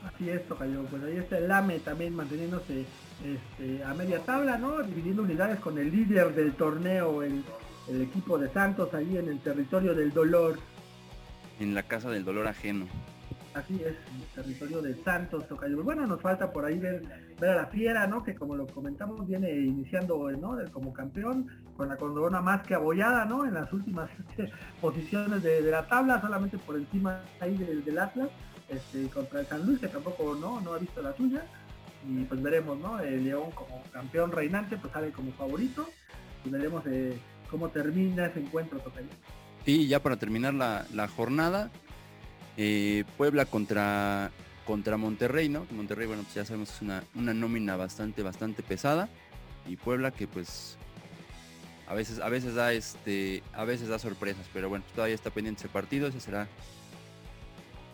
Así 0.05 0.29
es, 0.29 0.47
Tocayo. 0.47 0.83
Pues 0.83 1.03
ahí 1.03 1.17
está 1.17 1.39
el 1.39 1.51
AME 1.51 1.79
también 1.79 2.15
manteniéndose 2.15 2.85
este, 3.23 3.83
a 3.83 3.93
media 3.95 4.19
tabla, 4.19 4.57
¿no? 4.57 4.83
Dividiendo 4.83 5.23
unidades 5.23 5.59
con 5.59 5.79
el 5.79 5.91
líder 5.91 6.35
del 6.35 6.53
torneo, 6.53 7.23
el, 7.23 7.43
equipo 7.87 8.37
de 8.37 8.49
Santos, 8.49 8.93
ahí 8.93 9.17
en 9.17 9.29
el 9.29 9.39
territorio 9.39 9.93
del 9.93 10.11
dolor. 10.11 10.57
En 11.59 11.73
la 11.73 11.83
casa 11.83 12.09
del 12.09 12.25
dolor 12.25 12.47
ajeno. 12.47 12.87
Así 13.55 13.75
es, 13.75 13.95
el 14.13 14.43
territorio 14.43 14.81
de 14.81 15.01
Santos, 15.03 15.47
Tocayo. 15.47 15.81
Bueno, 15.81 16.05
nos 16.05 16.19
falta 16.19 16.51
por 16.51 16.65
ahí 16.65 16.77
ver, 16.77 17.01
ver 17.39 17.51
a 17.51 17.55
la 17.55 17.65
Fiera, 17.67 18.05
¿no? 18.05 18.21
Que 18.21 18.35
como 18.35 18.53
lo 18.53 18.67
comentamos, 18.67 19.25
viene 19.25 19.49
iniciando, 19.49 20.29
¿no? 20.31 20.57
Como 20.73 20.91
campeón, 20.91 21.47
con 21.77 21.87
la 21.87 21.95
corona 21.95 22.41
más 22.41 22.67
que 22.67 22.75
abollada, 22.75 23.23
¿no? 23.23 23.45
En 23.45 23.53
las 23.53 23.71
últimas 23.71 24.09
posiciones 24.81 25.41
de, 25.41 25.61
la 25.61 25.87
tabla, 25.87 26.19
solamente 26.19 26.57
por 26.57 26.75
encima 26.75 27.21
ahí 27.39 27.55
del, 27.55 27.97
Atlas, 27.97 28.27
este, 28.67 29.07
contra 29.07 29.39
el 29.39 29.45
San 29.45 29.65
Luis, 29.65 29.79
que 29.79 29.87
tampoco 29.87 30.35
no, 30.35 30.59
no 30.59 30.73
ha 30.73 30.77
visto 30.77 31.01
la 31.01 31.15
suya. 31.15 31.45
Y 32.05 32.25
pues 32.25 32.41
veremos, 32.43 32.77
¿no? 32.77 32.99
El 32.99 33.23
León 33.23 33.51
como 33.51 33.81
campeón 33.93 34.33
reinante, 34.33 34.75
pues 34.75 34.91
sale 34.91 35.13
como 35.13 35.31
favorito. 35.31 35.87
Y 36.43 36.49
veremos 36.49 36.85
eh, 36.87 37.17
cómo 37.49 37.69
termina 37.69 38.27
ese 38.27 38.39
encuentro, 38.39 38.79
Tocayo. 38.79 39.07
Sí, 39.65 39.87
ya 39.87 40.01
para 40.01 40.17
terminar 40.17 40.53
la, 40.53 41.07
jornada, 41.07 41.71
eh, 42.57 43.03
Puebla 43.17 43.45
contra, 43.45 44.31
contra 44.65 44.97
Monterrey, 44.97 45.49
¿no? 45.49 45.65
Monterrey, 45.71 46.07
bueno, 46.07 46.23
pues 46.23 46.35
ya 46.35 46.45
sabemos 46.45 46.69
que 46.69 46.75
es 46.75 46.81
una, 46.81 47.03
una 47.15 47.33
nómina 47.33 47.75
bastante, 47.75 48.21
bastante 48.21 48.63
pesada. 48.63 49.09
Y 49.67 49.77
Puebla 49.77 50.11
que 50.11 50.27
pues 50.27 50.77
a 51.87 51.93
veces, 51.93 52.19
a 52.19 52.29
veces 52.29 52.55
da 52.55 52.73
este, 52.73 53.43
a 53.53 53.63
veces 53.63 53.87
da 53.89 53.99
sorpresas, 53.99 54.45
pero 54.53 54.69
bueno, 54.69 54.83
todavía 54.93 55.15
está 55.15 55.29
pendiente 55.29 55.61
ese 55.61 55.69
partido, 55.69 56.07
ese 56.07 56.19
será. 56.19 56.47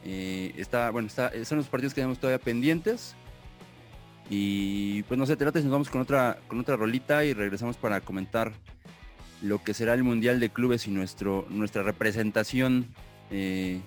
Eh, 0.04 0.54
está, 0.58 0.90
bueno, 0.92 1.08
está, 1.08 1.32
son 1.46 1.58
los 1.58 1.68
partidos 1.68 1.94
que 1.94 2.02
tenemos 2.02 2.20
todavía 2.20 2.44
pendientes. 2.44 3.16
Y 4.30 5.04
pues 5.04 5.18
no 5.18 5.26
sé, 5.26 5.36
te 5.36 5.44
y 5.44 5.64
nos 5.64 5.72
vamos 5.72 5.90
con 5.90 6.00
otra, 6.00 6.40
con 6.48 6.60
otra 6.60 6.78
rolita 6.78 7.26
y 7.26 7.34
regresamos 7.34 7.76
para 7.76 8.00
comentar 8.00 8.54
lo 9.42 9.64
que 9.64 9.74
será 9.74 9.94
el 9.94 10.04
Mundial 10.04 10.40
de 10.40 10.50
Clubes 10.50 10.88
y 10.88 10.92
nuestro, 10.92 11.46
nuestra 11.50 11.84
representación 11.84 12.88
eh, 13.30 13.82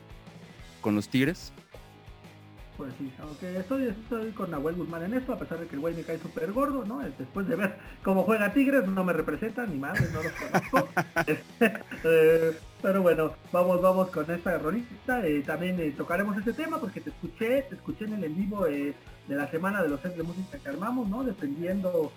con 0.81 0.95
los 0.95 1.09
Tigres. 1.09 1.53
Pues 2.77 2.93
sí, 2.99 3.13
aunque 3.21 3.57
estoy, 3.57 3.87
estoy 3.87 4.33
con 4.33 4.51
Nahuel 4.51 4.75
Guzmán 4.75 5.05
en 5.05 5.15
esto, 5.15 5.33
a 5.33 5.39
pesar 5.39 5.61
de 5.61 5.67
que 5.69 5.77
el 5.77 5.81
güey 5.81 5.95
me 5.95 6.03
cae 6.03 6.19
súper 6.19 6.51
gordo, 6.51 6.85
¿no? 6.85 6.99
Después 6.99 7.47
de 7.47 7.55
ver 7.55 7.77
cómo 8.03 8.25
juega 8.25 8.53
Tigres, 8.53 8.89
no 8.89 9.05
me 9.05 9.13
representa 9.13 9.65
ni 9.65 9.79
más, 9.79 10.01
no 10.13 10.23
los 10.23 10.33
conozco. 10.33 10.89
Eh, 12.07 12.53
pero 12.83 13.01
bueno, 13.01 13.33
vamos, 13.51 13.81
vamos 13.81 14.11
con 14.11 14.31
esta 14.31 14.59
rolita. 14.59 15.27
Eh, 15.27 15.43
también 15.47 15.81
eh, 15.81 15.95
tocaremos 15.97 16.37
este 16.37 16.53
tema 16.53 16.79
porque 16.79 17.01
te 17.01 17.09
escuché, 17.09 17.63
te 17.63 17.77
escuché 17.77 18.05
en 18.05 18.15
el 18.15 18.25
en 18.25 18.37
vivo 18.37 18.65
de 18.65 18.95
la 19.27 19.51
semana 19.51 19.83
de 19.83 19.89
los 19.89 20.03
sets 20.03 20.19
de 20.19 20.23
música 20.23 20.59
que 20.59 20.69
armamos, 20.69 21.09
¿no? 21.09 21.25
Defendiendo 21.25 22.13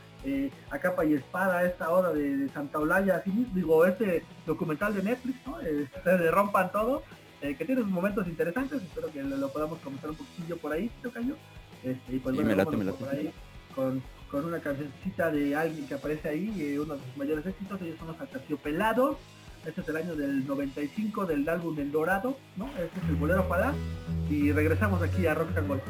a 0.70 0.80
capa 0.80 1.06
y 1.06 1.14
espada 1.14 1.64
esta 1.66 1.90
hora 1.90 2.12
de, 2.12 2.50
Santa 2.50 2.80
Olaya, 2.80 3.18
así 3.18 3.32
digo, 3.54 3.86
este 3.86 4.24
documental 4.46 4.96
de 4.96 5.04
Netflix, 5.04 5.38
¿no? 5.46 5.58
se 6.04 6.32
rompan 6.32 6.72
todo. 6.72 7.04
Eh, 7.40 7.56
que 7.56 7.66
tiene 7.66 7.82
sus 7.82 7.92
momentos 7.92 8.28
interesantes, 8.28 8.82
espero 8.82 9.12
que 9.12 9.22
lo, 9.22 9.50
podamos 9.50 9.78
comentar 9.80 10.10
un 10.10 10.16
poquillo 10.16 10.58
por 10.58 10.74
ahí, 10.74 10.90
Tocayo. 11.04 11.36
Este, 11.84 12.16
y 12.16 12.20
pues 12.20 12.36
bueno, 12.36 12.56
me 12.66 12.94
por 12.94 13.10
ahí 13.10 13.32
con, 13.76 14.02
con, 14.32 14.46
una 14.46 14.60
cancioncita 14.60 15.30
de 15.30 15.56
alguien 15.56 15.88
que 15.88 15.94
aparece 15.94 16.30
ahí, 16.30 16.52
eh, 16.60 16.80
uno 16.80 16.96
de 16.96 17.04
sus 17.04 17.16
mayores 17.16 17.46
éxitos, 17.46 17.80
ellos 17.80 18.00
son 18.00 18.08
los 18.08 18.60
Pelado 18.60 19.20
este 19.68 19.82
es 19.82 19.90
el 19.90 19.98
año 19.98 20.16
del 20.16 20.48
95 20.48 21.26
del 21.26 21.48
álbum 21.50 21.78
El 21.78 21.92
Dorado, 21.92 22.38
¿no? 22.56 22.68
Este 22.68 23.00
es 23.04 23.10
el 23.10 23.16
bolero 23.16 23.50
para 23.50 23.74
y 24.30 24.54
regresamos 24.54 25.02
aquí 25.02 25.28
a 25.28 25.34
Rock 25.34 25.58
and 25.58 25.68
Roll. 25.68 25.82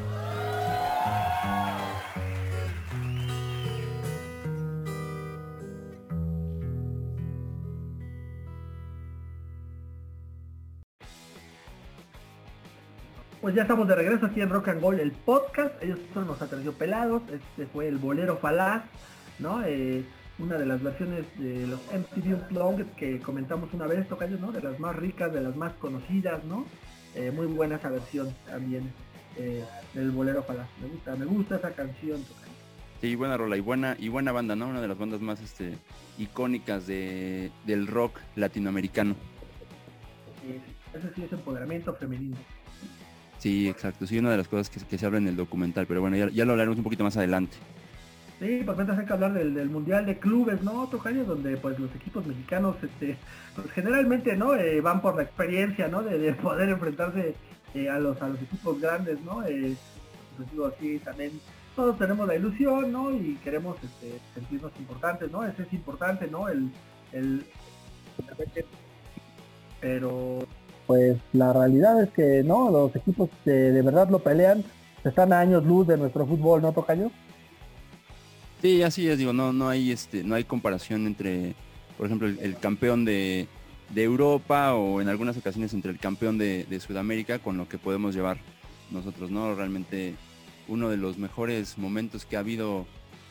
Pues 13.40 13.54
ya 13.54 13.62
estamos 13.62 13.86
de 13.86 13.94
regreso 13.94 14.26
aquí 14.26 14.40
en 14.40 14.50
Rock 14.50 14.68
and 14.68 14.82
Roll, 14.82 14.98
el 14.98 15.12
podcast. 15.12 15.80
Ellos 15.80 16.00
son 16.12 16.26
los 16.26 16.42
aterciopelados. 16.42 17.22
Este 17.30 17.66
fue 17.66 17.86
el 17.86 17.96
bolero 17.96 18.36
falaz, 18.38 18.82
¿no? 19.38 19.62
Eh, 19.64 20.04
una 20.40 20.56
de 20.58 20.66
las 20.66 20.82
versiones 20.82 21.24
de 21.38 21.68
los 21.68 21.80
MTV 21.92 22.34
Unplugged 22.34 22.86
que 22.96 23.20
comentamos 23.20 23.72
una 23.72 23.86
vez, 23.86 24.08
Tocayo, 24.08 24.38
¿no? 24.38 24.50
De 24.50 24.60
las 24.60 24.80
más 24.80 24.96
ricas, 24.96 25.32
de 25.32 25.40
las 25.40 25.54
más 25.54 25.72
conocidas, 25.74 26.42
¿no? 26.44 26.66
Eh, 27.14 27.30
muy 27.30 27.46
buena 27.46 27.76
esa 27.76 27.90
versión 27.90 28.34
también 28.44 28.92
eh, 29.36 29.64
del 29.94 30.10
bolero 30.10 30.42
falaz. 30.42 30.66
Me 30.82 30.88
gusta, 30.88 31.14
me 31.14 31.24
gusta 31.24 31.56
esa 31.56 31.70
canción, 31.70 32.20
Tocayo. 32.24 32.52
Sí, 33.00 33.14
buena 33.14 33.36
rola 33.36 33.56
y 33.56 33.60
buena, 33.60 33.94
y 34.00 34.08
buena 34.08 34.32
banda, 34.32 34.56
¿no? 34.56 34.66
Una 34.66 34.80
de 34.80 34.88
las 34.88 34.98
bandas 34.98 35.20
más 35.20 35.40
este, 35.40 35.78
icónicas 36.18 36.88
de, 36.88 37.52
del 37.66 37.86
rock 37.86 38.18
latinoamericano. 38.34 39.14
eso 40.92 41.08
sí 41.14 41.22
es 41.22 41.32
empoderamiento 41.32 41.94
femenino. 41.94 42.36
Sí, 43.38 43.68
exacto. 43.68 44.06
Sí, 44.06 44.18
una 44.18 44.30
de 44.30 44.36
las 44.36 44.48
cosas 44.48 44.68
que, 44.70 44.98
se 44.98 45.06
habla 45.06 45.18
en 45.18 45.28
el 45.28 45.36
documental, 45.36 45.86
pero 45.86 46.00
bueno, 46.00 46.16
ya, 46.16 46.44
lo 46.44 46.52
hablaremos 46.52 46.78
un 46.78 46.84
poquito 46.84 47.04
más 47.04 47.16
adelante. 47.16 47.56
Sí, 48.40 48.62
pues 48.64 48.76
mientras 48.76 48.98
hay 48.98 49.06
que 49.06 49.12
hablar 49.12 49.32
del, 49.32 49.68
Mundial 49.68 50.06
de 50.06 50.18
Clubes, 50.18 50.62
¿no, 50.62 50.86
Tocayo? 50.88 51.24
Donde 51.24 51.56
pues 51.56 51.78
los 51.78 51.92
equipos 51.94 52.24
mexicanos 52.24 52.76
este, 52.82 53.16
pues, 53.54 53.70
generalmente 53.72 54.36
no 54.36 54.54
eh, 54.54 54.80
van 54.80 55.00
por 55.00 55.16
la 55.16 55.22
experiencia, 55.22 55.88
¿no? 55.88 56.02
De, 56.02 56.32
poder 56.34 56.68
enfrentarse 56.68 57.34
eh, 57.74 57.88
a, 57.88 57.98
los, 57.98 58.20
a 58.22 58.28
los 58.28 58.40
equipos 58.40 58.80
grandes, 58.80 59.20
¿no? 59.22 59.44
Eh, 59.44 59.76
pues 60.36 60.74
así, 60.74 61.00
también 61.00 61.32
todos 61.74 61.98
tenemos 61.98 62.28
la 62.28 62.36
ilusión, 62.36 62.92
¿no? 62.92 63.10
Y 63.12 63.38
queremos 63.42 63.76
este, 63.82 64.20
sentirnos 64.34 64.72
importantes, 64.78 65.30
¿no? 65.32 65.44
Ese 65.44 65.62
es 65.62 65.72
importante, 65.72 66.28
¿no? 66.28 66.48
El, 66.48 66.70
el 67.12 67.44
pero 69.80 70.46
pues 70.88 71.18
la 71.34 71.52
realidad 71.52 72.02
es 72.02 72.08
que 72.08 72.42
no, 72.42 72.70
los 72.70 72.96
equipos 72.96 73.28
que 73.44 73.50
de 73.50 73.82
verdad 73.82 74.08
lo 74.08 74.20
pelean 74.20 74.64
están 75.04 75.34
a 75.34 75.38
años 75.38 75.64
luz 75.64 75.86
de 75.86 75.98
nuestro 75.98 76.26
fútbol, 76.26 76.62
¿no, 76.62 76.72
Tocayo? 76.72 77.10
Sí, 78.62 78.82
así 78.82 79.06
es, 79.06 79.18
digo, 79.18 79.34
no, 79.34 79.52
no 79.52 79.68
hay 79.68 79.92
este, 79.92 80.24
no 80.24 80.34
hay 80.34 80.44
comparación 80.44 81.06
entre, 81.06 81.54
por 81.98 82.06
ejemplo, 82.06 82.26
el, 82.26 82.56
campeón 82.56 83.04
de, 83.04 83.46
Europa 83.94 84.74
o 84.74 85.02
en 85.02 85.08
algunas 85.08 85.36
ocasiones 85.36 85.74
entre 85.74 85.92
el 85.92 85.98
campeón 85.98 86.38
de, 86.38 86.80
Sudamérica 86.80 87.38
con 87.38 87.58
lo 87.58 87.68
que 87.68 87.76
podemos 87.76 88.14
llevar 88.14 88.38
nosotros, 88.90 89.30
¿no? 89.30 89.54
Realmente 89.54 90.14
uno 90.68 90.88
de 90.88 90.96
los 90.96 91.18
mejores 91.18 91.76
momentos 91.76 92.24
que 92.24 92.38
ha 92.38 92.40
habido 92.40 92.86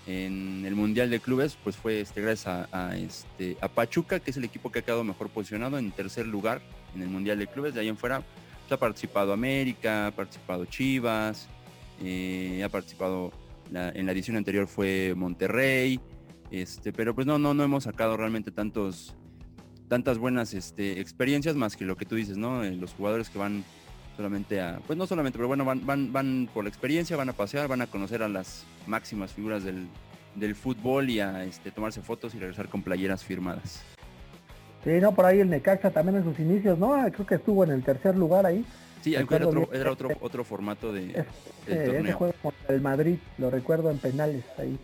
en 0.08 0.64
el 0.66 0.74
Mundial 0.74 1.10
de 1.10 1.20
Clubes, 1.20 1.58
pues 1.62 1.76
fue 1.76 2.00
este, 2.00 2.22
gracias 2.22 2.68
a, 2.72 2.98
este, 2.98 3.58
a 3.60 3.68
Pachuca, 3.68 4.22
que 4.22 4.32
es 4.32 4.38
el 4.38 4.46
equipo 4.46 4.72
que 4.72 4.80
ha 4.80 4.82
quedado 4.82 5.04
mejor 5.04 5.30
posicionado 5.30 5.78
en 5.78 5.92
tercer 5.92 6.26
lugar 6.26 6.62
en 6.96 7.02
el 7.02 7.10
Mundial 7.10 7.38
de 7.38 7.48
Clubes. 7.48 7.74
De 7.74 7.82
ahí 7.82 7.90
en 7.90 7.98
fuera 7.98 8.22
pues, 8.62 8.72
ha 8.72 8.78
participado 8.78 9.34
América, 9.34 10.08
ha 10.08 10.12
participado 10.12 10.66
Chivas, 10.66 11.50
eh, 12.02 12.64
ha 12.64 12.70
participado 12.70 13.34
en 13.70 14.06
la 14.06 14.12
edición 14.14 14.38
anterior 14.38 14.66
fue 14.66 15.14
Monterrey, 15.14 16.00
este, 16.52 16.94
pero 16.94 17.14
pues 17.14 17.28
no, 17.28 17.38
no, 17.38 17.54
no 17.54 17.64
hemos 17.64 17.84
sacado 17.84 18.16
realmente 18.16 18.50
tantos, 18.50 19.14
tantas 19.90 20.18
buenas 20.18 20.54
este, 20.54 21.02
experiencias 21.02 21.58
más 21.58 21.76
que 21.76 21.84
lo 21.84 21.98
que 21.98 22.06
tú 22.06 22.16
dices, 22.16 22.38
¿no? 22.38 22.64
Eh, 22.64 22.76
los 22.76 22.94
jugadores 22.94 23.30
que 23.30 23.40
van 23.40 23.66
solamente 24.18 24.60
a, 24.60 24.80
pues 24.86 24.98
no 24.98 25.06
solamente, 25.06 25.38
pero 25.38 25.48
bueno, 25.48 25.64
van, 25.64 25.86
van, 25.86 26.12
van 26.12 26.50
por 26.54 26.64
la 26.64 26.70
experiencia, 26.70 27.16
van 27.16 27.30
a 27.30 27.34
pasear, 27.34 27.68
van 27.68 27.82
a 27.82 27.88
conocer 27.88 28.24
a 28.24 28.28
las 28.28 28.66
máximas 28.88 29.32
figuras 29.32 29.64
del, 29.64 29.88
del 30.36 30.56
fútbol 30.56 31.10
y 31.10 31.20
a 31.20 31.44
este, 31.44 31.72
tomarse 31.72 32.02
fotos 32.02 32.34
y 32.34 32.40
regresar 32.40 32.68
con 32.68 32.82
playeras 32.82 33.24
firmadas. 33.24 33.84
Sí, 34.84 34.92
no, 35.00 35.14
por 35.14 35.26
ahí 35.26 35.40
el 35.40 35.50
Necaxa 35.50 35.92
también 35.92 36.18
en 36.18 36.24
sus 36.24 36.40
inicios, 36.40 36.80
¿no? 36.80 36.94
Creo 37.12 37.26
que 37.26 37.36
estuvo 37.36 37.64
en 37.64 37.72
el 37.72 37.84
tercer 37.84 38.18
lugar 38.18 38.46
ahí. 38.46 38.66
Sí, 39.02 39.14
era 39.14 39.24
otro, 39.24 39.70
era 39.72 39.92
otro, 39.92 40.10
otro 40.20 40.44
formato 40.44 40.92
de 40.92 41.26
ese 41.68 42.14
juego 42.14 42.34
contra 42.42 42.76
el 42.76 42.82
Madrid, 42.82 43.18
lo 43.38 43.52
recuerdo 43.52 43.92
en 43.92 44.00
penales 44.00 44.44
ahí, 44.58 44.78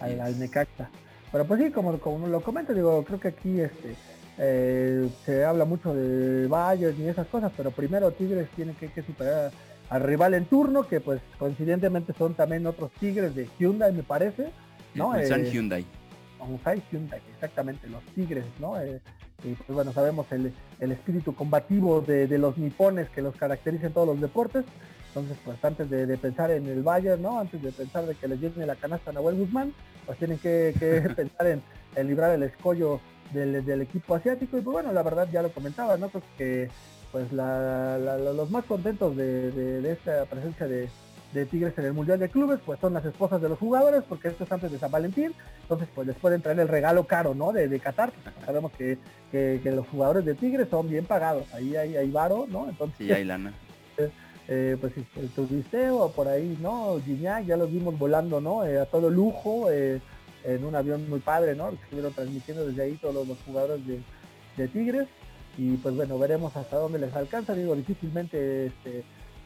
al, 0.00 0.38
Necaxa. 0.38 0.88
Pero 1.30 1.44
pues 1.44 1.62
sí, 1.62 1.70
como, 1.70 1.98
como 1.98 2.26
lo 2.26 2.40
comento, 2.40 2.72
digo, 2.72 3.04
creo 3.04 3.20
que 3.20 3.28
aquí 3.28 3.60
este 3.60 3.94
eh, 4.40 5.08
se 5.24 5.44
habla 5.44 5.64
mucho 5.64 5.92
de 5.94 6.46
Bayern 6.46 7.00
y 7.00 7.08
esas 7.08 7.26
cosas, 7.26 7.50
pero 7.56 7.72
primero 7.72 8.12
Tigres 8.12 8.48
tiene 8.54 8.74
que, 8.74 9.02
superar 9.02 9.50
al 9.90 10.02
rival 10.02 10.34
en 10.34 10.44
turno, 10.44 10.86
que 10.86 11.00
pues 11.00 11.20
coincidentemente 11.38 12.12
son 12.16 12.34
también 12.34 12.66
otros 12.66 12.92
Tigres 12.92 13.34
de 13.34 13.48
Hyundai, 13.58 13.92
me 13.92 14.04
parece. 14.04 14.50
¿no? 14.94 15.16
Eh, 15.16 15.28
Hyundai. 15.50 15.84
Hyundai, 16.90 17.20
exactamente, 17.34 17.88
los 17.88 18.02
Tigres, 18.14 18.44
¿no? 18.60 18.80
Eh, 18.80 19.00
y 19.42 19.54
pues 19.54 19.68
bueno, 19.68 19.92
sabemos 19.92 20.26
el, 20.30 20.52
espíritu 20.80 21.34
combativo 21.34 22.00
de, 22.00 22.26
los 22.38 22.56
nipones 22.58 23.08
que 23.10 23.22
los 23.22 23.34
caracteriza 23.34 23.88
en 23.88 23.92
todos 23.92 24.06
los 24.06 24.20
deportes. 24.20 24.64
Entonces, 25.08 25.36
pues 25.44 25.64
antes 25.64 25.90
de, 25.90 26.16
pensar 26.16 26.50
en 26.52 26.66
el 26.66 26.82
Bayern, 26.82 27.22
¿no? 27.22 27.40
Antes 27.40 27.60
de 27.60 27.72
pensar 27.72 28.06
de 28.06 28.14
que 28.14 28.28
les 28.28 28.40
llene 28.40 28.66
la 28.66 28.76
canasta 28.76 29.10
a 29.10 29.14
Nahuel 29.14 29.36
Guzmán, 29.36 29.72
pues 30.06 30.18
tienen 30.18 30.38
que, 30.38 30.74
pensar 31.16 31.46
en, 31.48 31.62
en 31.96 32.06
librar 32.06 32.32
el 32.32 32.44
escollo 32.44 33.00
del, 33.32 33.80
equipo 33.82 34.14
asiático 34.14 34.58
y 34.58 34.60
pues 34.60 34.74
bueno, 34.74 34.92
la 34.92 35.02
verdad 35.02 35.28
ya 35.30 35.42
lo 35.42 35.50
comentaba, 35.50 35.96
¿no? 35.96 36.08
Pues 36.08 36.24
que 36.36 36.68
pues 37.12 37.32
los 37.32 38.50
más 38.50 38.64
contentos 38.64 39.16
de, 39.16 39.90
esta 39.90 40.24
presencia 40.26 40.66
de, 40.66 40.88
Tigres 41.50 41.74
en 41.76 41.84
el 41.84 41.92
Mundial 41.92 42.18
de 42.18 42.30
Clubes, 42.30 42.58
pues 42.64 42.80
son 42.80 42.94
las 42.94 43.04
esposas 43.04 43.40
de 43.40 43.48
los 43.48 43.58
jugadores, 43.58 44.02
porque 44.08 44.28
esto 44.28 44.44
es 44.44 44.50
antes 44.50 44.72
de 44.72 44.78
San 44.78 44.90
Valentín, 44.90 45.34
entonces 45.62 45.86
pues 45.94 46.06
les 46.06 46.16
pueden 46.16 46.42
traer 46.42 46.58
el 46.58 46.68
regalo 46.68 47.06
caro, 47.06 47.34
¿no? 47.34 47.52
De, 47.52 47.78
Qatar, 47.78 48.12
sabemos 48.44 48.72
que, 48.72 48.98
los 49.64 49.86
jugadores 49.88 50.24
de 50.24 50.34
Tigres 50.34 50.68
son 50.68 50.88
bien 50.88 51.04
pagados, 51.04 51.44
ahí 51.54 51.76
hay, 51.76 51.96
hay 51.96 52.10
varo, 52.10 52.46
¿no? 52.48 52.68
Entonces, 52.68 52.96
sí, 52.98 53.12
hay 53.12 53.24
lana. 53.24 53.52
Eh, 54.50 54.78
pues 54.80 54.94
el 55.16 55.28
turisteo 55.28 56.10
por 56.12 56.26
ahí, 56.26 56.56
¿no? 56.62 56.98
Gignac, 57.04 57.44
ya 57.44 57.58
los 57.58 57.70
vimos 57.70 57.98
volando, 57.98 58.40
¿no? 58.40 58.64
Eh, 58.64 58.80
a 58.80 58.86
todo 58.86 59.10
lujo, 59.10 59.70
eh, 59.70 60.00
en 60.48 60.64
un 60.64 60.74
avión 60.74 61.08
muy 61.08 61.20
padre, 61.20 61.54
¿no? 61.54 61.68
Estuvieron 61.70 62.12
transmitiendo 62.12 62.66
desde 62.66 62.82
ahí 62.82 62.94
todos 62.96 63.26
los, 63.26 63.38
jugadores 63.42 63.80
de, 63.86 64.02
Tigres 64.68 65.06
y 65.56 65.76
pues 65.76 65.94
bueno, 65.94 66.18
veremos 66.18 66.56
hasta 66.56 66.76
dónde 66.76 66.98
les 66.98 67.14
alcanza. 67.14 67.54
Digo, 67.54 67.76
difícilmente 67.76 68.66
este, 68.66 69.04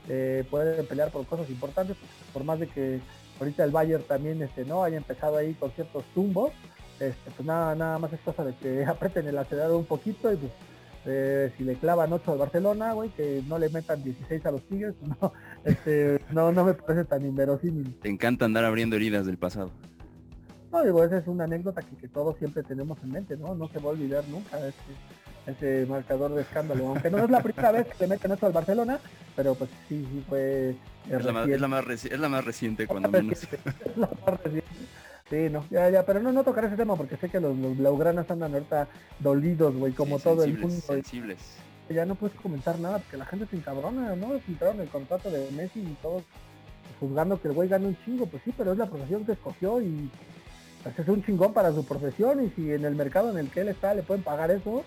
eh, 0.09 0.45
pueden 0.51 0.87
pelear 0.87 1.11
por 1.11 1.27
cosas 1.27 1.51
importantes, 1.51 1.97
por 2.33 2.45
más 2.45 2.59
de 2.59 2.69
que 2.69 3.01
ahorita 3.39 3.65
el 3.65 3.73
Bayern 3.73 4.05
también 4.05 4.41
este, 4.43 4.65
no 4.65 4.85
haya 4.85 4.97
empezado 4.97 5.37
ahí 5.37 5.53
con 5.53 5.71
ciertos 5.73 6.05
tumbos, 6.15 6.53
este, 6.99 7.31
pues 7.37 7.47
nada, 7.47 7.75
nada 7.75 7.99
más 7.99 8.13
es 8.13 8.21
cosa 8.21 8.45
de 8.45 8.55
que 8.55 8.85
apreten 8.87 9.27
el 9.27 9.37
acelerador 9.37 9.77
un 9.77 9.85
poquito 9.85 10.33
y 10.33 10.37
pues 10.37 10.53
eh, 11.05 11.53
si 11.59 11.65
le 11.65 11.75
clavan 11.75 12.13
8 12.13 12.33
al 12.33 12.39
Barcelona, 12.39 12.93
güey, 12.93 13.11
que 13.11 13.43
no 13.49 13.59
le 13.59 13.69
metan 13.69 14.03
16 14.03 14.47
a 14.47 14.51
los 14.53 14.63
Tigres, 14.63 14.95
no, 15.21 15.33
este, 15.65 16.21
no, 16.31 16.53
no 16.53 16.65
me 16.65 16.75
parece 16.75 17.05
tan 17.05 17.27
inverosímil. 17.27 17.99
Te 18.01 18.09
encanta 18.09 18.45
andar 18.45 18.65
abriendo 18.65 18.97
heridas 18.97 19.27
del 19.27 19.37
pasado. 19.37 19.73
No, 20.73 20.83
digo, 20.83 21.05
esa 21.05 21.19
es 21.19 21.27
una 21.27 21.45
anécdota 21.45 21.83
que, 21.83 22.09
todos 22.09 22.39
siempre 22.39 22.63
tenemos 22.63 22.97
en 23.03 23.13
mente, 23.13 23.37
¿no? 23.37 23.55
No 23.55 23.69
se 23.69 23.79
va 23.79 23.91
a 23.91 23.93
olvidar 23.93 24.25
nunca 24.29 24.59
ese, 25.47 25.85
marcador 25.87 26.35
de 26.35 26.43
escándalo. 26.43 26.89
Aunque 26.89 27.11
no 27.11 27.19
es 27.19 27.29
la 27.29 27.43
primera 27.43 27.73
vez 27.73 27.87
que 27.89 27.95
se 27.95 28.07
meten 28.07 28.33
esto 28.33 28.47
al 28.47 28.53
Barcelona, 28.53 28.99
pero 29.37 29.55
pues 29.55 29.69
sí, 29.87 30.09
sí 30.11 30.25
fue... 30.27 30.75
Es 31.11 31.25
la, 31.25 31.33
más, 31.33 31.49
es, 31.49 31.61
la 31.61 31.69
más 31.69 31.85
es 31.89 32.19
la 32.19 32.29
más 32.31 32.45
reciente 32.45 32.87
cuando 32.87 33.11
menos. 33.11 33.43
Es 33.43 33.97
la 33.97 34.09
más 34.25 34.41
reciente. 34.41 34.67
Sí, 35.29 35.49
no, 35.51 35.65
ya, 35.71 35.91
ya, 35.91 36.07
pero 36.07 36.21
no, 36.21 36.33
no 36.33 36.43
tocar 36.43 36.65
ese 36.65 36.77
tema 36.77 36.97
porque 36.97 37.17
sé 37.17 37.29
que 37.29 37.41
los, 37.41 37.57
los 37.57 37.77
blaugranas 37.77 38.31
andan 38.31 38.55
ahorita 38.55 38.89
dolidos, 39.19 39.75
güey, 39.77 39.93
como 39.93 40.19
todo 40.19 40.45
el 40.45 40.59
mundo. 40.59 40.81
Sensibles. 40.87 41.39
Ya 41.91 42.07
no 42.07 42.15
puedes 42.15 42.39
comentar 42.39 42.79
nada 42.79 42.99
porque 42.99 43.19
la 43.19 43.27
gente 43.27 43.47
se 43.47 43.57
encabrona, 43.57 44.17
¿no? 44.17 44.39
Filtraron 44.41 44.81
el 44.81 44.89
contrato 44.89 45.31
de 45.31 45.51
Messi 45.51 45.81
y 45.81 45.97
todos 46.01 46.23
juzgando 47.01 47.41
que 47.41 47.49
el 47.49 47.55
güey 47.55 47.69
gane 47.69 47.89
un 47.89 47.97
chingo, 48.05 48.27
pues 48.27 48.43
sí, 48.45 48.55
pero 48.57 48.73
es 48.73 48.79
la 48.79 48.87
profesión 48.87 49.25
que 49.25 49.33
escogió 49.33 49.83
y 49.83 50.11
pues 50.83 50.99
es 50.99 51.09
un 51.09 51.25
chingón 51.25 51.53
para 51.53 51.73
su 51.73 51.85
profesión 51.85 52.45
y 52.45 52.51
si 52.51 52.73
en 52.73 52.85
el 52.85 52.95
mercado 52.95 53.31
en 53.31 53.39
el 53.39 53.49
que 53.51 53.61
él 53.61 53.69
está 53.69 53.95
le 53.95 54.03
pueden 54.03 54.23
pagar 54.23 54.51
eso, 54.51 54.85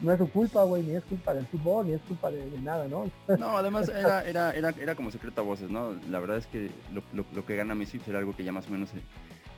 no 0.00 0.12
es 0.12 0.18
su 0.18 0.30
culpa, 0.30 0.62
güey, 0.62 0.82
ni 0.82 0.94
es 0.94 1.04
culpa 1.04 1.34
del 1.34 1.46
fútbol, 1.46 1.86
ni 1.86 1.94
es 1.94 2.00
culpa 2.02 2.30
de, 2.30 2.46
nada, 2.60 2.86
¿no? 2.86 3.10
No, 3.38 3.56
además 3.56 3.88
era, 3.94 4.22
era, 4.22 4.52
era, 4.52 4.70
era 4.70 4.94
como 4.94 5.10
secreto 5.10 5.40
a 5.40 5.44
voces, 5.44 5.70
¿no? 5.70 5.94
La 6.08 6.20
verdad 6.20 6.36
es 6.36 6.46
que 6.46 6.70
lo, 6.92 7.44
que 7.46 7.56
gana 7.56 7.74
Messi 7.74 8.00
era 8.06 8.18
algo 8.18 8.36
que 8.36 8.44
ya 8.44 8.52
más 8.52 8.68
o 8.68 8.70
menos 8.70 8.90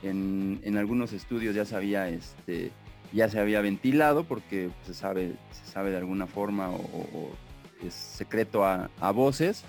en, 0.01 0.59
en, 0.63 0.77
algunos 0.77 1.13
estudios 1.13 1.53
ya 1.53 1.65
sabía, 1.65 2.09
este, 2.09 2.71
ya 3.13 3.29
se 3.29 3.39
había 3.39 3.61
ventilado 3.61 4.23
porque 4.23 4.71
se 4.85 4.93
sabe, 4.93 5.35
se 5.51 5.71
sabe 5.71 5.91
de 5.91 5.97
alguna 5.97 6.25
forma 6.25 6.71
o, 6.71 7.29
es 7.85 7.93
secreto 7.93 8.63
a, 8.63 8.89
a 8.99 9.11
voces 9.11 9.63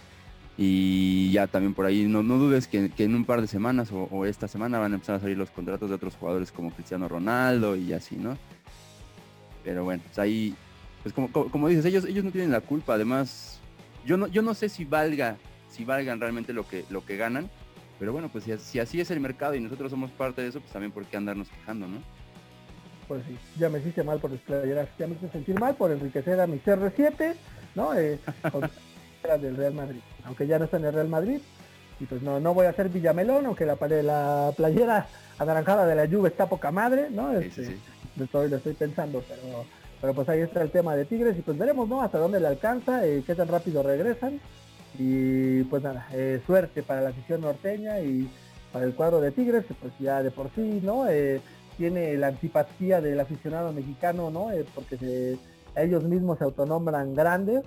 y 0.64 1.32
ya 1.32 1.48
también 1.48 1.74
por 1.74 1.86
ahí, 1.86 2.04
no, 2.04 2.22
no 2.22 2.38
dudes 2.38 2.68
que, 2.68 2.92
en 2.96 3.14
un 3.16 3.24
par 3.24 3.40
de 3.40 3.48
semanas 3.48 3.88
o, 3.90 4.26
esta 4.26 4.46
semana 4.46 4.78
van 4.78 4.92
a 4.92 4.94
empezar 4.94 5.16
a 5.16 5.18
salir 5.18 5.36
los 5.36 5.50
contratos 5.50 5.88
de 5.88 5.96
otros 5.96 6.14
jugadores 6.14 6.52
como 6.52 6.70
Cristiano 6.70 7.08
Ronaldo 7.08 7.74
y 7.74 7.92
así, 7.92 8.14
¿no? 8.14 8.38
Pero 9.64 9.82
bueno, 9.82 10.04
pues 10.04 10.20
ahí, 10.20 10.54
pues 11.02 11.12
como, 11.12 11.32
como, 11.32 11.66
dices, 11.66 11.84
ellos, 11.84 12.04
ellos 12.04 12.24
no 12.24 12.30
tienen 12.30 12.52
la 12.52 12.60
culpa. 12.60 12.94
Además, 12.94 13.58
yo 14.06 14.16
no, 14.16 14.28
yo 14.28 14.40
no 14.40 14.54
sé 14.54 14.68
si 14.68 14.84
valga, 14.84 15.36
si 15.68 15.84
valgan 15.84 16.20
realmente 16.20 16.52
lo 16.52 16.68
que, 16.68 16.84
lo 16.90 17.04
que 17.04 17.16
ganan. 17.16 17.50
Pero 17.98 18.12
bueno, 18.12 18.28
pues 18.28 18.44
si, 18.44 18.78
así 18.78 19.00
es 19.00 19.10
el 19.10 19.18
mercado 19.18 19.56
y 19.56 19.60
nosotros 19.60 19.90
somos 19.90 20.12
parte 20.12 20.42
de 20.42 20.48
eso, 20.48 20.60
pues 20.60 20.72
también 20.72 20.92
por 20.92 21.04
qué 21.06 21.16
andarnos 21.16 21.48
quejando, 21.48 21.88
¿no? 21.88 21.98
Pues 23.08 23.24
sí, 23.26 23.36
ya 23.58 23.68
me 23.68 23.80
hiciste 23.80 24.04
mal 24.04 24.20
por 24.20 24.30
desplayar, 24.30 24.88
ya 24.96 25.08
me 25.08 25.16
hice 25.16 25.28
sentir 25.28 25.58
mal 25.58 25.74
por 25.74 25.90
enriquecer 25.90 26.40
a 26.40 26.46
mi 26.46 26.58
CR7, 26.58 27.34
¿no? 27.74 27.94
Eh, 27.94 28.20
del 29.22 29.56
Real 29.56 29.74
Madrid, 29.74 30.00
aunque 30.24 30.46
ya 30.46 30.58
no 30.58 30.64
está 30.66 30.76
en 30.76 30.84
el 30.84 30.92
Real 30.92 31.08
Madrid. 31.08 31.40
Y 32.00 32.06
pues 32.06 32.20
no, 32.20 32.40
no 32.40 32.52
voy 32.52 32.66
a 32.66 32.72
ser 32.72 32.88
Villamelón, 32.88 33.46
aunque 33.46 33.64
la, 33.64 33.76
la 34.02 34.52
playera 34.56 35.06
anaranjada 35.38 35.86
de 35.86 35.94
la 35.94 36.08
Juve 36.08 36.30
está 36.30 36.48
poca 36.48 36.72
madre, 36.72 37.08
¿no? 37.10 37.32
Este, 37.38 37.76
Lo, 38.16 38.24
estoy, 38.24 38.52
estoy 38.52 38.74
pensando, 38.74 39.22
pero, 39.28 39.64
pero 40.00 40.14
pues 40.14 40.28
ahí 40.28 40.40
está 40.40 40.62
el 40.62 40.70
tema 40.70 40.96
de 40.96 41.04
Tigres 41.04 41.38
y 41.38 41.42
pues 41.42 41.56
veremos, 41.56 41.88
¿no? 41.88 42.02
Hasta 42.02 42.18
dónde 42.18 42.40
le 42.40 42.48
alcanza, 42.48 43.06
y 43.06 43.22
qué 43.22 43.34
tan 43.34 43.48
rápido 43.48 43.82
regresan. 43.82 44.40
Y 44.98 45.62
pues 45.64 45.82
nada, 45.82 46.08
eh, 46.12 46.40
suerte 46.44 46.82
para 46.82 47.00
la 47.00 47.10
afición 47.10 47.40
norteña 47.40 48.00
y 48.00 48.28
para 48.72 48.84
el 48.84 48.94
cuadro 48.94 49.20
de 49.20 49.30
Tigres, 49.30 49.64
pues 49.80 49.92
ya 50.00 50.22
de 50.22 50.30
por 50.30 50.50
sí, 50.54 50.80
¿no? 50.82 51.08
Eh, 51.08 51.40
tiene 51.78 52.16
la 52.16 52.28
antipatía 52.28 53.00
del 53.00 53.20
aficionado 53.20 53.72
mexicano, 53.72 54.30
¿no? 54.30 54.50
Eh, 54.50 54.66
porque 54.74 54.96
se, 54.96 55.38
ellos 55.76 56.02
mismos 56.04 56.38
se 56.38 56.44
autonombran 56.44 57.14
grandes. 57.14 57.62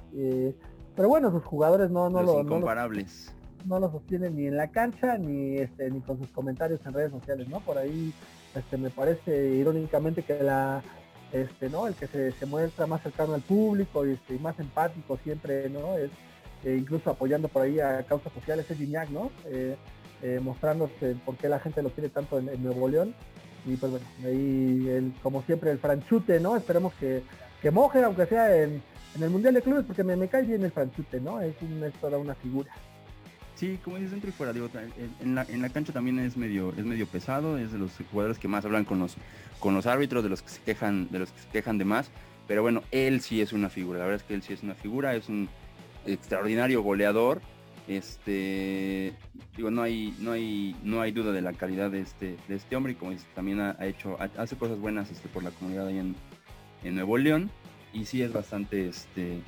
Pero 0.96 1.10
bueno, 1.10 1.32
sus 1.32 1.44
jugadores 1.44 1.90
no, 1.90 2.10
no 2.10 2.22
lo... 2.22 2.42
Incomparables. 2.42 3.34
No 3.66 3.80
lo, 3.80 3.92
sostienen 3.92 4.36
ni 4.36 4.48
en 4.48 4.58
la 4.58 4.68
cancha 4.68 5.18
ni 5.18 5.58
este 5.58 5.90
ni 5.90 6.00
con 6.02 6.20
sus 6.20 6.30
comentarios 6.30 6.80
en 6.86 6.94
redes 6.94 7.12
sociales, 7.12 7.50
¿no? 7.50 7.60
Por 7.62 7.80
ahí 7.80 8.14
este 8.54 8.78
me 8.78 8.92
parece 8.92 9.56
irónicamente 9.56 10.22
que 10.22 10.42
la 10.44 10.84
este 11.32 11.70
no 11.70 11.88
el 11.88 11.96
que 11.96 12.08
se, 12.08 12.46
muestra 12.46 12.86
más 12.86 13.02
cercano 13.02 13.34
al 13.34 13.42
público 13.42 14.06
y, 14.06 14.12
este, 14.12 14.38
más 14.38 14.60
empático 14.60 15.18
siempre 15.24 15.68
no 15.70 15.98
es 15.98 16.12
eh, 16.64 16.78
incluso 16.80 17.10
apoyando 17.10 17.48
por 17.48 17.64
ahí 17.64 17.80
a 17.80 18.04
causas 18.04 18.32
sociales 18.34 18.70
es 18.70 18.78
Gignac 18.78 19.10
no 19.10 19.32
eh, 19.46 19.76
eh, 20.22 20.40
mostrándose 20.42 21.16
por 21.26 21.36
qué 21.36 21.50
la 21.50 21.60
gente 21.60 21.84
lo 21.84 21.90
quiere 21.90 22.10
tanto 22.10 22.40
en, 22.40 22.64
Nuevo 22.64 22.88
León. 22.88 23.14
Y 23.66 23.76
pues 23.78 23.92
bueno 23.92 24.06
ahí 24.24 24.88
el, 24.90 25.14
como 25.24 25.42
siempre 25.44 25.72
el 25.72 25.80
franchute 25.80 26.40
no 26.40 26.56
esperemos 26.56 26.94
que, 26.96 27.24
que 27.62 27.72
moje 27.72 28.04
aunque 28.04 28.28
sea 28.28 28.64
en 28.64 28.82
en 29.16 29.24
el 29.24 29.30
Mundial 29.30 29.54
de 29.54 29.62
Clubes 29.62 29.86
porque 29.86 30.04
me, 30.04 30.16
me 30.16 30.28
cae 30.28 30.44
bien 30.44 30.64
el 30.64 30.72
Franchute, 30.72 31.20
¿no? 31.22 31.42
Es, 31.42 31.56
es 31.62 31.94
toda 31.96 32.18
una 32.18 32.36
figura. 32.36 32.72
Sí, 33.56 33.80
como 33.84 33.96
dices, 33.96 34.12
dentro 34.12 34.30
y 34.30 34.34
fuera, 34.34 34.52
digo, 34.52 34.70
en 35.22 35.34
la, 35.34 35.44
en 35.44 35.62
la 35.62 35.70
cancha 35.70 35.94
también 35.94 36.20
es 36.20 36.36
medio, 36.36 36.74
es 36.78 36.84
medio 36.84 37.08
pesado, 37.08 37.58
es 37.58 37.72
de 37.72 37.78
los 37.78 37.92
jugadores 38.12 38.38
que 38.38 38.50
más 38.50 38.66
hablan 38.66 38.84
con 38.84 39.00
los, 39.00 39.16
con 39.60 39.74
los 39.74 39.86
árbitros, 39.86 40.24
de 40.24 40.30
los 40.30 40.42
que 40.42 40.50
se 40.50 40.62
quejan, 40.62 41.08
de 41.10 41.20
los 41.20 41.32
que 41.32 41.40
se 41.40 41.48
quejan 41.48 41.78
de 41.78 41.86
más, 41.86 42.10
pero 42.50 42.62
bueno, 42.62 42.84
él 42.92 43.22
sí 43.22 43.42
es 43.42 43.54
una 43.54 43.70
figura, 43.70 44.00
la 44.00 44.06
verdad 44.06 44.22
es 44.22 44.28
que 44.28 44.34
él 44.34 44.42
sí 44.42 44.52
es 44.52 44.62
una 44.62 44.76
figura, 44.76 45.16
es 45.16 45.30
un 45.30 45.48
extraordinario 46.06 46.84
goleador, 46.84 47.42
este 47.88 49.14
digo 49.56 49.70
no 49.70 49.84
hay 49.84 50.16
no 50.20 50.32
hay 50.32 50.76
no 50.84 51.02
hay 51.02 51.12
duda 51.12 51.32
de 51.32 51.42
la 51.42 51.54
calidad 51.54 51.92
de 51.92 52.02
este 52.02 52.36
de 52.48 52.56
este 52.56 52.76
hombre 52.76 52.94
y 52.94 52.96
como 52.96 53.12
dices 53.12 53.28
también 53.36 53.60
ha, 53.60 53.78
hecho 53.86 54.18
hace 54.38 54.56
cosas 54.56 54.80
buenas 54.80 55.12
este 55.12 55.30
por 55.30 55.44
la 55.44 55.52
comunidad 55.52 55.86
ahí 55.86 56.00
en, 56.00 56.16
en 56.84 56.96
Nuevo 56.96 57.16
León 57.20 57.52
y 57.96 58.06
sí 58.06 58.22
es 58.22 58.32
bastante, 58.34 58.90
este, 58.90 59.40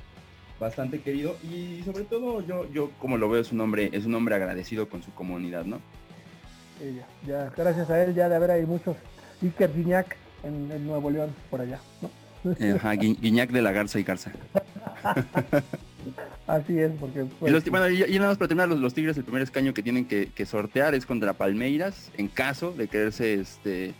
bastante 0.58 1.00
querido 1.00 1.36
y 1.44 1.82
sobre 1.84 2.04
todo 2.04 2.44
yo, 2.46 2.70
yo 2.72 2.90
como 2.98 3.16
lo 3.16 3.28
veo 3.28 3.40
es 3.40 3.52
un 3.52 3.60
hombre, 3.60 3.90
es 3.92 4.06
un 4.06 4.14
hombre 4.14 4.34
agradecido 4.34 4.88
con 4.88 5.02
su 5.02 5.12
comunidad, 5.12 5.64
¿no? 5.64 5.80
ya, 7.26 7.52
gracias 7.56 7.90
a 7.90 8.02
él 8.02 8.14
ya 8.14 8.28
de 8.28 8.36
haber 8.36 8.52
hay 8.52 8.64
muchos 8.64 8.96
Iker 9.42 9.72
Gignac 9.72 10.16
en, 10.42 10.86
Nuevo 10.86 11.10
León 11.10 11.34
por 11.50 11.60
allá, 11.60 11.80
¿no? 12.00 12.10
Eh, 12.60 12.74
ajá, 12.76 12.92
Guiñac 12.92 13.50
de 13.50 13.62
la 13.62 13.72
Garza 13.72 13.98
y 13.98 14.04
Garza. 14.04 14.30
Así 16.46 16.78
es, 16.78 16.92
porque... 16.98 17.26
y, 17.42 17.50
los, 17.50 17.64
bueno, 17.68 17.90
y, 17.90 18.14
nada 18.14 18.28
más 18.28 18.38
para 18.38 18.48
terminar, 18.48 18.68
los, 18.68 18.94
Tigres 18.94 19.16
el 19.16 19.24
primer 19.24 19.42
escaño 19.42 19.74
que 19.74 19.82
tienen 19.82 20.06
que, 20.06 20.46
sortear 20.46 20.94
es 20.94 21.04
contra 21.04 21.34
Palmeiras, 21.34 22.10
en 22.16 22.28
caso 22.28 22.72
de 22.72 22.88
quererse 22.88 23.34
este 23.34 23.94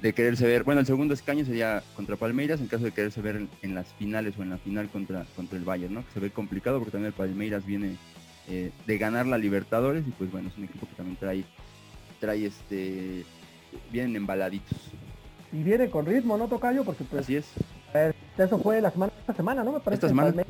de 0.00 0.12
quererse 0.14 0.46
ver, 0.46 0.64
bueno, 0.64 0.80
el 0.80 0.86
segundo 0.86 1.14
escaño 1.14 1.44
sería 1.44 1.82
contra 1.94 2.16
Palmeiras 2.16 2.60
en 2.60 2.68
caso 2.68 2.84
de 2.84 2.92
quererse 2.92 3.20
ver 3.20 3.46
en, 3.62 3.74
las 3.74 3.86
finales 3.94 4.34
o 4.38 4.42
en 4.42 4.50
la 4.50 4.58
final 4.58 4.88
contra, 4.88 5.26
contra 5.36 5.58
el 5.58 5.64
Bayern, 5.64 5.92
¿no? 5.92 6.06
Que 6.06 6.12
se 6.12 6.20
ve 6.20 6.30
complicado 6.30 6.78
porque 6.78 6.92
también 6.92 7.08
el 7.08 7.12
Palmeiras 7.12 7.66
viene 7.66 7.96
eh, 8.48 8.70
de 8.86 8.98
ganar 8.98 9.26
la 9.26 9.36
Libertadores 9.36 10.06
y 10.06 10.10
pues 10.10 10.30
bueno, 10.30 10.48
es 10.48 10.56
un 10.56 10.64
equipo 10.64 10.86
que 10.86 10.94
también 10.94 11.16
trae, 11.16 11.44
trae 12.18 12.46
este, 12.46 13.24
vienen 13.92 14.16
embaladitos. 14.16 14.78
Y 15.52 15.62
viene 15.62 15.90
con 15.90 16.06
ritmo, 16.06 16.38
¿no, 16.38 16.48
Tocayo? 16.48 16.84
Porque 16.84 17.04
pues, 17.04 17.22
Así 17.22 17.36
es. 17.36 17.46
eso 18.38 18.58
fue 18.58 18.80
la 18.80 18.90
semana, 18.90 19.12
esta 19.20 19.34
semana, 19.34 19.64
¿no? 19.64 19.72
Me 19.72 19.80
parece. 19.80 20.06
Esta 20.06 20.08
semana. 20.08 20.42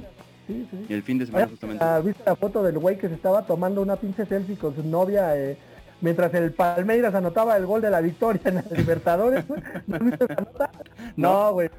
Sí, 0.47 0.67
sí. 0.71 0.87
Y 0.89 0.93
el 0.93 1.03
fin 1.03 1.19
de 1.19 1.27
semana 1.27 1.49
justamente. 1.49 1.85
¿Viste 2.05 2.23
la 2.27 2.37
foto 2.37 2.63
del 2.63 2.79
güey 2.79 2.99
que 2.99 3.09
se 3.09 3.15
estaba 3.15 3.47
tomando 3.47 3.83
una 3.83 3.97
pinche 3.97 4.27
selfie 4.27 4.57
con 4.57 4.75
su 4.75 4.83
novia 4.83 5.37
eh, 5.37 5.57
mientras 6.01 6.33
el 6.35 6.53
Palmeiras 6.53 7.15
anotaba 7.15 7.57
el 7.57 7.67
gol 7.67 7.81
de 7.81 7.91
la 7.91 8.01
victoria 8.01 8.43
en 8.45 8.59
el 8.59 8.65
Libertadores? 8.77 9.45
¿No 9.87 9.99
viste 9.99 10.25
esa 10.25 10.35
nota? 10.37 10.71
No, 11.17 11.53
güey. 11.53 11.71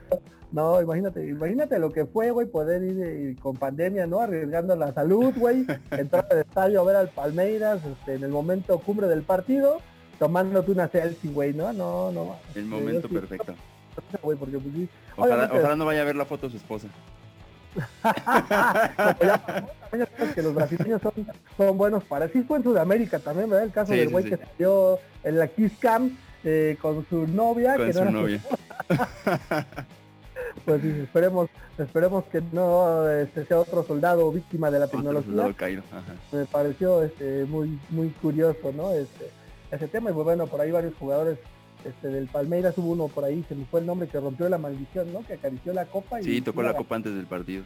No, 0.51 0.81
imagínate, 0.81 1.25
imagínate 1.25 1.79
lo 1.79 1.93
que 1.93 2.05
fue, 2.05 2.31
güey, 2.31 2.45
poder 2.45 2.83
ir 2.83 3.01
eh, 3.01 3.35
con 3.41 3.55
pandemia, 3.55 4.05
¿no? 4.05 4.19
Arriesgando 4.19 4.75
la 4.75 4.93
salud, 4.93 5.33
güey, 5.37 5.65
entrar 5.91 6.27
al 6.29 6.39
estadio 6.39 6.81
a 6.81 6.83
ver 6.83 6.95
al 6.97 7.07
Palmeiras 7.07 7.79
este, 7.85 8.15
en 8.15 8.23
el 8.23 8.31
momento 8.31 8.77
cumbre 8.79 9.07
del 9.07 9.21
partido, 9.21 9.79
tomándote 10.19 10.71
una 10.71 10.89
selfie, 10.89 11.31
güey, 11.31 11.53
¿no? 11.53 11.71
No, 11.71 12.11
no. 12.11 12.35
El 12.53 12.65
momento 12.65 13.07
perfecto. 13.07 13.55
Pues, 14.21 14.37
ojalá, 15.17 15.75
no 15.75 15.85
vaya 15.85 16.01
a 16.01 16.05
ver 16.05 16.15
la 16.15 16.25
foto 16.25 16.47
de 16.47 16.51
su 16.51 16.57
esposa. 16.57 16.87
Que 20.35 20.41
los 20.41 20.53
brasileños 20.53 21.01
son, 21.01 21.13
son, 21.57 21.77
buenos 21.77 22.03
para 22.03 22.27
sí 22.29 22.43
fue 22.43 22.57
en 22.57 22.63
Sudamérica 22.63 23.19
también 23.19 23.49
¿verdad? 23.49 23.65
el 23.65 23.71
caso 23.71 23.93
del 23.93 24.09
güey 24.09 24.25
que 24.25 24.37
salió 24.37 24.99
en 25.23 25.39
la 25.39 25.47
Kiss 25.47 25.73
Cam 25.79 26.17
eh, 26.43 26.77
con 26.81 27.05
su 27.09 27.27
novia 27.27 27.75
con 27.75 27.93
su 27.93 28.05
novia 28.05 28.41
pues 30.65 30.83
esperemos, 30.83 31.49
esperemos 31.77 32.23
que 32.25 32.41
no 32.51 33.09
este, 33.09 33.45
sea 33.45 33.59
otro 33.59 33.83
soldado 33.83 34.31
víctima 34.31 34.71
de 34.71 34.79
la 34.79 34.87
tecnología. 34.87 35.31
Me 36.31 36.45
pareció 36.45 37.03
este, 37.03 37.45
muy, 37.45 37.79
muy 37.89 38.09
curioso, 38.09 38.71
¿no? 38.75 38.91
Este, 38.91 39.29
ese 39.71 39.87
tema 39.87 40.11
y 40.11 40.13
pues, 40.13 40.25
bueno, 40.25 40.47
por 40.47 40.61
ahí 40.61 40.71
varios 40.71 40.93
jugadores 40.95 41.37
este, 41.85 42.07
del 42.07 42.27
Palmeiras 42.27 42.77
hubo 42.77 42.91
uno 42.91 43.07
por 43.07 43.23
ahí, 43.23 43.43
se 43.47 43.55
me 43.55 43.65
fue 43.65 43.79
el 43.79 43.85
nombre, 43.85 44.07
que 44.07 44.19
rompió 44.19 44.47
la 44.49 44.57
maldición, 44.57 45.11
¿no? 45.13 45.25
Que 45.25 45.33
acarició 45.33 45.73
la 45.73 45.85
copa 45.85 46.21
y... 46.21 46.23
Sí, 46.23 46.41
tocó 46.41 46.61
la, 46.61 46.73
copa 46.73 46.95
antes 46.95 47.13
del 47.13 47.25
partido. 47.25 47.63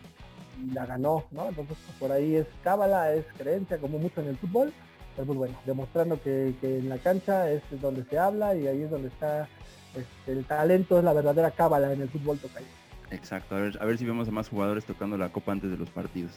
Y 0.64 0.72
la 0.72 0.86
ganó, 0.86 1.26
¿no? 1.32 1.50
Entonces 1.50 1.78
pues, 1.86 1.98
por 2.00 2.12
ahí 2.12 2.36
es 2.36 2.48
cábala, 2.64 3.14
es 3.14 3.26
creencia, 3.38 3.78
como 3.78 3.98
mucho 3.98 4.22
en 4.22 4.28
el 4.28 4.38
fútbol. 4.38 4.74
Pero 5.16 5.28
pues 5.28 5.38
bueno, 5.38 5.58
demostrando 5.66 6.22
que, 6.22 6.54
que 6.60 6.80
en 6.80 6.90
la 6.90 6.98
cancha 6.98 7.50
es 7.50 7.62
donde 7.82 8.04
se 8.06 8.18
habla 8.18 8.56
y 8.56 8.68
ahí 8.68 8.82
es 8.82 8.90
donde 8.90 9.08
está 9.08 9.48
este, 9.96 10.32
el 10.32 10.46
talento, 10.46 10.98
es 10.98 11.06
la 11.06 11.14
verdadera 11.14 11.52
cábala 11.52 11.94
en 11.94 12.02
el 12.02 12.10
fútbol 12.10 12.38
tocayo. 12.38 12.66
Exacto, 13.12 13.56
a 13.56 13.60
ver, 13.60 13.78
a 13.80 13.86
ver 13.86 13.98
si 13.98 14.06
vemos 14.06 14.28
a 14.28 14.32
más 14.32 14.50
jugadores 14.50 14.84
tocando 14.86 15.18
la 15.18 15.30
copa 15.30 15.52
antes 15.52 15.72
de 15.72 15.78
los 15.78 15.90
partidos. 15.90 16.32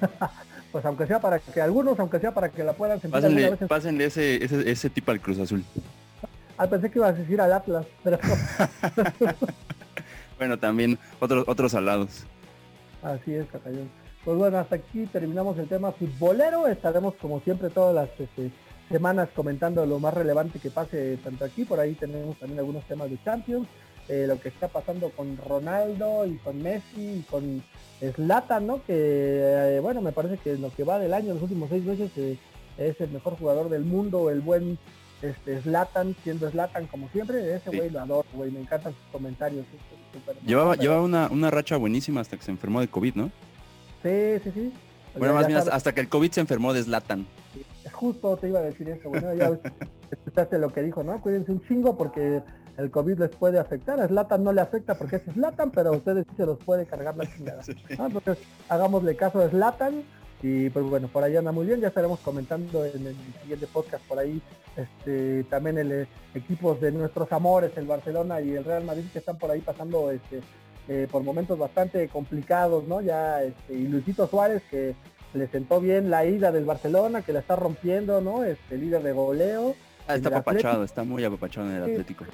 pues 0.72 0.84
aunque 0.84 1.06
sea 1.06 1.20
para 1.20 1.38
que 1.38 1.60
algunos, 1.60 1.98
aunque 2.00 2.18
sea 2.18 2.34
para 2.34 2.48
que 2.50 2.64
la 2.64 2.72
puedan 2.72 3.00
sentir 3.00 3.20
pásenle, 3.20 3.56
pásenle 3.68 4.04
ese, 4.06 4.44
ese, 4.44 4.70
ese 4.70 4.90
tipo 4.90 5.10
al 5.10 5.20
Cruz 5.20 5.38
Azul. 5.38 5.64
Ah, 6.58 6.66
pensé 6.66 6.90
que 6.90 6.98
ibas 6.98 7.14
a 7.14 7.18
decir 7.18 7.40
al 7.40 7.52
Atlas, 7.52 7.86
pero... 8.02 8.18
bueno, 10.38 10.58
también 10.58 10.98
otros 11.20 11.44
otros 11.46 11.74
alados. 11.74 12.24
Así 13.02 13.34
es, 13.34 13.46
Catallón. 13.46 13.90
Pues 14.24 14.38
bueno, 14.38 14.58
hasta 14.58 14.76
aquí 14.76 15.06
terminamos 15.06 15.58
el 15.58 15.68
tema 15.68 15.92
futbolero. 15.92 16.66
Estaremos 16.66 17.14
como 17.14 17.40
siempre 17.40 17.70
todas 17.70 17.94
las 17.94 18.08
este, 18.18 18.50
semanas 18.88 19.28
comentando 19.34 19.86
lo 19.86 20.00
más 20.00 20.14
relevante 20.14 20.58
que 20.58 20.70
pase 20.70 21.18
tanto 21.22 21.44
aquí. 21.44 21.64
Por 21.64 21.78
ahí 21.78 21.94
tenemos 21.94 22.36
también 22.38 22.58
algunos 22.58 22.84
temas 22.84 23.10
de 23.10 23.22
Champions. 23.22 23.68
Eh, 24.08 24.24
lo 24.26 24.40
que 24.40 24.48
está 24.48 24.68
pasando 24.68 25.10
con 25.10 25.36
Ronaldo 25.36 26.26
y 26.26 26.36
con 26.36 26.62
Messi 26.62 27.18
y 27.18 27.26
con 27.28 27.62
Slatan, 28.00 28.66
¿no? 28.66 28.84
Que 28.84 29.76
eh, 29.76 29.80
bueno, 29.80 30.00
me 30.00 30.12
parece 30.12 30.38
que 30.38 30.56
lo 30.56 30.70
que 30.70 30.84
va 30.84 30.98
del 30.98 31.12
año, 31.12 31.34
los 31.34 31.42
últimos 31.42 31.68
seis 31.68 31.84
meses, 31.84 32.10
eh, 32.16 32.38
es 32.78 33.00
el 33.00 33.10
mejor 33.10 33.36
jugador 33.36 33.68
del 33.68 33.84
mundo, 33.84 34.30
el 34.30 34.40
buen 34.40 34.78
este 35.22 35.62
Slatan, 35.62 36.14
siendo 36.22 36.50
Slatan 36.50 36.86
como 36.86 37.08
siempre, 37.08 37.54
ese 37.54 37.70
güey 37.70 37.90
lo 37.90 38.00
adoro, 38.00 38.28
güey, 38.34 38.50
me 38.50 38.60
encantan 38.60 38.92
sus 38.92 39.12
comentarios. 39.12 39.64
llevaba 40.44 40.76
llevaba 40.76 41.02
una, 41.02 41.28
una 41.30 41.50
racha 41.50 41.76
buenísima 41.76 42.20
hasta 42.20 42.36
que 42.36 42.42
se 42.42 42.50
enfermó 42.50 42.80
de 42.80 42.88
COVID, 42.88 43.14
¿no? 43.14 43.30
Sí, 44.02 44.40
sí, 44.44 44.50
sí. 44.54 44.72
Bueno, 45.18 45.34
más 45.34 45.46
bien 45.46 45.58
hasta 45.58 45.94
que 45.94 46.00
el 46.00 46.08
COVID 46.08 46.30
se 46.30 46.40
enfermó 46.40 46.72
de 46.72 46.82
Slatan. 46.82 47.26
Justo 47.92 48.36
te 48.36 48.48
iba 48.48 48.58
a 48.58 48.62
decir 48.62 48.88
eso, 48.88 49.08
bueno, 49.08 49.32
ya 49.34 49.58
escuchaste 50.10 50.58
lo 50.58 50.72
que 50.72 50.82
dijo, 50.82 51.02
¿no? 51.02 51.20
Cuídense 51.20 51.52
un 51.52 51.66
chingo 51.66 51.96
porque 51.96 52.42
el 52.76 52.90
COVID 52.90 53.18
les 53.18 53.30
puede 53.30 53.58
afectar. 53.58 54.00
A 54.00 54.08
Slatan 54.08 54.44
no 54.44 54.52
le 54.52 54.60
afecta 54.60 54.96
porque 54.96 55.16
es 55.16 55.22
Slatan, 55.32 55.70
pero 55.70 55.90
a 55.90 55.96
ustedes 55.96 56.26
sí 56.28 56.36
se 56.36 56.46
los 56.46 56.58
puede 56.58 56.86
cargar 56.86 57.16
la 57.16 57.26
chingada. 57.26 57.62
Entonces, 57.88 58.38
hagámosle 58.68 59.16
caso 59.16 59.40
a 59.40 59.48
Slatan. 59.48 60.02
Y 60.42 60.70
pues 60.70 60.84
bueno, 60.84 61.08
por 61.08 61.24
ahí 61.24 61.36
anda 61.36 61.52
muy 61.52 61.66
bien, 61.66 61.80
ya 61.80 61.88
estaremos 61.88 62.20
comentando 62.20 62.84
en 62.84 63.06
el 63.06 63.16
siguiente 63.40 63.66
podcast 63.66 64.04
por 64.06 64.18
ahí 64.18 64.40
este, 64.76 65.44
también 65.44 65.78
el 65.78 65.92
eh, 65.92 66.06
equipos 66.34 66.80
de 66.80 66.92
nuestros 66.92 67.32
amores, 67.32 67.72
el 67.76 67.86
Barcelona 67.86 68.40
y 68.40 68.52
el 68.52 68.64
Real 68.64 68.84
Madrid 68.84 69.06
que 69.12 69.20
están 69.20 69.38
por 69.38 69.50
ahí 69.50 69.60
pasando 69.60 70.10
este, 70.10 70.42
eh, 70.88 71.08
por 71.10 71.22
momentos 71.22 71.58
bastante 71.58 72.08
complicados, 72.08 72.86
¿no? 72.86 73.00
Ya 73.00 73.42
este, 73.42 73.74
y 73.74 73.88
Luisito 73.88 74.26
Suárez 74.28 74.62
que 74.70 74.94
le 75.32 75.48
sentó 75.48 75.80
bien 75.80 76.10
la 76.10 76.24
ida 76.26 76.52
del 76.52 76.64
Barcelona, 76.64 77.22
que 77.22 77.32
la 77.32 77.40
está 77.40 77.56
rompiendo, 77.56 78.20
¿no? 78.20 78.44
Este 78.44 78.76
líder 78.76 79.02
de 79.02 79.12
goleo 79.12 79.74
Ah, 80.08 80.14
está 80.14 80.28
apapachado, 80.28 80.84
está 80.84 81.02
muy 81.02 81.24
apapachado 81.24 81.68
en 81.68 81.76
el 81.76 81.82
Atlético. 81.82 82.24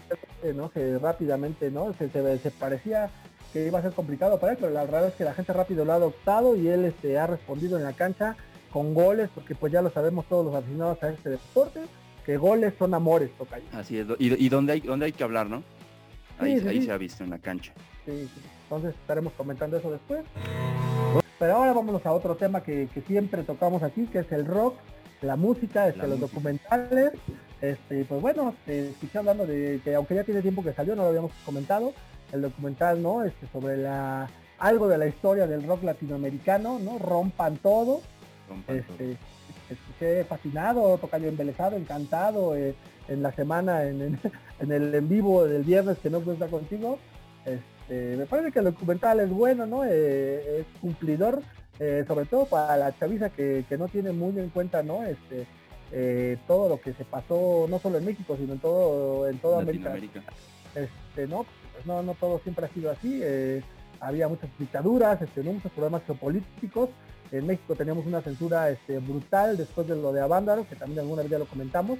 ¿no? 0.54 0.70
Que 0.70 0.98
rápidamente, 0.98 1.70
¿no? 1.70 1.94
Se, 1.94 2.10
se, 2.10 2.50
parecía 2.50 3.10
que 3.52 3.66
iba 3.66 3.78
a 3.78 3.82
ser 3.82 3.92
complicado 3.92 4.38
para 4.38 4.52
él, 4.52 4.58
pero 4.60 4.72
la 4.72 4.84
verdad 4.84 5.08
es 5.08 5.14
que 5.14 5.24
la 5.24 5.34
gente 5.34 5.52
rápido 5.52 5.84
lo 5.84 5.92
ha 5.92 5.96
adoptado 5.96 6.56
y 6.56 6.68
él 6.68 6.84
este, 6.84 7.18
ha 7.18 7.26
respondido 7.26 7.76
en 7.78 7.84
la 7.84 7.92
cancha 7.92 8.36
con 8.72 8.94
goles, 8.94 9.28
porque 9.34 9.54
pues 9.54 9.72
ya 9.72 9.82
lo 9.82 9.90
sabemos 9.90 10.26
todos 10.26 10.44
los 10.46 10.54
aficionados 10.54 11.02
a 11.02 11.10
este 11.10 11.30
deporte, 11.30 11.80
que 12.24 12.36
goles 12.36 12.72
son 12.78 12.94
amores, 12.94 13.30
Tocayo. 13.36 13.64
Así 13.72 13.98
es, 13.98 14.06
y, 14.18 14.46
y 14.46 14.48
donde 14.48 14.74
hay, 14.74 14.80
donde 14.80 15.06
hay 15.06 15.12
que 15.12 15.24
hablar, 15.24 15.48
¿no? 15.48 15.62
Ahí, 16.38 16.52
ahí 16.66 16.82
se 16.82 16.90
ha 16.90 16.96
visto 16.96 17.22
en 17.22 17.30
la 17.30 17.38
cancha. 17.38 17.72
Sí, 18.06 18.28
entonces 18.64 18.94
estaremos 19.00 19.32
comentando 19.34 19.76
eso 19.76 19.90
después. 19.90 20.22
Pero 21.38 21.56
ahora 21.56 21.72
vámonos 21.72 22.04
a 22.06 22.12
otro 22.12 22.36
tema 22.36 22.62
que, 22.62 22.88
que 22.94 23.02
siempre 23.02 23.42
tocamos 23.42 23.82
aquí, 23.82 24.06
que 24.06 24.20
es 24.20 24.32
el 24.32 24.46
rock 24.46 24.74
la 25.22 25.36
música, 25.36 25.88
este, 25.88 26.06
los 26.06 26.20
documentales. 26.20 27.12
Este, 27.60 28.04
pues 28.04 28.20
bueno, 28.20 28.54
eh, 28.66 28.88
escuché 28.90 29.18
hablando 29.18 29.46
de 29.46 29.80
que 29.84 29.94
aunque 29.94 30.16
ya 30.16 30.24
tiene 30.24 30.42
tiempo 30.42 30.64
que 30.64 30.72
salió, 30.72 30.96
no 30.96 31.02
lo 31.02 31.08
habíamos 31.08 31.32
comentado, 31.44 31.92
el 32.32 32.42
documental, 32.42 33.02
¿no? 33.02 33.22
Este, 33.24 33.46
sobre 33.48 33.76
la 33.76 34.28
algo 34.62 34.86
de 34.86 34.96
la 34.96 35.06
historia 35.06 35.46
del 35.46 35.64
rock 35.64 35.82
latinoamericano, 35.82 36.78
¿no? 36.78 36.98
Rompan 36.98 37.56
todo. 37.56 38.00
este, 38.68 39.16
Escuché 39.68 40.24
fascinado, 40.24 40.98
tocayo 40.98 41.28
embelesado, 41.28 41.76
encantado 41.76 42.54
eh, 42.54 42.74
en 43.08 43.22
la 43.22 43.32
semana, 43.32 43.84
en, 43.84 44.18
el 44.60 44.94
en 44.94 45.08
vivo 45.08 45.44
del 45.44 45.62
viernes 45.62 45.98
que 45.98 46.10
no 46.10 46.20
cuenta 46.20 46.46
contigo. 46.46 46.98
Este, 47.44 48.16
me 48.16 48.26
parece 48.26 48.52
que 48.52 48.60
el 48.60 48.66
documental 48.66 49.20
es 49.20 49.30
bueno, 49.30 49.66
¿no? 49.66 49.84
Eh, 49.84 50.60
es 50.60 50.66
cumplidor 50.80 51.42
eh, 51.80 52.04
sobre 52.06 52.26
todo 52.26 52.44
para 52.44 52.76
la 52.76 52.96
chaviza 52.96 53.30
que, 53.30 53.64
no 53.76 53.88
tiene 53.88 54.12
muy 54.12 54.38
en 54.38 54.50
cuenta, 54.50 54.82
¿no? 54.82 55.02
Este, 55.04 55.46
todo 56.46 56.68
lo 56.68 56.80
que 56.80 56.92
se 56.92 57.04
pasó, 57.04 57.66
no 57.68 57.78
solo 57.78 57.98
en 57.98 58.04
México, 58.04 58.36
sino 58.36 58.52
en 58.52 58.60
todo, 58.60 59.28
en 59.28 59.38
toda 59.38 59.60
América. 59.60 59.94
Este, 60.74 61.26
no, 61.26 61.44
no, 61.86 62.02
no 62.02 62.14
todo 62.14 62.38
siempre 62.40 62.66
ha 62.66 62.68
sido 62.68 62.90
así. 62.90 63.20
Eh, 63.22 63.62
había 64.00 64.28
muchas 64.28 64.50
dictaduras, 64.58 65.20
este, 65.22 65.42
muchos 65.42 65.70
problemas 65.72 66.02
geopolíticos. 66.06 66.90
En 67.30 67.46
México 67.46 67.74
teníamos 67.74 68.06
una 68.06 68.20
censura 68.20 68.70
este, 68.70 68.98
brutal 68.98 69.56
después 69.56 69.86
de 69.86 69.96
lo 69.96 70.12
de 70.12 70.20
Avándaro, 70.20 70.66
que 70.68 70.76
también 70.76 71.00
alguna 71.00 71.22
vez 71.22 71.30
ya 71.30 71.38
lo 71.38 71.46
comentamos, 71.46 71.98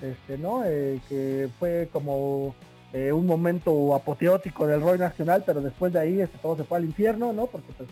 este, 0.00 0.38
¿no? 0.38 0.62
que 0.62 1.48
fue 1.58 1.88
como 1.92 2.54
un 2.92 3.26
momento 3.26 3.94
apoteótico 3.94 4.66
del 4.66 4.80
rol 4.80 4.98
nacional, 4.98 5.42
pero 5.44 5.60
después 5.60 5.92
de 5.92 5.98
ahí 5.98 6.20
este, 6.20 6.38
todo 6.38 6.56
se 6.56 6.64
fue 6.64 6.78
al 6.78 6.84
infierno, 6.84 7.32
¿no? 7.32 7.46
Porque 7.46 7.72
pues, 7.76 7.88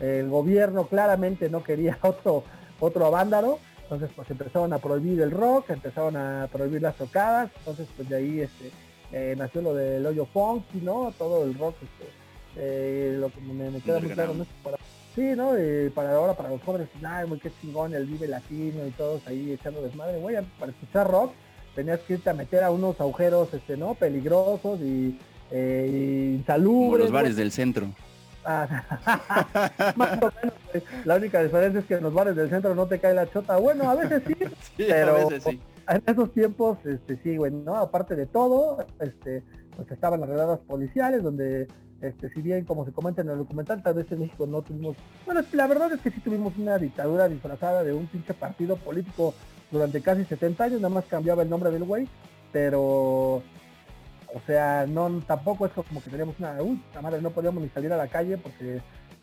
el 0.00 0.28
gobierno 0.28 0.86
claramente 0.86 1.48
no 1.50 1.62
quería 1.62 1.98
otro, 2.02 2.44
otro 2.80 3.06
avándaro, 3.06 3.58
entonces 3.82 4.10
pues 4.14 4.30
empezaron 4.30 4.72
a 4.72 4.78
prohibir 4.78 5.20
el 5.20 5.30
rock, 5.30 5.70
empezaron 5.70 6.16
a 6.16 6.48
prohibir 6.52 6.82
las 6.82 6.96
tocadas, 6.96 7.50
entonces 7.58 7.88
pues 7.96 8.08
de 8.08 8.16
ahí 8.16 8.40
este, 8.40 8.70
eh, 9.12 9.34
nació 9.36 9.62
lo 9.62 9.74
del 9.74 10.04
hoyo 10.04 10.26
funky, 10.26 10.80
¿no? 10.80 11.12
Todo 11.16 11.44
el 11.44 11.54
rock, 11.58 11.76
este, 11.82 12.12
eh, 12.56 13.16
lo 13.18 13.30
que 13.30 13.40
me, 13.40 13.80
queda 13.80 14.00
muy 14.00 14.10
claro, 14.10 14.34
¿no? 14.34 14.46
Para, 14.62 14.78
sí, 15.14 15.32
¿no? 15.36 15.52
para 15.94 16.14
ahora, 16.14 16.34
para 16.34 16.50
los 16.50 16.62
jóvenes, 16.62 16.88
ay, 17.02 17.26
muy 17.26 17.38
qué 17.38 17.50
chingón, 17.60 17.94
el 17.94 18.06
vive 18.06 18.28
latino 18.28 18.86
y 18.86 18.90
todos 18.90 19.26
ahí 19.26 19.52
echando 19.52 19.82
desmadre, 19.82 20.18
güey, 20.18 20.36
para 20.58 20.72
escuchar 20.72 21.10
rock 21.10 21.32
tenías 21.78 22.00
que 22.00 22.14
irte 22.14 22.28
a 22.28 22.34
meter 22.34 22.64
a 22.64 22.72
unos 22.72 23.00
agujeros, 23.00 23.54
este, 23.54 23.76
¿no? 23.76 23.94
Peligrosos 23.94 24.80
y 24.80 25.16
eh, 25.52 26.34
insalubres. 26.34 27.04
los 27.04 27.12
bares 27.12 27.36
del 27.36 27.52
centro. 27.52 27.86
Ah, 28.44 28.66
la 31.04 31.14
única 31.14 31.40
diferencia 31.40 31.78
es 31.78 31.86
que 31.86 31.94
en 31.94 32.02
los 32.02 32.12
bares 32.12 32.34
del 32.34 32.50
centro 32.50 32.74
no 32.74 32.86
te 32.86 32.98
cae 32.98 33.14
la 33.14 33.30
chota. 33.30 33.56
Bueno, 33.58 33.88
a 33.88 33.94
veces 33.94 34.22
sí, 34.26 34.34
pero 34.76 35.28
en 35.88 36.02
esos 36.06 36.32
tiempos, 36.32 36.78
este, 36.84 37.16
sí, 37.22 37.36
güey, 37.36 37.52
¿no? 37.52 37.76
Aparte 37.76 38.14
de 38.14 38.26
todo, 38.26 38.84
este, 39.00 39.42
pues 39.76 39.90
estaban 39.90 40.20
las 40.20 40.28
redadas 40.28 40.58
policiales 40.60 41.22
donde 41.22 41.68
este, 42.00 42.30
si 42.30 42.42
bien 42.42 42.64
como 42.64 42.84
se 42.84 42.92
comenta 42.92 43.22
en 43.22 43.30
el 43.30 43.38
documental, 43.38 43.82
tal 43.82 43.94
vez 43.94 44.10
en 44.12 44.20
México 44.20 44.46
no 44.46 44.62
tuvimos, 44.62 44.96
bueno, 45.26 45.40
la 45.52 45.66
verdad 45.66 45.92
es 45.92 46.00
que 46.00 46.10
sí 46.10 46.20
tuvimos 46.20 46.56
una 46.56 46.78
dictadura 46.78 47.28
disfrazada 47.28 47.82
de 47.82 47.92
un 47.92 48.06
pinche 48.06 48.34
partido 48.34 48.76
político 48.76 49.34
durante 49.70 50.00
casi 50.00 50.24
70 50.24 50.64
años, 50.64 50.80
nada 50.80 50.94
más 50.94 51.06
cambiaba 51.06 51.42
el 51.42 51.50
nombre 51.50 51.70
del 51.72 51.84
güey, 51.84 52.08
pero, 52.52 53.42
o 54.32 54.40
sea, 54.46 54.86
no, 54.86 55.10
tampoco 55.26 55.66
es 55.66 55.72
como 55.72 56.00
que 56.00 56.10
teníamos 56.10 56.38
una, 56.38 56.62
uy, 56.62 56.80
madre, 57.02 57.20
no 57.20 57.30
podíamos 57.30 57.62
ni 57.62 57.68
salir 57.70 57.92
a 57.92 57.96
la 57.96 58.06
calle 58.06 58.38
porque 58.38 58.80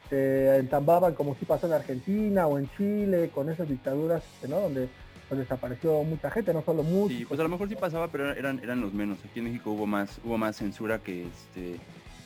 se 0.09 0.57
entambaban 0.57 1.13
como 1.15 1.35
si 1.35 1.45
pasó 1.45 1.67
en 1.67 1.73
Argentina 1.73 2.45
o 2.45 2.59
en 2.59 2.69
Chile, 2.75 3.31
con 3.33 3.49
esas 3.49 3.69
dictaduras, 3.69 4.23
¿no? 4.47 4.59
Donde 4.59 4.89
pues 5.27 5.39
desapareció 5.39 6.03
mucha 6.03 6.29
gente, 6.31 6.53
no 6.53 6.63
solo 6.63 6.83
muchos. 6.83 7.17
Sí, 7.17 7.25
pues 7.25 7.39
a 7.39 7.43
lo 7.43 7.49
mejor 7.49 7.69
sí 7.69 7.75
pasaba, 7.75 8.07
pero 8.09 8.31
eran, 8.31 8.59
eran 8.59 8.81
los 8.81 8.93
menos. 8.93 9.19
Aquí 9.29 9.39
en 9.39 9.45
México 9.45 9.71
hubo 9.71 9.87
más, 9.87 10.19
hubo 10.23 10.37
más 10.37 10.55
censura 10.55 10.99
que 10.99 11.25
este 11.25 11.79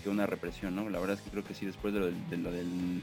que 0.04 0.10
una 0.10 0.26
represión, 0.26 0.76
¿no? 0.76 0.90
La 0.90 1.00
verdad 1.00 1.18
es 1.18 1.22
que 1.22 1.30
creo 1.30 1.44
que 1.44 1.54
sí, 1.54 1.66
después 1.66 1.94
de 1.94 2.00
lo 2.00 2.52
del, 2.52 3.02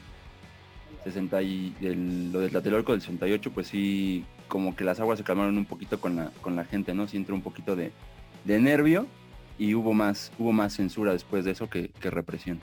60 1.03 1.41
y 1.41 1.75
del, 1.79 2.31
lo 2.31 2.39
del 2.39 2.49
Tlatelolco 2.49 2.91
del 2.91 3.01
68, 3.01 3.51
pues 3.51 3.67
sí, 3.67 4.25
como 4.47 4.75
que 4.75 4.83
las 4.83 4.99
aguas 4.99 5.17
se 5.17 5.23
calmaron 5.23 5.57
un 5.57 5.65
poquito 5.65 5.99
con 5.99 6.15
la, 6.15 6.31
con 6.41 6.55
la 6.55 6.65
gente, 6.65 6.93
¿no? 6.93 7.07
Sí 7.07 7.17
entró 7.17 7.35
un 7.35 7.41
poquito 7.41 7.75
de, 7.75 7.91
nervio 8.45 9.07
y 9.57 9.75
hubo 9.75 9.93
más, 9.93 10.31
hubo 10.39 10.53
más 10.53 10.73
censura 10.73 11.11
después 11.11 11.45
de 11.45 11.51
eso 11.51 11.69
que, 11.69 11.91
represión. 12.01 12.59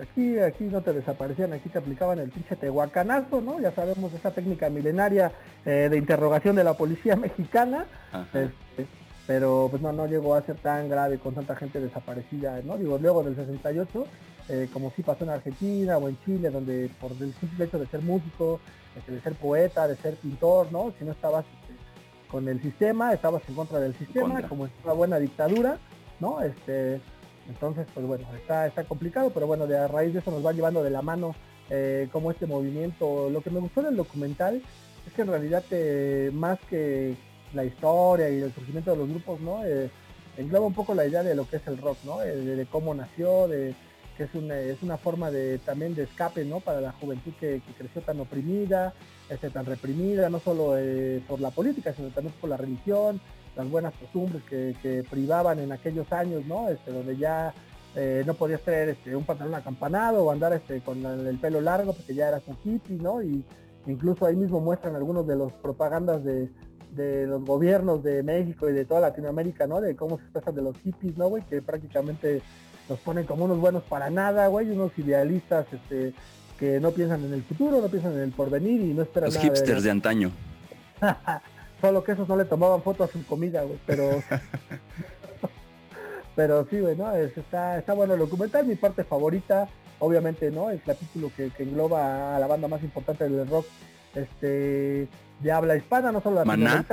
Aquí, 0.00 0.38
aquí 0.38 0.64
no 0.64 0.80
te 0.80 0.92
desaparecían, 0.92 1.52
aquí 1.52 1.68
te 1.68 1.78
aplicaban 1.78 2.18
el 2.18 2.30
pinche 2.30 2.56
tehuacanazo, 2.56 3.40
¿no? 3.40 3.60
Ya 3.60 3.72
sabemos 3.72 4.12
esa 4.12 4.30
técnica 4.30 4.70
milenaria 4.70 5.32
eh, 5.64 5.88
de 5.90 5.96
interrogación 5.96 6.56
de 6.56 6.64
la 6.64 6.74
policía 6.74 7.16
mexicana. 7.16 7.86
Este, 8.32 8.86
pero 9.26 9.68
pues 9.70 9.80
no, 9.82 9.92
no 9.92 10.06
llegó 10.06 10.34
a 10.34 10.42
ser 10.42 10.56
tan 10.56 10.88
grave 10.88 11.18
con 11.18 11.34
tanta 11.34 11.54
gente 11.54 11.80
desaparecida, 11.80 12.60
¿no? 12.64 12.76
Digo, 12.76 12.98
luego 12.98 13.22
del 13.22 13.36
68, 13.36 14.06
eh, 14.48 14.68
como 14.72 14.90
sí 14.96 15.02
pasó 15.02 15.24
en 15.24 15.30
Argentina 15.30 15.98
o 15.98 16.08
en 16.08 16.18
Chile, 16.24 16.50
donde 16.50 16.90
por 17.00 17.12
el 17.12 17.32
simple 17.34 17.66
hecho 17.66 17.78
de 17.78 17.86
ser 17.86 18.02
músico, 18.02 18.60
de 19.06 19.20
ser 19.20 19.34
poeta, 19.34 19.86
de 19.86 19.96
ser 19.96 20.16
pintor, 20.16 20.72
¿no? 20.72 20.92
Si 20.98 21.04
no 21.04 21.12
estabas 21.12 21.44
este, 21.44 21.74
con 22.28 22.48
el 22.48 22.60
sistema, 22.60 23.12
estabas 23.12 23.42
en 23.48 23.54
contra 23.54 23.78
del 23.78 23.94
sistema, 23.94 24.42
como 24.48 24.66
es 24.66 24.72
una 24.84 24.94
buena 24.94 25.18
dictadura, 25.18 25.78
¿no? 26.18 26.40
Este, 26.42 27.00
entonces, 27.50 27.86
pues 27.92 28.06
bueno, 28.06 28.26
está, 28.36 28.66
está 28.66 28.84
complicado, 28.84 29.30
pero 29.34 29.46
bueno, 29.46 29.66
de 29.66 29.76
a 29.76 29.88
raíz 29.88 30.12
de 30.12 30.20
eso 30.20 30.30
nos 30.30 30.44
va 30.44 30.52
llevando 30.52 30.82
de 30.82 30.90
la 30.90 31.02
mano 31.02 31.34
eh, 31.68 32.08
como 32.12 32.30
este 32.30 32.46
movimiento. 32.46 33.28
Lo 33.28 33.42
que 33.42 33.50
me 33.50 33.60
gustó 33.60 33.82
del 33.82 33.96
documental 33.96 34.62
es 35.06 35.12
que 35.12 35.22
en 35.22 35.28
realidad 35.28 35.64
eh, 35.70 36.30
más 36.32 36.58
que 36.68 37.16
la 37.52 37.64
historia 37.64 38.30
y 38.30 38.40
el 38.40 38.54
surgimiento 38.54 38.92
de 38.92 38.96
los 38.96 39.08
grupos, 39.08 39.40
¿no? 39.40 39.64
Eh, 39.64 39.90
engloba 40.36 40.66
un 40.66 40.74
poco 40.74 40.94
la 40.94 41.06
idea 41.06 41.22
de 41.22 41.34
lo 41.34 41.48
que 41.48 41.56
es 41.56 41.66
el 41.66 41.78
rock, 41.78 41.98
¿no? 42.04 42.22
Eh, 42.22 42.36
de, 42.36 42.66
cómo 42.66 42.94
nació, 42.94 43.48
de 43.48 43.74
que 44.16 44.24
es 44.24 44.34
una, 44.34 44.58
es 44.58 44.80
una 44.82 44.96
forma 44.96 45.30
de 45.30 45.58
también 45.58 45.94
de 45.96 46.04
escape, 46.04 46.44
¿no? 46.44 46.60
Para 46.60 46.80
la 46.80 46.92
juventud 46.92 47.32
que, 47.40 47.60
creció 47.76 48.00
tan 48.02 48.20
oprimida, 48.20 48.94
este, 49.28 49.50
tan 49.50 49.66
reprimida, 49.66 50.30
no 50.30 50.38
solo 50.38 50.76
por 51.26 51.40
la 51.40 51.50
política, 51.50 51.92
sino 51.94 52.08
también 52.10 52.34
por 52.40 52.50
la 52.50 52.56
religión, 52.56 53.20
las 53.56 53.68
buenas 53.68 53.94
costumbres 53.94 54.42
que, 54.44 55.04
privaban 55.10 55.58
en 55.58 55.72
aquellos 55.72 56.10
años, 56.12 56.44
¿no? 56.46 56.68
Este, 56.68 56.92
donde 56.92 57.16
ya 57.16 57.54
no 58.24 58.34
podías 58.34 58.60
traer 58.60 58.90
este, 58.90 59.16
un 59.16 59.24
pantalón 59.24 59.54
acampanado 59.54 60.24
o 60.24 60.30
andar 60.30 60.52
este, 60.52 60.80
con 60.80 61.04
el, 61.04 61.38
pelo 61.38 61.60
largo 61.60 61.92
porque 61.92 62.14
ya 62.14 62.28
eras 62.28 62.42
un 62.46 62.56
hippie, 62.64 62.96
¿no? 62.96 63.22
Y 63.22 63.44
incluso 63.86 64.26
ahí 64.26 64.36
mismo 64.36 64.60
muestran 64.60 64.94
algunos 64.94 65.26
de 65.26 65.36
los 65.36 65.52
propagandas 65.54 66.22
de, 66.22 66.48
de 66.94 67.26
los 67.26 67.44
gobiernos 67.44 68.02
de 68.02 68.22
México 68.22 68.68
y 68.68 68.72
de 68.72 68.84
toda 68.84 69.00
Latinoamérica, 69.00 69.66
¿no? 69.66 69.80
De 69.80 69.96
cómo 69.96 70.18
se 70.18 70.24
expresan 70.24 70.54
de 70.54 70.62
los 70.62 70.76
hippies, 70.78 71.16
¿no, 71.16 71.28
güey? 71.28 71.42
Que 71.44 71.62
prácticamente 71.62 72.42
los 72.88 72.98
ponen 73.00 73.24
como 73.24 73.44
unos 73.44 73.58
buenos 73.58 73.82
para 73.84 74.10
nada, 74.10 74.48
güey, 74.48 74.70
unos 74.70 74.96
idealistas, 74.98 75.66
este, 75.72 76.12
que 76.58 76.80
no 76.80 76.90
piensan 76.90 77.24
en 77.24 77.32
el 77.32 77.42
futuro, 77.42 77.80
no 77.80 77.88
piensan 77.88 78.12
en 78.14 78.20
el 78.20 78.32
porvenir 78.32 78.80
y 78.80 78.92
no 78.92 79.02
esperan 79.02 79.32
los 79.32 79.38
hipsters 79.38 79.82
de, 79.82 79.90
antaño. 79.90 80.32
Solo 81.80 82.04
que 82.04 82.12
esos 82.12 82.28
no 82.28 82.36
le 82.36 82.44
tomaban 82.44 82.82
fotos 82.82 83.08
a 83.08 83.12
su 83.12 83.24
comida, 83.26 83.62
güey, 83.62 83.78
pero... 83.86 84.22
pero 86.36 86.66
sí, 86.68 86.80
güey, 86.80 86.96
¿no? 86.96 87.12
está, 87.12 87.78
está 87.78 87.92
bueno 87.92 88.14
el 88.14 88.20
documental, 88.20 88.66
mi 88.66 88.76
parte 88.76 89.04
favorita, 89.04 89.68
obviamente, 89.98 90.50
¿no? 90.50 90.70
El 90.70 90.82
capítulo 90.82 91.30
que, 91.36 91.50
que 91.50 91.62
engloba 91.62 92.36
a 92.36 92.38
la 92.38 92.46
banda 92.46 92.68
más 92.68 92.82
importante 92.82 93.28
del 93.28 93.48
rock, 93.48 93.66
este 94.14 95.08
de 95.40 95.52
habla 95.52 95.76
hispana, 95.76 96.12
no 96.12 96.20
solo 96.20 96.36
la 96.36 96.44
¿Maná? 96.44 96.84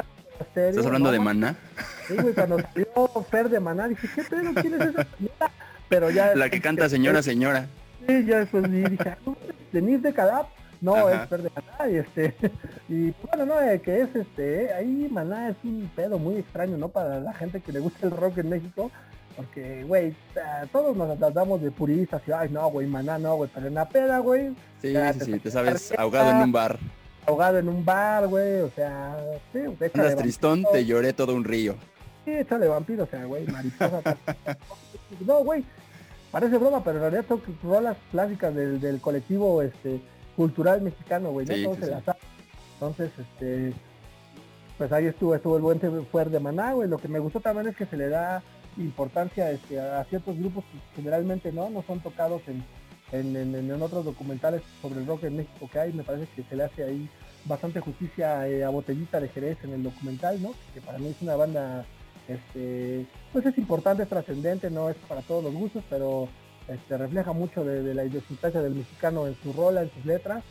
¿Estás 0.55 0.85
hablando 0.85 1.11
de 1.11 1.19
Maná? 1.19 1.55
Sí, 2.07 2.15
güey, 2.15 2.33
cuando 2.33 2.59
salió 2.59 3.25
Fer 3.29 3.49
de 3.49 3.59
Maná, 3.59 3.87
dije, 3.87 4.07
¿qué 4.15 4.23
pedo? 4.23 4.53
¿Quién 4.61 4.73
es 4.75 4.87
esa 4.87 5.07
Pero 5.89 6.09
ya... 6.09 6.35
La 6.35 6.49
que 6.49 6.61
canta 6.61 6.89
señora, 6.89 7.21
señora. 7.21 7.67
Sí, 8.07 8.25
ya 8.25 8.39
después 8.39 8.71
dije, 8.71 9.09
ah, 9.09 9.17
¿Denise 9.71 10.01
de 10.01 10.13
Cadap? 10.13 10.47
No, 10.81 11.09
es 11.09 11.27
Fer 11.27 11.41
de 11.41 11.51
Maná, 11.55 11.91
y 11.91 11.95
este... 11.97 12.35
Y 12.89 13.13
bueno, 13.23 13.45
no, 13.45 13.81
que 13.81 14.01
es 14.01 14.15
este... 14.15 14.73
Ahí 14.73 15.07
Maná 15.11 15.49
es 15.49 15.55
un 15.63 15.89
pedo 15.95 16.17
muy 16.17 16.35
extraño, 16.35 16.77
¿no? 16.77 16.89
Para 16.89 17.19
la 17.19 17.33
gente 17.33 17.61
que 17.61 17.71
le 17.71 17.79
gusta 17.79 18.05
el 18.05 18.11
rock 18.11 18.37
en 18.39 18.49
México. 18.49 18.91
Porque, 19.35 19.83
güey, 19.83 20.15
todos 20.71 20.97
nos 20.97 21.17
tratamos 21.19 21.61
de 21.61 21.69
puristas 21.69 22.21
y, 22.27 22.31
ay, 22.31 22.49
no, 22.49 22.71
güey, 22.71 22.87
maná, 22.87 23.19
no, 23.19 23.35
güey, 23.35 23.51
pero 23.53 23.67
en 23.67 23.75
la 23.75 23.87
peda, 23.87 24.17
güey. 24.17 24.49
Sí, 24.81 24.95
sí, 24.95 25.25
sí, 25.25 25.39
te 25.39 25.51
sabes 25.51 25.93
ahogado 25.95 26.31
en 26.31 26.37
un 26.37 26.51
bar 26.51 26.79
ahogado 27.27 27.59
en 27.59 27.67
un 27.67 27.85
bar, 27.85 28.27
güey, 28.27 28.61
o 28.61 28.71
sea, 28.71 29.17
sí, 29.51 29.59
Andas 29.93 30.15
tristón, 30.15 30.65
te 30.71 30.85
lloré 30.85 31.13
todo 31.13 31.35
un 31.35 31.43
río. 31.43 31.75
Sí, 32.25 32.31
échale 32.31 32.67
vampiro, 32.67 33.03
o 33.03 33.07
sea, 33.07 33.25
güey, 33.25 33.45
mariposa. 33.47 34.01
no, 35.25 35.43
güey, 35.43 35.63
parece 36.31 36.57
broma, 36.57 36.83
pero 36.83 36.95
en 36.97 37.01
realidad 37.01 37.25
son 37.27 37.41
rolas 37.61 37.97
clásicas 38.11 38.55
del, 38.55 38.79
del 38.79 39.01
colectivo 39.01 39.61
este 39.61 39.99
cultural 40.37 40.81
mexicano, 40.81 41.31
güey, 41.31 41.47
no 41.47 41.75
se 41.75 41.87
las 41.87 42.03
Entonces, 42.75 43.11
este, 43.17 43.73
pues 44.77 44.91
ahí 44.91 45.07
estuvo, 45.07 45.33
estuvo 45.33 45.57
el 45.57 45.63
buen 45.63 45.81
fuerte 46.05 46.33
de 46.33 46.39
Maná, 46.39 46.73
güey. 46.73 46.87
Lo 46.87 46.99
que 46.99 47.07
me 47.07 47.19
gustó 47.19 47.39
también 47.39 47.67
es 47.67 47.75
que 47.75 47.87
se 47.87 47.97
le 47.97 48.07
da 48.07 48.43
importancia 48.77 49.49
este, 49.49 49.79
a 49.79 50.05
ciertos 50.05 50.37
grupos 50.37 50.63
que 50.65 50.79
generalmente 50.95 51.51
no, 51.51 51.71
no 51.71 51.81
son 51.81 51.99
tocados 52.01 52.43
en, 52.47 52.63
en, 53.11 53.81
otros 53.81 54.05
documentales 54.05 54.61
sobre 54.79 54.99
el 54.99 55.07
rock 55.07 55.23
en 55.23 55.37
México 55.37 55.67
que 55.71 55.79
hay, 55.79 55.93
me 55.93 56.03
parece 56.03 56.27
que 56.35 56.43
se 56.43 56.55
le 56.55 56.65
hace 56.65 56.83
ahí 56.83 57.09
bastante 57.45 57.79
justicia 57.79 58.47
eh, 58.47 58.63
a 58.63 58.69
Botellita 58.69 59.19
de 59.19 59.29
Jerez 59.29 59.57
en 59.63 59.73
el 59.73 59.81
documental, 59.81 60.39
¿no? 60.43 60.53
Que 60.75 60.81
para 60.81 60.99
mí 60.99 61.07
es 61.07 61.21
una 61.23 61.35
banda, 61.35 61.83
este, 62.27 63.07
pues 63.33 63.43
es 63.47 63.57
importante, 63.57 64.03
es 64.03 64.09
trascendente, 64.09 64.69
no 64.69 64.89
es 64.89 64.97
para 65.07 65.21
todos 65.21 65.43
los 65.43 65.53
gustos, 65.55 65.83
pero 65.89 66.27
este, 66.67 66.97
refleja 66.97 67.33
mucho 67.33 67.63
de, 67.63 67.93
la 67.93 68.05
idiosincrasia 68.05 68.61
del 68.61 68.75
mexicano 68.75 69.27
en 69.27 69.35
su 69.41 69.53
rola, 69.53 69.81
en 69.81 69.91
sus 69.91 70.05
letras. 70.05 70.43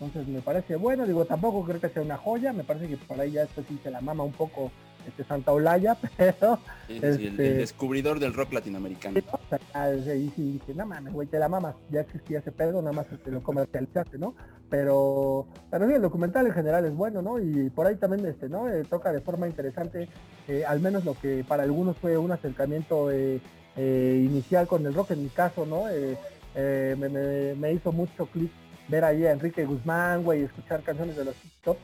Entonces 0.00 0.28
me 0.28 0.42
parece 0.42 0.76
bueno, 0.76 1.06
digo, 1.06 1.24
tampoco 1.24 1.64
creo 1.64 1.80
que 1.80 1.88
sea 1.88 2.02
una 2.02 2.18
joya, 2.18 2.52
me 2.52 2.64
parece 2.64 2.88
que 2.88 2.96
por 2.98 3.18
ahí 3.18 3.32
ya 3.32 3.44
esto 3.44 3.62
sí 3.66 3.78
se 3.82 3.90
la 3.90 4.02
mama 4.02 4.24
un 4.24 4.32
poco 4.32 4.70
este 5.06 5.24
Santa 5.24 5.52
Olaya, 5.52 5.96
pero... 6.16 6.58
el, 6.88 7.04
este, 7.04 7.54
descubridor 7.54 8.18
del 8.18 8.34
rock 8.34 8.52
latinoamericano. 8.52 9.18
Y 9.18 10.30
sí, 10.30 10.52
dije, 10.52 10.74
no 10.74 10.86
mames, 10.86 11.12
güey, 11.12 11.28
te 11.28 11.38
la 11.38 11.48
mamas, 11.48 11.76
ya 11.90 12.00
existía 12.00 12.40
ese 12.40 12.52
pedo, 12.52 12.82
nada 12.82 12.92
más 12.92 13.06
te 13.06 13.30
lo 13.30 13.42
comercializaste, 13.42 14.18
¿no? 14.18 14.34
Pero, 14.68 15.46
pero 15.70 15.86
sí, 15.86 15.94
el 15.94 16.02
documental 16.02 16.46
en 16.46 16.52
general 16.52 16.84
es 16.84 16.94
bueno, 16.94 17.22
¿no? 17.22 17.38
Y 17.38 17.70
por 17.70 17.86
ahí 17.86 17.96
también, 17.96 18.26
este, 18.26 18.48
¿no? 18.48 18.68
Eh, 18.68 18.84
toca 18.84 19.12
de 19.12 19.20
forma 19.20 19.46
interesante, 19.46 20.08
eh, 20.48 20.64
al 20.66 20.80
menos 20.80 21.04
lo 21.04 21.14
que 21.14 21.44
para 21.46 21.62
algunos 21.62 21.96
fue 21.98 22.18
un 22.18 22.32
acercamiento 22.32 23.10
eh, 23.12 23.40
inicial 23.76 24.66
con 24.66 24.84
el 24.86 24.94
rock, 24.94 25.12
en 25.12 25.22
mi 25.24 25.28
caso, 25.28 25.66
¿no? 25.66 25.84
Me, 26.54 27.72
hizo 27.72 27.92
mucho 27.92 28.26
clic 28.26 28.50
ver 28.88 29.04
ahí 29.04 29.26
a 29.26 29.32
Enrique 29.32 29.64
Guzmán, 29.64 30.22
güey, 30.22 30.42
escuchar 30.42 30.82
canciones 30.82 31.16
de 31.16 31.24
los 31.24 31.34
TikTok 31.34 31.76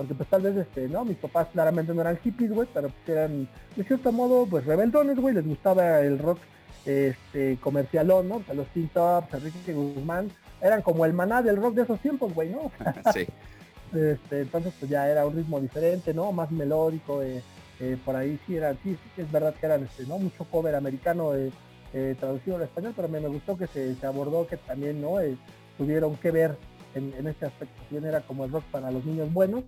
porque 0.00 0.14
pues 0.14 0.30
tal 0.30 0.40
vez 0.40 0.56
este, 0.56 0.88
¿no? 0.88 1.04
Mis 1.04 1.18
papás 1.18 1.48
claramente 1.52 1.92
no 1.92 2.00
eran 2.00 2.16
hippies, 2.16 2.50
güey, 2.52 2.66
pero 2.72 2.88
pues 2.88 3.18
eran 3.18 3.46
de 3.76 3.84
cierto 3.84 4.10
modo 4.12 4.46
pues 4.46 4.64
rebeldones, 4.64 5.18
güey, 5.18 5.34
les 5.34 5.46
gustaba 5.46 6.00
el 6.00 6.18
rock 6.18 6.38
este 6.86 7.58
comercialón, 7.60 8.26
¿no? 8.26 8.36
O 8.36 8.42
sea, 8.42 8.54
los 8.54 8.66
Teen 8.68 8.88
Tops, 8.88 9.34
Enrique 9.34 9.74
Guzmán, 9.74 10.30
eran 10.62 10.80
como 10.80 11.04
el 11.04 11.12
maná 11.12 11.42
del 11.42 11.56
rock 11.56 11.74
de 11.74 11.82
esos 11.82 12.00
tiempos, 12.00 12.32
güey, 12.32 12.48
¿no? 12.48 12.72
sí. 13.12 13.26
Este, 13.94 14.40
entonces 14.40 14.72
pues 14.80 14.90
ya 14.90 15.06
era 15.06 15.26
un 15.26 15.36
ritmo 15.36 15.60
diferente, 15.60 16.14
¿no? 16.14 16.32
Más 16.32 16.50
melódico, 16.50 17.22
eh, 17.22 17.42
eh, 17.80 17.96
por 18.04 18.16
ahí 18.16 18.38
sí 18.46 18.56
era, 18.56 18.72
sí, 18.74 18.96
sí, 19.14 19.22
es 19.22 19.32
verdad 19.32 19.54
que 19.54 19.66
eran 19.66 19.84
este, 19.84 20.06
¿no? 20.06 20.18
Mucho 20.18 20.44
cover 20.44 20.74
americano 20.74 21.32
eh, 21.34 21.50
traducido 22.18 22.56
al 22.56 22.62
español, 22.62 22.92
pero 22.94 23.08
me, 23.08 23.20
me 23.20 23.28
gustó 23.28 23.56
que 23.56 23.66
se, 23.66 23.94
se, 23.94 24.06
abordó 24.06 24.46
que 24.46 24.56
también, 24.56 25.00
¿no? 25.00 25.16
tuvieron 25.78 26.14
que 26.16 26.30
ver 26.30 26.56
en, 26.94 27.26
este 27.26 27.46
aspecto. 27.46 27.82
Bien 27.90 28.04
era 28.04 28.20
como 28.20 28.44
el 28.44 28.50
rock 28.50 28.64
para 28.64 28.90
los 28.90 29.04
niños 29.04 29.32
buenos, 29.32 29.64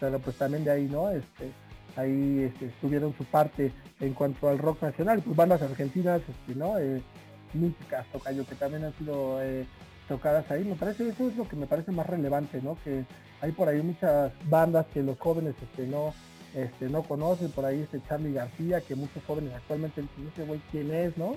pero 0.00 0.18
pues 0.18 0.36
también 0.36 0.64
de 0.64 0.70
ahí, 0.70 0.88
¿no? 0.90 1.10
Este, 1.10 1.52
ahí 1.96 2.50
este, 2.52 2.68
tuvieron 2.80 3.14
su 3.16 3.24
parte 3.24 3.72
en 4.00 4.14
cuanto 4.14 4.48
al 4.48 4.58
rock 4.58 4.82
nacional, 4.82 5.22
pues 5.22 5.36
bandas 5.36 5.62
argentinas, 5.62 6.20
este, 6.28 6.58
¿no? 6.58 6.78
Eh, 6.78 7.02
músicas, 7.54 8.06
tocayo, 8.10 8.46
que 8.46 8.54
también 8.54 8.84
han 8.84 8.96
sido 8.98 9.42
eh, 9.42 9.66
tocadas 10.08 10.50
ahí, 10.50 10.64
me 10.64 10.74
parece, 10.74 11.08
eso 11.08 11.28
es 11.28 11.36
lo 11.36 11.46
que 11.46 11.56
me 11.56 11.66
parece 11.66 11.92
más 11.92 12.06
relevante, 12.06 12.60
¿no? 12.62 12.76
Que 12.82 13.04
hay 13.40 13.52
por 13.52 13.68
ahí 13.68 13.82
muchas 13.82 14.32
bandas 14.48 14.86
que 14.86 15.02
los 15.02 15.18
jóvenes 15.18 15.54
este, 15.62 15.86
no, 15.86 16.14
este, 16.54 16.88
no 16.88 17.02
conocen, 17.02 17.50
por 17.50 17.64
ahí 17.64 17.80
este 17.80 18.00
Charlie 18.08 18.32
García, 18.32 18.80
que 18.80 18.94
muchos 18.94 19.22
jóvenes 19.26 19.52
actualmente 19.54 20.02
dicen, 20.18 20.46
güey 20.46 20.60
quién 20.70 20.92
es, 20.92 21.16
¿no? 21.16 21.36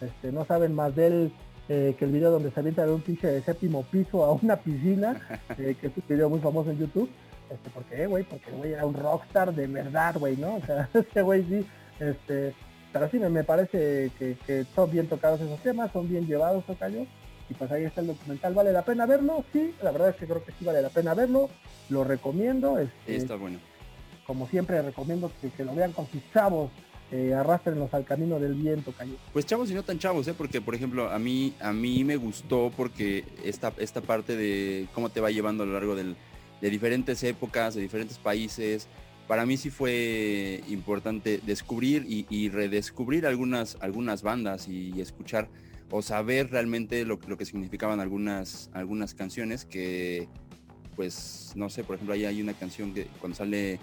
Este, 0.00 0.32
no 0.32 0.44
saben 0.44 0.74
más 0.74 0.94
de 0.94 1.06
él 1.06 1.32
eh, 1.68 1.94
que 1.98 2.04
el 2.04 2.12
video 2.12 2.30
donde 2.30 2.50
se 2.50 2.60
avienta 2.60 2.84
de 2.84 2.92
un 2.92 3.00
pinche 3.00 3.26
de 3.26 3.42
séptimo 3.42 3.84
piso 3.84 4.24
a 4.24 4.32
una 4.32 4.56
piscina, 4.56 5.20
eh, 5.58 5.76
que 5.80 5.86
es 5.86 5.96
un 5.96 6.02
video 6.08 6.28
muy 6.28 6.40
famoso 6.40 6.70
en 6.70 6.78
YouTube. 6.78 7.08
Este, 7.50 7.70
¿Por 7.70 7.84
qué, 7.84 8.06
güey? 8.06 8.24
Porque 8.24 8.50
el 8.50 8.56
güey 8.56 8.72
era 8.72 8.86
un 8.86 8.94
rockstar 8.94 9.54
de 9.54 9.66
verdad, 9.66 10.16
güey, 10.18 10.36
¿no? 10.36 10.56
O 10.62 10.66
sea, 10.66 10.88
ese 10.92 11.22
güey 11.22 11.44
sí, 11.44 11.66
este, 11.98 12.54
pero 12.92 13.08
sí 13.08 13.18
me, 13.18 13.44
parece 13.44 14.10
que, 14.18 14.66
son 14.74 14.90
bien 14.90 15.06
tocados 15.06 15.40
esos 15.40 15.60
temas, 15.60 15.92
son 15.92 16.08
bien 16.08 16.26
llevados, 16.26 16.64
Tocayo. 16.66 17.06
Y 17.48 17.54
pues 17.54 17.70
ahí 17.72 17.84
está 17.84 18.00
el 18.00 18.08
documental, 18.08 18.54
¿vale 18.54 18.72
la 18.72 18.84
pena 18.84 19.06
verlo? 19.06 19.44
Sí, 19.52 19.74
la 19.82 19.90
verdad 19.90 20.10
es 20.10 20.16
que 20.16 20.26
creo 20.26 20.44
que 20.44 20.52
sí 20.52 20.64
vale 20.64 20.82
la 20.82 20.88
pena 20.88 21.14
verlo, 21.14 21.50
lo 21.88 22.04
recomiendo. 22.04 22.78
Este, 22.78 23.16
está 23.16 23.34
bueno. 23.34 23.58
Como 24.26 24.46
siempre 24.48 24.80
recomiendo 24.82 25.30
que, 25.56 25.64
lo 25.64 25.74
vean 25.74 25.92
con 25.92 26.06
sus 26.08 26.20
chavos, 26.32 26.70
eh, 27.10 27.34
arrastrenlos 27.34 27.92
al 27.92 28.04
camino 28.04 28.38
del 28.38 28.54
viento. 28.54 28.94
Pues 29.32 29.46
chavos 29.46 29.70
y 29.70 29.74
no 29.74 29.82
tan 29.82 29.98
chavos, 29.98 30.28
¿eh? 30.28 30.34
porque 30.36 30.60
por 30.60 30.74
ejemplo 30.74 31.10
a 31.10 31.18
mí, 31.18 31.54
a 31.60 31.72
mí 31.72 32.04
me 32.04 32.16
gustó 32.16 32.70
porque 32.76 33.24
esta, 33.44 33.72
esta 33.78 34.00
parte 34.00 34.36
de 34.36 34.86
cómo 34.94 35.08
te 35.08 35.20
va 35.20 35.30
llevando 35.30 35.64
a 35.64 35.66
lo 35.66 35.72
largo 35.72 35.96
de 35.96 36.14
diferentes 36.70 37.22
épocas, 37.24 37.74
de 37.74 37.80
diferentes 37.80 38.18
países, 38.18 38.88
para 39.30 39.46
mí 39.46 39.56
sí 39.56 39.70
fue 39.70 40.60
importante 40.68 41.38
descubrir 41.46 42.04
y, 42.04 42.48
redescubrir 42.48 43.28
algunas, 43.28 43.76
algunas 43.80 44.22
bandas 44.22 44.66
y, 44.66 45.00
escuchar 45.00 45.48
o 45.88 46.02
saber 46.02 46.50
realmente 46.50 47.04
lo, 47.04 47.16
lo, 47.28 47.38
que 47.38 47.44
significaban 47.44 48.00
algunas, 48.00 48.70
algunas 48.72 49.14
canciones 49.14 49.64
que, 49.64 50.26
pues, 50.96 51.52
no 51.54 51.70
sé, 51.70 51.84
por 51.84 51.94
ejemplo, 51.94 52.14
ahí 52.14 52.24
hay 52.24 52.42
una 52.42 52.54
canción 52.54 52.92
que 52.92 53.04
cuando 53.20 53.36
sale 53.36 53.78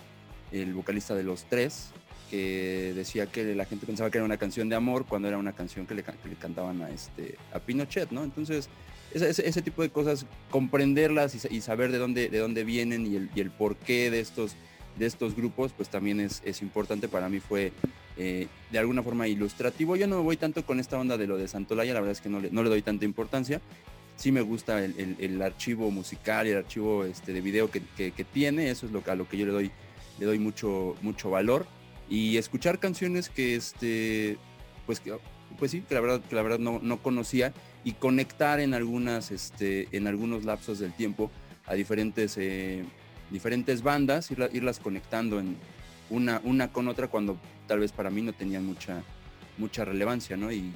el 0.51 0.73
vocalista 0.73 1.15
de 1.15 1.23
los 1.23 1.45
tres, 1.45 1.91
que 2.29 2.93
decía 2.95 3.27
que 3.27 3.55
la 3.55 3.65
gente 3.65 3.85
pensaba 3.85 4.09
que 4.09 4.17
era 4.17 4.25
una 4.25 4.37
canción 4.37 4.69
de 4.69 4.75
amor 4.75 5.05
cuando 5.05 5.27
era 5.27 5.37
una 5.37 5.53
canción 5.53 5.85
que 5.85 5.95
le, 5.95 6.03
cantaban 6.39 6.81
a, 6.81 6.89
este, 6.89 7.37
a 7.53 7.59
Pinochet, 7.59 8.11
¿no? 8.11 8.23
Entonces, 8.23 8.69
ese, 9.13 9.61
tipo 9.61 9.81
de 9.81 9.89
cosas, 9.89 10.25
comprenderlas 10.49 11.35
y, 11.49 11.61
saber 11.61 11.91
de 11.91 11.97
dónde, 11.97 12.29
de 12.29 12.37
dónde 12.39 12.63
vienen 12.63 13.05
y 13.05 13.15
el, 13.15 13.29
y 13.33 13.39
el, 13.39 13.51
porqué 13.51 14.11
de 14.11 14.19
estos, 14.19 14.55
de 14.97 15.05
estos 15.05 15.35
grupos, 15.35 15.71
pues 15.75 15.89
también 15.89 16.19
es, 16.19 16.61
importante. 16.61 17.07
Para 17.07 17.29
mí 17.29 17.39
fue 17.39 17.71
eh, 18.17 18.47
de 18.71 18.79
alguna 18.79 19.03
forma 19.03 19.27
ilustrativo. 19.27 19.95
Yo 19.95 20.07
no 20.07 20.17
me 20.17 20.23
voy 20.23 20.37
tanto 20.37 20.65
con 20.65 20.79
esta 20.79 20.99
onda 20.99 21.17
de 21.17 21.27
lo 21.27 21.37
de 21.37 21.47
Santolaya, 21.47 21.93
la 21.93 22.01
verdad 22.01 22.13
es 22.13 22.21
que 22.21 22.29
no 22.29 22.39
le, 22.39 22.51
no 22.51 22.63
le 22.63 22.69
doy 22.69 22.81
tanta 22.81 23.05
importancia. 23.05 23.61
Sí 24.17 24.31
me 24.31 24.41
gusta 24.41 24.83
el, 24.83 25.41
archivo 25.43 25.91
musical 25.91 26.47
y 26.47 26.49
el 26.49 26.57
archivo 26.57 27.05
este, 27.05 27.33
de 27.33 27.41
video 27.41 27.69
que, 27.69 27.81
tiene, 28.33 28.71
eso 28.71 28.87
es 28.87 28.91
lo, 28.91 29.03
a 29.05 29.15
lo 29.15 29.29
que 29.29 29.37
yo 29.37 29.45
le 29.45 29.51
doy, 29.51 29.71
le 30.19 30.25
doy 30.25 30.39
mucho, 30.39 30.95
mucho 31.01 31.29
valor. 31.29 31.65
Y 32.09 32.37
escuchar 32.37 32.79
canciones 32.79 33.29
que 33.29 33.55
este 33.55 34.37
pues 34.85 34.99
que 34.99 35.13
pues 35.59 35.71
sí 35.71 35.81
que 35.81 35.95
la 35.95 36.01
verdad 36.01 36.21
que 36.21 36.35
la 36.35 36.41
verdad 36.41 36.59
no, 36.59 36.79
no 36.81 36.97
conocía 37.01 37.53
y 37.83 37.93
conectar 37.93 38.59
en 38.59 38.73
algunas 38.73 39.31
este 39.31 39.87
en 39.91 40.07
algunos 40.07 40.45
lapsos 40.45 40.79
del 40.79 40.93
tiempo 40.93 41.31
a 41.65 41.73
diferentes 41.73 42.37
eh, 42.37 42.83
diferentes 43.29 43.83
bandas 43.83 44.31
irlas 44.31 44.79
conectando 44.79 45.39
en 45.39 45.57
una 46.09 46.41
una 46.43 46.71
con 46.71 46.87
otra 46.87 47.07
cuando 47.07 47.37
tal 47.67 47.79
vez 47.79 47.91
para 47.91 48.09
mí 48.09 48.21
no 48.21 48.33
tenían 48.33 48.65
mucha 48.65 49.03
mucha 49.57 49.83
relevancia 49.83 50.37
no 50.37 50.51
y, 50.51 50.71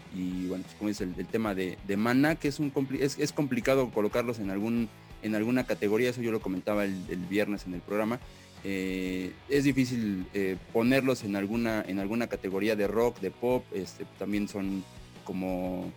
bueno 0.48 0.64
pues 0.64 0.76
como 0.76 0.90
es 0.90 1.02
el, 1.02 1.14
tema 1.28 1.54
de, 1.54 1.78
de 1.88 1.98
Mana 1.98 2.36
que 2.36 2.48
es 2.48 2.60
un 2.60 2.74
es, 3.00 3.18
es 3.20 3.32
complicado 3.32 3.92
colocarlos 3.92 4.40
en 4.40 4.50
algún 4.50 4.90
en 5.22 5.36
alguna 5.36 5.66
categoría 5.66 6.10
eso 6.10 6.22
yo 6.22 6.32
lo 6.32 6.42
comentaba 6.42 6.86
el 6.86 7.26
viernes 7.30 7.66
en 7.68 7.76
el 7.76 7.82
programa 7.82 8.20
eh, 8.64 9.34
es 9.50 9.64
difícil 9.64 10.28
eh, 10.34 10.56
ponerlos 10.72 11.24
en 11.24 11.36
alguna, 11.36 11.84
en 11.88 12.00
alguna 12.00 12.28
categoría 12.28 12.76
de 12.76 12.88
rock, 12.88 13.20
de 13.20 13.32
pop, 13.32 13.66
este, 13.74 14.06
también 14.20 14.48
son 14.48 14.84
como 15.24 15.92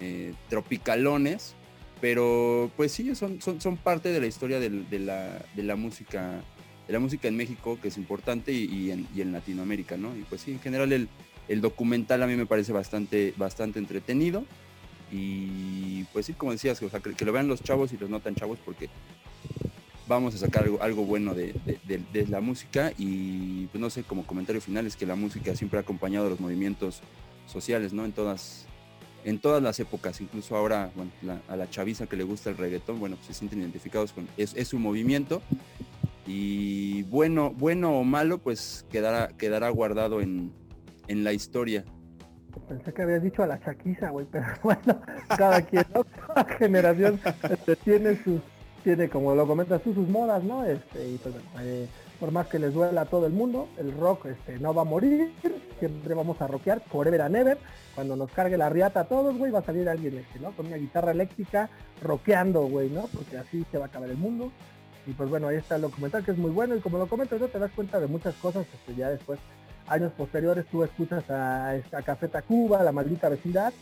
eh, 0.00 0.32
tropicalones, 0.48 1.54
pero 2.00 2.70
pues 2.76 2.92
sí, 2.92 3.14
son, 3.14 3.40
son, 3.40 3.76
parte 3.76 4.12
de 4.12 4.20
la 4.20 4.26
historia 4.26 4.60
de, 4.60 4.70
la, 4.98 5.76
música 5.76 6.42
de 6.86 6.92
la 6.92 7.00
música 7.00 7.26
en 7.26 7.36
México, 7.36 7.78
que 7.80 7.88
es 7.88 7.96
importante, 7.96 8.52
y, 8.52 8.90
en, 8.90 9.32
Latinoamérica, 9.32 9.96
¿no? 9.96 10.16
Y 10.16 10.22
pues 10.22 10.42
sí, 10.42 10.52
en 10.52 10.60
general 10.60 10.92
el, 10.92 11.60
documental 11.60 12.22
a 12.22 12.26
mí 12.26 12.36
me 12.36 12.46
parece 12.46 12.72
bastante, 12.72 13.34
bastante 13.36 13.78
entretenido. 13.78 14.44
Y 15.10 16.04
pues 16.12 16.26
sí, 16.26 16.32
como 16.32 16.52
decías, 16.52 16.80
que 17.16 17.24
lo 17.24 17.32
vean 17.32 17.46
los 17.46 17.62
chavos 17.62 17.92
y 17.92 17.96
los 17.96 18.10
no 18.10 18.20
tan 18.20 18.34
chavos, 18.34 18.58
porque 18.64 18.88
vamos 20.06 20.34
a 20.34 20.38
sacar 20.38 20.68
algo, 20.80 21.04
bueno 21.04 21.34
de, 21.34 21.54
la 22.28 22.40
música 22.40 22.92
y 22.98 23.66
pues 23.66 23.80
no 23.80 23.90
sé, 23.90 24.02
como 24.02 24.26
comentario 24.26 24.60
final 24.60 24.86
es 24.86 24.96
que 24.96 25.06
la 25.06 25.14
música 25.14 25.54
siempre 25.56 25.78
ha 25.78 25.82
acompañado 25.82 26.28
los 26.28 26.40
movimientos 26.40 27.00
sociales, 27.46 27.92
¿no? 27.92 28.04
En 28.04 28.12
todas, 28.12 28.66
en 29.24 29.38
todas 29.38 29.62
las 29.62 29.80
épocas, 29.80 30.20
incluso 30.20 30.56
ahora 30.56 30.90
a 31.48 31.56
la 31.56 31.70
chaviza 31.70 32.06
que 32.06 32.16
le 32.16 32.24
gusta 32.24 32.50
el 32.50 32.56
reggaetón, 32.56 33.00
bueno, 33.00 33.16
se 33.26 33.34
sienten 33.34 33.60
identificados 33.60 34.12
con, 34.12 34.28
es, 34.36 34.54
su 34.68 34.78
movimiento 34.78 35.42
y 36.26 37.02
bueno, 37.04 37.50
bueno 37.50 37.98
o 37.98 38.04
malo, 38.04 38.38
pues 38.38 38.86
quedará, 38.90 39.28
quedará 39.28 39.68
guardado 39.70 40.20
en, 40.20 40.52
la 41.08 41.32
historia. 41.32 41.84
Pensé 42.68 42.94
que 42.94 43.02
habías 43.02 43.22
dicho 43.22 43.42
a 43.42 43.46
la 43.46 43.60
chaquiza, 43.60 44.10
güey, 44.10 44.26
pero 44.30 44.46
bueno, 44.62 45.02
cada 45.36 45.60
quien, 45.62 45.84
Cada 46.26 46.44
generación 46.56 47.20
este, 47.50 47.76
tiene 47.76 48.16
sus 48.22 48.40
tiene, 48.84 49.08
como 49.08 49.34
lo 49.34 49.46
comentas 49.46 49.82
tú, 49.82 49.94
sus 49.94 50.06
modas, 50.06 50.44
¿no? 50.44 50.64
Este, 50.64 51.08
y 51.08 51.16
pues 51.16 51.34
eh, 51.60 51.88
por 52.20 52.30
más 52.30 52.46
que 52.46 52.58
les 52.58 52.72
duela 52.72 53.00
a 53.00 53.04
todo 53.06 53.26
el 53.26 53.32
mundo, 53.32 53.66
el 53.78 53.92
rock 53.96 54.26
este, 54.26 54.58
no 54.58 54.74
va 54.74 54.82
a 54.82 54.84
morir, 54.84 55.32
siempre 55.80 56.14
vamos 56.14 56.40
a 56.40 56.46
rockear 56.46 56.80
forever 56.80 57.22
and 57.22 57.34
ever. 57.34 57.58
Cuando 57.94 58.14
nos 58.14 58.30
cargue 58.30 58.58
la 58.58 58.68
riata 58.68 59.00
a 59.00 59.04
todos, 59.04 59.36
güey, 59.36 59.50
va 59.50 59.60
a 59.60 59.64
salir 59.64 59.88
alguien 59.88 60.18
este, 60.18 60.38
¿no? 60.38 60.52
Con 60.52 60.66
una 60.66 60.76
guitarra 60.76 61.12
eléctrica 61.12 61.70
rockeando, 62.02 62.66
güey, 62.66 62.90
¿no? 62.90 63.08
Porque 63.12 63.38
así 63.38 63.64
se 63.72 63.78
va 63.78 63.86
a 63.86 63.88
acabar 63.88 64.10
el 64.10 64.18
mundo. 64.18 64.52
Y 65.06 65.12
pues 65.12 65.28
bueno, 65.28 65.48
ahí 65.48 65.56
está 65.56 65.76
el 65.76 65.82
documental 65.82 66.24
que 66.24 66.30
es 66.30 66.38
muy 66.38 66.50
bueno 66.50 66.76
y 66.76 66.80
como 66.80 66.98
lo 66.98 67.06
comentas, 67.06 67.40
¿no? 67.40 67.48
te 67.48 67.58
das 67.58 67.72
cuenta 67.72 68.00
de 68.00 68.06
muchas 68.06 68.34
cosas, 68.36 68.66
este, 68.72 68.94
ya 68.94 69.10
después, 69.10 69.38
años 69.86 70.12
posteriores, 70.12 70.66
tú 70.66 70.82
escuchas 70.82 71.28
a, 71.30 71.70
a 71.70 72.02
Café 72.02 72.28
Tacuba, 72.28 72.82
La 72.82 72.92
Maldita 72.92 73.28
Vecindad, 73.28 73.72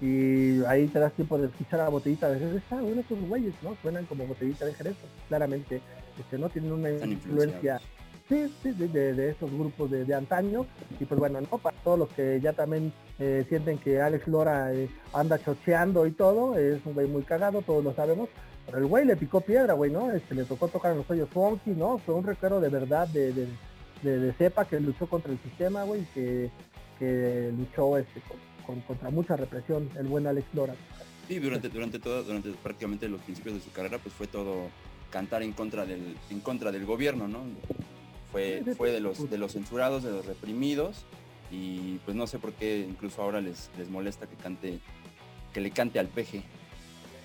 y 0.00 0.62
ahí 0.64 0.86
te 0.86 0.98
das 0.98 1.12
tiempo 1.12 1.38
de 1.38 1.46
escuchar 1.46 1.80
a 1.80 1.84
la 1.84 1.88
botellita 1.90 2.28
de 2.28 2.38
Jerez, 2.38 2.62
ah, 2.70 2.78
bueno, 2.80 3.00
esos 3.00 3.20
güeyes, 3.28 3.54
¿no? 3.62 3.76
Suenan 3.82 4.06
como 4.06 4.26
botellita 4.26 4.64
de 4.64 4.74
Jerez, 4.74 4.94
pues, 5.00 5.12
claramente, 5.26 5.80
este, 6.18 6.38
¿no? 6.38 6.48
Tienen 6.48 6.72
una 6.72 6.90
influencia 6.90 7.80
sí, 8.28 8.54
sí, 8.62 8.72
de, 8.72 9.30
esos 9.30 9.50
grupos 9.50 9.90
de, 9.90 10.14
antaño, 10.14 10.66
y 11.00 11.04
pues 11.04 11.18
bueno, 11.18 11.40
¿no? 11.40 11.58
Para 11.58 11.76
todos 11.78 11.98
los 11.98 12.08
que 12.10 12.40
ya 12.40 12.52
también 12.52 12.92
eh, 13.18 13.44
sienten 13.48 13.78
que 13.78 14.00
Alex 14.00 14.28
Lora 14.28 14.72
eh, 14.72 14.88
anda 15.12 15.42
chocheando 15.42 16.06
y 16.06 16.12
todo, 16.12 16.56
es 16.56 16.84
un 16.84 16.94
güey 16.94 17.08
muy 17.08 17.22
cagado, 17.22 17.62
todos 17.62 17.82
lo 17.82 17.92
sabemos, 17.94 18.28
pero 18.66 18.78
el 18.78 18.86
güey 18.86 19.04
le 19.04 19.16
picó 19.16 19.40
piedra, 19.40 19.74
güey, 19.74 19.90
¿no? 19.90 20.12
Este, 20.12 20.34
le 20.34 20.44
tocó 20.44 20.68
tocar 20.68 20.92
en 20.92 20.98
los 20.98 21.10
hoyos 21.10 21.28
funky, 21.30 21.70
¿no? 21.70 21.98
Fue 21.98 22.14
un 22.14 22.24
recuerdo 22.24 22.60
de 22.60 22.68
verdad 22.68 23.08
de, 23.08 23.32
de, 23.32 24.18
de, 24.18 24.32
cepa 24.34 24.66
que 24.66 24.78
luchó 24.78 25.08
contra 25.08 25.32
el 25.32 25.38
sistema, 25.38 25.82
güey, 25.84 26.04
que, 26.14 26.50
que 26.98 27.52
luchó 27.56 27.96
este, 27.98 28.20
contra 28.86 29.10
mucha 29.10 29.36
represión 29.36 29.90
el 29.98 30.06
buen 30.06 30.26
Alex 30.26 30.46
Lora. 30.54 30.74
Sí, 31.26 31.38
durante, 31.38 31.68
durante 31.68 31.98
todo, 31.98 32.22
durante 32.22 32.50
prácticamente 32.50 33.08
los 33.08 33.20
principios 33.22 33.54
de 33.54 33.60
su 33.60 33.70
carrera, 33.72 33.98
pues 33.98 34.14
fue 34.14 34.26
todo 34.26 34.68
cantar 35.10 35.42
en 35.42 35.52
contra 35.52 35.84
del, 35.84 36.16
en 36.30 36.40
contra 36.40 36.72
del 36.72 36.86
gobierno, 36.86 37.28
¿no? 37.28 37.40
Fue, 38.32 38.62
fue 38.76 38.90
de 38.92 39.00
los 39.00 39.30
de 39.30 39.38
los 39.38 39.52
censurados, 39.52 40.02
de 40.02 40.10
los 40.10 40.26
reprimidos, 40.26 41.04
y 41.50 41.96
pues 42.04 42.16
no 42.16 42.26
sé 42.26 42.38
por 42.38 42.52
qué 42.52 42.86
incluso 42.88 43.22
ahora 43.22 43.40
les, 43.40 43.70
les 43.78 43.88
molesta 43.88 44.26
que 44.26 44.36
cante, 44.36 44.78
que 45.52 45.60
le 45.60 45.70
cante 45.70 45.98
al 45.98 46.08
peje. 46.08 46.42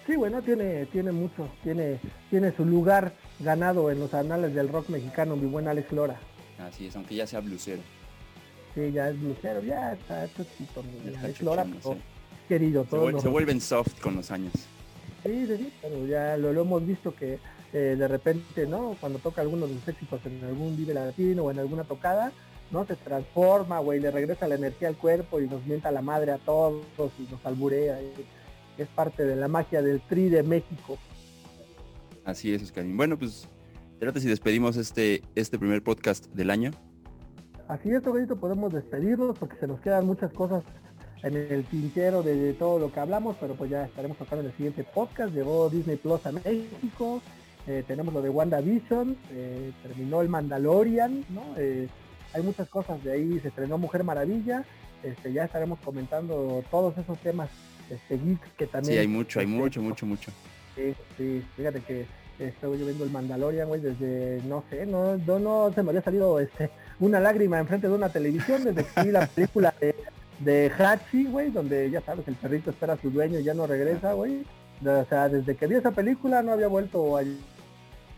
Sí, 0.05 0.15
bueno, 0.17 0.41
tiene, 0.41 0.85
tiene 0.87 1.11
mucho, 1.11 1.49
tiene, 1.63 1.99
tiene 2.29 2.53
su 2.55 2.65
lugar 2.65 3.13
ganado 3.39 3.89
en 3.89 3.99
los 3.99 4.13
anales 4.13 4.53
del 4.53 4.69
rock 4.69 4.89
mexicano, 4.89 5.35
mi 5.35 5.47
buen 5.47 5.67
Alex 5.67 5.91
Lora. 5.93 6.19
Así 6.59 6.87
es, 6.87 6.95
aunque 6.95 7.15
ya 7.15 7.25
sea 7.25 7.39
blusero. 7.39 7.81
Sí, 8.75 8.91
ya 8.91 9.09
es 9.09 9.19
lucero, 9.19 9.61
ya 9.61 9.93
está 9.93 10.27
chocito, 10.33 10.83
ya 11.11 11.27
explora, 11.27 11.65
querido. 12.47 12.83
Todo 12.85 13.19
se, 13.19 13.27
vuelven 13.27 13.61
soft 13.61 13.99
con 14.01 14.15
los 14.15 14.31
años. 14.31 14.53
Sí, 15.23 15.45
sí, 15.47 15.57
sí, 15.57 15.73
pero 15.81 16.07
ya 16.07 16.37
lo, 16.37 16.49
hemos 16.49 16.85
visto 16.85 17.15
que 17.15 17.39
eh, 17.71 17.95
de 17.97 18.07
repente, 18.07 18.65
¿no? 18.65 18.97
Cuando 18.99 19.19
toca 19.19 19.41
algunos 19.41 19.69
de 19.69 19.75
sus 19.75 19.87
éxitos 19.87 20.19
en 20.25 20.43
algún 20.43 20.75
Vive 20.75 20.93
Latino 20.93 21.43
o 21.43 21.51
en 21.51 21.59
alguna 21.59 21.83
tocada, 21.83 22.31
¿no? 22.71 22.85
Se 22.85 22.95
transforma, 22.95 23.79
güey, 23.79 23.99
le 23.99 24.09
regresa 24.09 24.47
la 24.47 24.55
energía 24.55 24.87
al 24.87 24.97
cuerpo 24.97 25.39
y 25.39 25.47
nos 25.47 25.63
mienta 25.65 25.91
la 25.91 26.01
madre 26.01 26.31
a 26.31 26.39
todos 26.39 26.83
y 27.19 27.31
nos 27.31 27.45
alburea. 27.45 27.99
es 28.77 28.87
parte 28.89 29.23
de 29.23 29.35
la 29.35 29.47
magia 29.47 29.83
del 29.83 30.01
Tri 30.01 30.29
de 30.29 30.41
México. 30.41 30.97
Así 32.25 32.53
es, 32.53 32.63
Oscarín. 32.63 32.97
Bueno, 32.97 33.19
pues, 33.19 33.47
trata 33.99 34.19
si 34.19 34.27
despedimos 34.27 34.77
este, 34.77 35.21
este 35.35 35.59
primer 35.59 35.83
podcast 35.83 36.25
del 36.33 36.49
año. 36.49 36.71
Así 37.67 37.89
es, 37.89 38.03
Tocayito, 38.03 38.35
podemos 38.35 38.73
despedirnos 38.73 39.37
porque 39.37 39.55
se 39.57 39.67
nos 39.67 39.79
quedan 39.79 40.05
muchas 40.05 40.31
cosas 40.33 40.63
en 41.23 41.37
el 41.37 41.63
tintero 41.65 42.21
de, 42.21 42.53
todo 42.53 42.77
lo 42.77 42.91
que 42.91 42.99
hablamos, 42.99 43.37
pero 43.39 43.55
pues 43.55 43.71
ya 43.71 43.85
estaremos 43.85 44.17
tocando 44.17 44.41
en 44.41 44.47
el 44.47 44.57
siguiente 44.57 44.83
podcast. 44.83 45.33
Llegó 45.33 45.69
Disney 45.69 45.95
Plus 45.95 46.25
a 46.25 46.33
México, 46.33 47.21
eh, 47.65 47.83
tenemos 47.87 48.13
lo 48.13 48.21
de 48.21 48.29
WandaVision, 48.29 49.15
eh, 49.31 49.71
terminó 49.81 50.21
el 50.21 50.27
Mandalorian, 50.27 51.23
¿no? 51.29 51.43
Eh, 51.57 51.87
hay 52.33 52.43
muchas 52.43 52.67
cosas 52.67 53.01
de 53.03 53.13
ahí, 53.13 53.39
se 53.39 53.47
estrenó 53.47 53.77
Mujer 53.77 54.03
Maravilla, 54.03 54.65
este, 55.01 55.31
ya 55.31 55.45
estaremos 55.45 55.79
comentando 55.79 56.63
todos 56.69 56.97
esos 56.97 57.17
temas 57.19 57.49
este, 57.89 58.17
geeks 58.17 58.49
que 58.57 58.67
también... 58.67 58.95
Sí, 58.95 58.99
hay 58.99 59.07
mucho, 59.07 59.39
hay 59.39 59.45
este, 59.45 59.57
mucho, 59.57 59.81
mucho, 59.81 60.05
mucho. 60.05 60.31
Sí, 60.75 60.93
sí, 61.17 61.45
fíjate 61.55 61.79
que 61.81 62.05
estoy 62.39 62.79
yo 62.79 62.85
viendo 62.85 63.05
el 63.05 63.11
Mandalorian, 63.11 63.69
güey, 63.69 63.79
desde, 63.79 64.41
no 64.47 64.63
sé, 64.69 64.85
no, 64.85 65.15
no, 65.17 65.39
no 65.39 65.71
se 65.73 65.83
me 65.83 65.89
había 65.89 66.01
salido 66.01 66.39
este, 66.41 66.69
una 67.05 67.19
lágrima 67.19 67.59
enfrente 67.59 67.87
de 67.87 67.93
una 67.93 68.09
televisión 68.09 68.63
desde 68.63 68.85
que 68.85 69.03
vi 69.03 69.11
la 69.11 69.27
película 69.27 69.73
de 69.79 69.95
de 70.39 70.71
Hachi, 70.77 71.25
güey, 71.25 71.51
donde 71.51 71.89
ya 71.89 72.01
sabes, 72.01 72.27
el 72.27 72.35
perrito 72.35 72.71
espera 72.71 72.93
a 72.93 72.97
su 72.97 73.09
dueño 73.09 73.39
y 73.39 73.43
ya 73.43 73.53
no 73.53 73.67
regresa, 73.67 74.13
güey. 74.13 74.43
O 74.85 75.05
sea, 75.05 75.29
desde 75.29 75.55
que 75.55 75.67
vi 75.67 75.75
esa 75.75 75.91
película 75.91 76.41
no 76.41 76.51
había 76.51 76.67
vuelto 76.67 77.17
a 77.17 77.21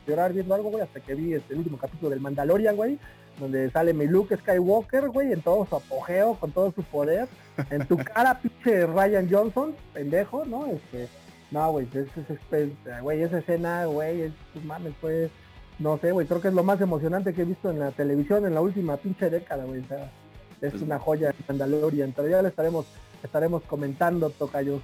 llorar 0.07 0.33
viendo 0.33 0.55
algo, 0.55 0.69
güey, 0.69 0.83
hasta 0.83 0.99
que 0.99 1.13
vi 1.13 1.33
este, 1.33 1.53
el 1.53 1.59
último 1.59 1.77
capítulo 1.77 2.09
del 2.09 2.21
Mandalorian, 2.21 2.75
güey, 2.75 2.97
donde 3.39 3.69
sale 3.69 3.93
mi 3.93 4.07
Luke 4.07 4.35
Skywalker, 4.37 5.09
güey, 5.09 5.31
en 5.31 5.41
todo 5.41 5.65
su 5.65 5.75
apogeo, 5.75 6.35
con 6.39 6.51
todo 6.51 6.71
su 6.71 6.83
poder. 6.83 7.27
En 7.69 7.85
tu 7.87 7.97
cara, 7.97 8.39
pinche 8.41 8.85
Ryan 8.87 9.27
Johnson, 9.29 9.75
pendejo, 9.93 10.45
¿no? 10.45 10.65
Este, 10.67 11.07
no, 11.51 11.71
güey, 11.71 11.87
esa 13.21 13.37
escena, 13.37 13.85
güey, 13.85 14.21
es, 14.21 14.33
mames, 14.63 14.93
pues, 14.99 15.29
no 15.79 15.97
sé, 15.97 16.11
güey, 16.11 16.25
creo 16.25 16.41
que 16.41 16.47
es 16.47 16.53
lo 16.53 16.63
más 16.63 16.79
emocionante 16.79 17.33
que 17.33 17.41
he 17.41 17.45
visto 17.45 17.69
en 17.69 17.79
la 17.79 17.91
televisión 17.91 18.45
en 18.45 18.53
la 18.53 18.61
última 18.61 18.97
pinche 18.97 19.29
década, 19.29 19.65
güey. 19.65 19.81
O 19.81 19.85
sea, 19.85 20.11
es 20.61 20.71
pues 20.71 20.81
una 20.81 20.99
joya 20.99 21.29
de 21.29 21.35
Mandalorian, 21.47 22.13
pero 22.15 22.29
ya 22.29 22.41
le 22.41 22.49
estaremos, 22.49 22.85
estaremos 23.23 23.63
comentando, 23.63 24.29
Tocayo. 24.29 24.81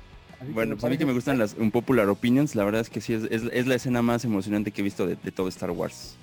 bueno, 0.53 0.75
pues 0.75 0.83
a 0.83 0.89
mí 0.89 0.97
que 0.97 1.05
me 1.05 1.13
gustan 1.13 1.37
las 1.37 1.53
un 1.53 1.71
popular 1.71 2.09
opinions, 2.09 2.55
la 2.55 2.65
verdad 2.65 2.81
es 2.81 2.89
que 2.89 2.99
sí, 2.99 3.13
es, 3.13 3.67
la 3.67 3.75
escena 3.75 4.01
más 4.01 4.25
emocionante 4.25 4.71
que 4.71 4.81
he 4.81 4.83
visto 4.83 5.07
de, 5.07 5.15
todo 5.15 5.47
Star 5.47 5.71
Wars. 5.71 6.17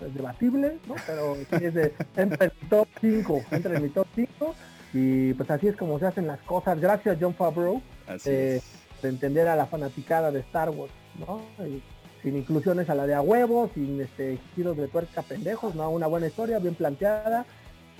Es, 0.00 0.14
debatible, 0.14 0.78
¿no? 0.88 0.96
Pero 1.06 1.36
sí 1.36 1.64
es 1.64 1.74
de, 1.74 1.94
entre 2.16 2.50
mi 2.60 2.68
top 2.68 2.88
5, 3.00 3.42
entre 3.52 3.80
mi 3.80 3.88
top 3.90 4.06
5, 4.14 4.54
y 4.94 5.34
pues 5.34 5.48
así 5.50 5.68
es 5.68 5.76
como 5.76 5.98
se 6.00 6.06
hacen 6.06 6.26
las 6.26 6.40
cosas. 6.40 6.80
Gracias 6.80 7.18
John 7.20 7.34
Favreau 7.34 7.80
eh, 8.24 8.60
de 9.02 9.08
entender 9.08 9.46
a 9.46 9.54
la 9.54 9.66
fanaticada 9.66 10.32
de 10.32 10.40
Star 10.40 10.70
Wars, 10.70 10.92
¿no? 11.18 11.40
Sin 12.22 12.36
inclusiones 12.36 12.90
a 12.90 12.94
la 12.94 13.06
de 13.06 13.14
a 13.14 13.22
huevo, 13.22 13.70
sin 13.74 14.00
este 14.00 14.38
giros 14.54 14.76
de 14.76 14.88
tuerca 14.88 15.22
pendejos, 15.22 15.74
¿no? 15.74 15.90
Una 15.90 16.06
buena 16.06 16.26
historia, 16.26 16.58
bien 16.58 16.74
planteada, 16.74 17.46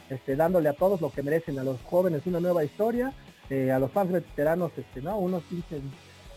este, 0.09 0.37
dándole 0.37 0.68
a 0.68 0.75
todos 0.75 1.01
lo 1.01 1.11
que 1.11 1.23
merecen, 1.23 1.59
a 1.59 1.64
los 1.64 1.81
jóvenes 1.83 2.27
una 2.27 2.41
nueva 2.41 2.64
historia, 2.64 3.12
eh, 3.49 3.71
a 3.71 3.79
los 3.79 3.91
fans 3.91 4.12
veteranos, 4.12 4.73
este, 4.77 5.01
¿no? 5.01 5.18
Unos 5.18 5.43
pinches 5.45 5.81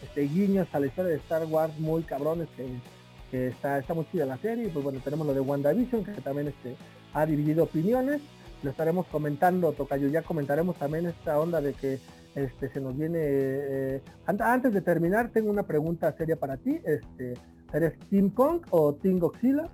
este, 0.04 0.22
guiños 0.22 0.68
a 0.74 0.80
la 0.80 0.88
historia 0.88 1.12
de 1.12 1.18
Star 1.18 1.46
Wars 1.46 1.78
muy 1.80 2.04
cabrones 2.04 2.48
que, 2.56 3.48
está, 3.48 3.80
está 3.80 3.94
muy 3.94 4.06
chida 4.12 4.26
la 4.26 4.38
serie. 4.38 4.70
Pues 4.70 4.84
bueno, 4.84 5.00
tenemos 5.04 5.26
lo 5.26 5.34
de 5.34 5.40
WandaVision, 5.40 6.04
que 6.04 6.22
también 6.22 6.48
este, 6.48 6.76
ha 7.14 7.26
dividido 7.26 7.64
opiniones. 7.64 8.22
Lo 8.62 8.70
estaremos 8.70 9.08
comentando, 9.08 9.74
Tocayo, 9.74 10.08
ya 10.08 10.22
comentaremos 10.22 10.78
también 10.78 11.08
esta 11.08 11.40
onda 11.40 11.60
de 11.60 11.74
que 11.74 12.00
este, 12.36 12.70
se 12.70 12.80
nos 12.80 12.98
viene... 12.98 13.20
Eh, 13.22 14.02
antes 14.26 14.74
de 14.74 14.82
terminar, 14.82 15.30
tengo 15.30 15.50
una 15.50 15.64
pregunta 15.64 16.16
seria 16.18 16.36
para 16.36 16.58
ti. 16.58 16.80
Este, 16.86 17.34
¿Eres 17.74 17.98
Team 18.10 18.30
Kong 18.30 18.62
o 18.70 18.94
Team 18.94 19.18
Godzilla? 19.18 19.68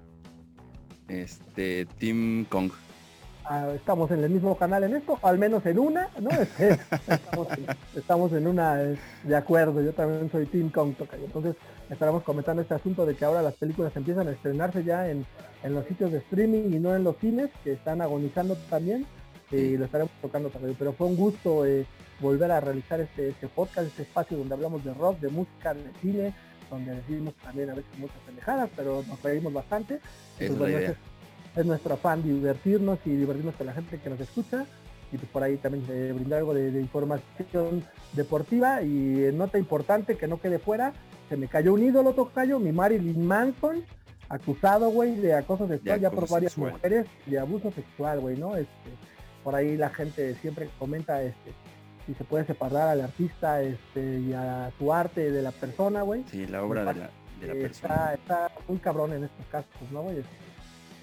Este, 1.10 1.86
Team 2.00 2.46
Kong. 2.46 2.72
Ah, 3.44 3.68
estamos 3.76 4.10
en 4.12 4.24
el 4.24 4.30
mismo 4.30 4.56
canal 4.58 4.84
en 4.84 4.96
esto, 4.96 5.20
al 5.22 5.38
menos 5.38 5.66
en 5.66 5.80
una, 5.80 6.08
¿no? 6.22 6.30
estamos, 7.96 8.32
en, 8.32 8.48
una 8.48 8.76
de 8.76 9.36
acuerdo, 9.36 9.82
yo 9.82 9.92
también 9.92 10.32
soy 10.32 10.46
Team 10.46 10.70
Kong 10.70 10.94
Entonces 11.14 11.56
estaremos 11.90 12.24
comentando 12.24 12.62
este 12.62 12.76
asunto 12.76 13.06
de 13.06 13.16
que 13.16 13.26
ahora 13.26 13.42
las 13.42 13.56
películas 13.56 13.94
empiezan 13.96 14.28
a 14.28 14.32
estrenarse 14.32 14.84
ya 14.84 15.10
en, 15.10 15.26
los 15.64 15.86
sitios 15.88 16.12
de 16.12 16.20
streaming 16.20 16.74
y 16.74 16.80
no 16.80 16.96
en 16.96 17.04
los 17.04 17.18
cines, 17.18 17.50
que 17.64 17.74
están 17.74 18.02
agonizando 18.02 18.56
también, 18.70 19.06
y 19.52 19.76
lo 19.76 19.86
estaremos 19.86 20.14
tocando 20.22 20.50
también. 20.50 20.76
Pero 20.80 20.94
fue 20.94 21.08
un 21.08 21.18
gusto 21.18 21.66
eh, 21.66 21.86
volver 22.22 22.52
a 22.52 22.62
realizar 22.62 23.02
este, 23.02 23.30
este 23.30 23.48
podcast, 23.50 23.88
este 23.88 24.04
espacio 24.04 24.38
donde 24.38 24.54
hablamos 24.54 24.86
de 24.86 24.94
rock, 24.94 25.20
de 25.20 25.30
música, 25.30 25.74
de 25.74 25.92
cine, 26.02 26.34
donde 26.70 26.96
decimos 26.96 27.34
también 27.44 27.70
a 27.70 27.74
veces 27.76 27.92
muchas 27.98 28.18
pendejadas, 28.26 28.70
pero 28.76 29.04
nos 29.08 29.22
reímos 29.22 29.54
bastante. 29.54 30.00
Es 30.40 30.52
es 31.56 31.66
nuestro 31.66 31.96
afán 31.96 32.22
divertirnos 32.22 33.00
y 33.06 33.10
divertirnos 33.10 33.56
con 33.56 33.66
la 33.66 33.74
gente 33.74 33.98
que 33.98 34.10
nos 34.10 34.20
escucha 34.20 34.66
y 35.12 35.18
pues 35.18 35.30
por 35.32 35.44
ahí 35.44 35.58
también 35.58 35.84
eh, 35.90 36.12
brindar 36.14 36.40
algo 36.40 36.54
de, 36.54 36.80
información 36.80 37.84
deportiva 38.14 38.82
y 38.84 39.32
nota 39.34 39.58
importante 39.58 40.16
que 40.18 40.28
no 40.28 40.40
quede 40.40 40.60
fuera, 40.60 40.94
se 41.28 41.38
me 41.38 41.48
cayó 41.48 41.74
un 41.74 41.84
ídolo 41.84 42.14
tocayo, 42.14 42.60
mi 42.60 42.72
Marilyn 42.72 43.26
Manson, 43.26 43.84
acusado, 44.30 44.90
güey, 44.92 45.16
de 45.16 45.34
acoso 45.34 45.68
sexual 45.68 46.00
ya 46.00 46.12
por 46.12 46.30
varias 46.30 46.58
mujeres, 46.58 47.08
de 47.26 47.40
abuso 47.40 47.72
sexual, 47.72 48.20
güey, 48.20 48.38
¿no? 48.38 48.56
Este, 48.56 48.90
por 49.44 49.56
ahí 49.56 49.78
la 49.78 49.90
gente 49.90 50.36
siempre 50.36 50.70
comenta 50.78 51.22
este 51.24 51.52
si 52.10 52.16
se 52.16 52.24
puede 52.24 52.44
separar 52.46 52.88
al 52.88 53.02
artista 53.02 53.62
este 53.62 54.20
y 54.20 54.34
a 54.34 54.72
su 54.80 54.92
arte 54.92 55.30
de 55.30 55.44
la 55.44 55.52
persona, 55.52 56.02
güey. 56.02 56.24
Sí, 56.32 56.48
la 56.48 56.64
obra 56.64 56.84
de 56.92 57.00
la, 57.02 57.10
de 57.40 57.48
la 57.48 57.54
persona. 57.54 58.14
Está, 58.16 58.52
muy 58.68 58.80
cabrón 58.80 59.14
en 59.14 59.26
estos 59.26 59.46
casos, 59.52 59.92
¿no, 59.92 60.02
güey? 60.02 60.24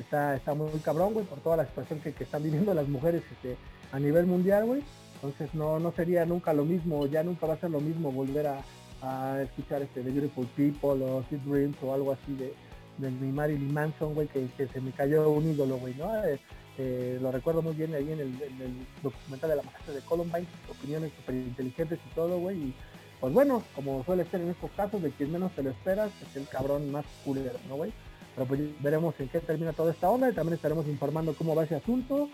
está, 0.01 0.35
está 0.35 0.55
muy 0.55 0.69
cabrón, 0.81 1.15
güey, 1.15 1.25
por 1.25 1.39
toda 1.39 1.59
la 1.59 1.67
situación 1.67 2.01
que, 2.01 2.11
están 2.19 2.43
viviendo 2.43 2.75
las 2.75 2.89
mujeres 2.89 3.23
este, 3.31 3.57
a 3.93 4.01
nivel 4.01 4.27
mundial, 4.27 4.65
güey. 4.65 4.83
Entonces 5.15 5.55
no, 5.55 5.79
no 5.79 5.93
sería 5.93 6.27
nunca 6.27 6.53
lo 6.53 6.65
mismo, 6.65 7.07
ya 7.07 7.23
nunca 7.23 7.47
va 7.47 7.55
a 7.55 7.59
ser 7.61 7.71
lo 7.71 7.81
mismo 7.81 8.11
volver 8.11 8.49
a, 8.49 8.63
escuchar 9.41 9.83
este 9.83 10.03
The 10.03 10.11
Beautiful 10.11 10.47
People 10.57 11.05
o 11.05 11.23
Sweet 11.29 11.43
Dreams 11.43 11.77
o 11.83 11.95
algo 11.95 12.11
así 12.11 12.35
de, 12.35 12.53
de 12.99 13.11
mi 13.13 13.31
Marilyn 13.31 13.73
Manson, 13.73 14.15
güey, 14.15 14.27
que, 14.27 14.49
se 14.67 14.81
me 14.81 14.91
cayó 14.91 15.31
un 15.31 15.49
ídolo, 15.49 15.77
güey, 15.77 15.95
¿no? 15.95 16.11
Eh, 16.79 17.19
lo 17.23 17.33
recuerdo 17.33 17.63
muy 17.63 17.75
bien 17.75 17.95
ahí 17.95 18.11
en 18.13 18.21
el, 18.21 18.33
documental 19.03 19.51
de 19.51 19.57
la 19.57 19.63
masacre 19.63 19.95
de 19.95 20.01
Columbine, 20.03 20.47
opiniones 20.69 21.13
súper 21.17 21.35
inteligentes 21.35 21.99
y 22.11 22.15
todo, 22.15 22.39
güey, 22.39 22.57
y 22.57 22.75
pues 23.21 23.33
bueno, 23.33 23.63
como 23.75 24.05
suele 24.05 24.27
ser 24.27 24.43
en 24.43 24.51
estos 24.51 24.71
casos, 24.73 25.03
de 25.03 25.11
quien 25.11 25.33
menos 25.33 25.53
te 25.53 25.63
lo 25.63 25.71
esperas, 25.71 26.11
es 26.23 26.37
el 26.37 26.47
cabrón 26.49 26.91
más 26.93 27.07
culero, 27.25 27.59
¿no, 27.69 27.77
güey? 27.77 27.93
Pero 28.35 28.47
pues 28.47 28.61
veremos 28.83 29.15
en 29.19 29.29
qué 29.29 29.41
termina 29.41 29.73
toda 29.73 29.93
esta 29.93 30.11
onda 30.11 30.29
y 30.29 30.35
también 30.35 30.55
estaremos 30.55 30.87
informando 30.87 31.35
cómo 31.35 31.55
va 31.55 31.65
ese 31.65 31.77
asunto. 31.77 32.29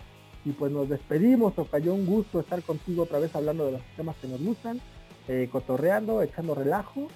Y 0.45 0.51
pues 0.51 0.72
nos 0.72 0.88
despedimos, 0.88 1.55
cayó 1.70 1.95
un 1.95 2.05
gusto 2.05 2.40
estar 2.40 2.61
contigo 2.62 3.05
otra 3.05 3.20
vez 3.20 3.32
hablando 3.36 3.66
de 3.66 3.72
los 3.72 3.82
temas 3.97 4.16
que 4.16 4.26
nos 4.26 4.43
gustan, 4.43 4.80
eh, 5.28 5.49
cotorreando, 5.53 6.20
echando 6.20 6.57
relajo 6.57 7.07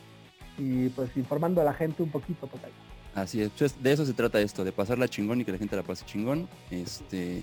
y 0.57 0.89
pues 0.91 1.11
informando 1.17 1.61
a 1.61 1.65
la 1.65 1.75
gente 1.75 2.05
un 2.05 2.11
poquito, 2.11 2.47
Tocayo. 2.47 2.86
Así 3.17 3.41
es, 3.41 3.51
pues, 3.57 3.83
de 3.83 3.93
eso 3.93 4.05
se 4.05 4.13
trata 4.13 4.43
esto, 4.43 4.63
de 4.63 4.73
pasarla 4.73 5.09
chingón 5.09 5.41
y 5.41 5.45
que 5.47 5.51
la 5.51 5.57
gente 5.57 5.75
la 5.75 5.83
pase 5.83 6.05
chingón. 6.05 6.47
Este, 6.71 7.43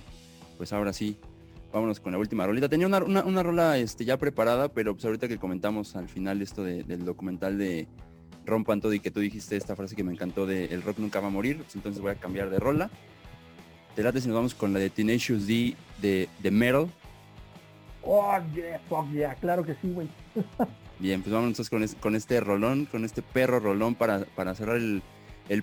pues 0.55 0.71
ahora 0.71 0.93
sí, 0.93 1.17
vámonos 1.73 1.99
con 1.99 2.11
la 2.11 2.19
última 2.19 2.45
rolita. 2.45 2.69
Tenía 2.69 2.85
una, 2.85 2.99
una, 2.99 3.41
rola 3.41 3.79
este, 3.79 4.05
ya 4.05 4.17
preparada, 4.17 4.69
pero 4.69 4.93
pues 4.93 5.03
ahorita 5.03 5.27
que 5.27 5.39
comentamos 5.39 5.95
al 5.95 6.07
final 6.07 6.43
esto 6.43 6.63
del 6.63 7.03
documental 7.03 7.57
de, 7.57 7.87
rompan 8.45 8.81
todo 8.81 8.93
y 8.93 8.99
que 8.99 9.09
tú 9.09 9.19
dijiste 9.19 9.57
esta 9.57 9.75
frase 9.75 9.95
que 9.95 10.03
me 10.03 10.11
encantó 10.11 10.45
de 10.45 10.65
el 10.65 10.83
rock 10.83 10.99
nunca 10.99 11.19
va 11.19 11.27
a 11.27 11.31
morir, 11.31 11.57
pues 11.57 11.73
entonces 11.73 11.99
voy 11.99 12.11
a 12.11 12.15
cambiar 12.15 12.51
de 12.51 12.59
rola. 12.59 12.91
Te 13.95 14.03
late 14.03 14.21
si 14.21 14.27
nos 14.27 14.35
vamos 14.35 14.53
con 14.53 14.73
la 14.73 14.79
de 14.79 14.91
Tenacious 14.91 15.47
D 15.47 15.75
de, 15.99 16.29
de 16.43 16.51
Metal. 16.51 16.87
Oh, 18.03 18.37
yeah, 18.53 18.79
fuck 18.87 19.11
yeah, 19.11 19.33
claro 19.35 19.65
que 19.65 19.73
sí, 19.81 19.89
güey. 19.91 20.07
Bien, 20.99 21.23
pues 21.23 21.33
vamos 21.33 21.67
con, 21.67 21.87
con 21.99 22.15
este 22.15 22.39
rolón, 22.41 22.85
con 22.85 23.05
este 23.05 23.23
perro 23.23 23.59
rolón 23.59 23.95
para, 23.95 24.25
para 24.35 24.53
cerrar 24.53 24.77
el, 24.77 25.01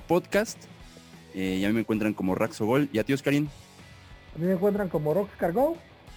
podcast. 0.06 0.58
Eh, 1.34 1.58
y 1.60 1.64
a 1.64 1.68
mí 1.68 1.74
me 1.74 1.80
encuentran 1.80 2.14
como 2.14 2.34
Raxo 2.34 2.66
Gol. 2.66 2.88
¿Y 2.92 2.98
a 2.98 3.04
ti, 3.04 3.12
Oscarín? 3.12 3.48
A 4.34 4.38
mí 4.38 4.46
me 4.46 4.52
encuentran 4.52 4.88
como 4.88 5.14
Rockscar 5.14 5.52
Go. 5.52 5.76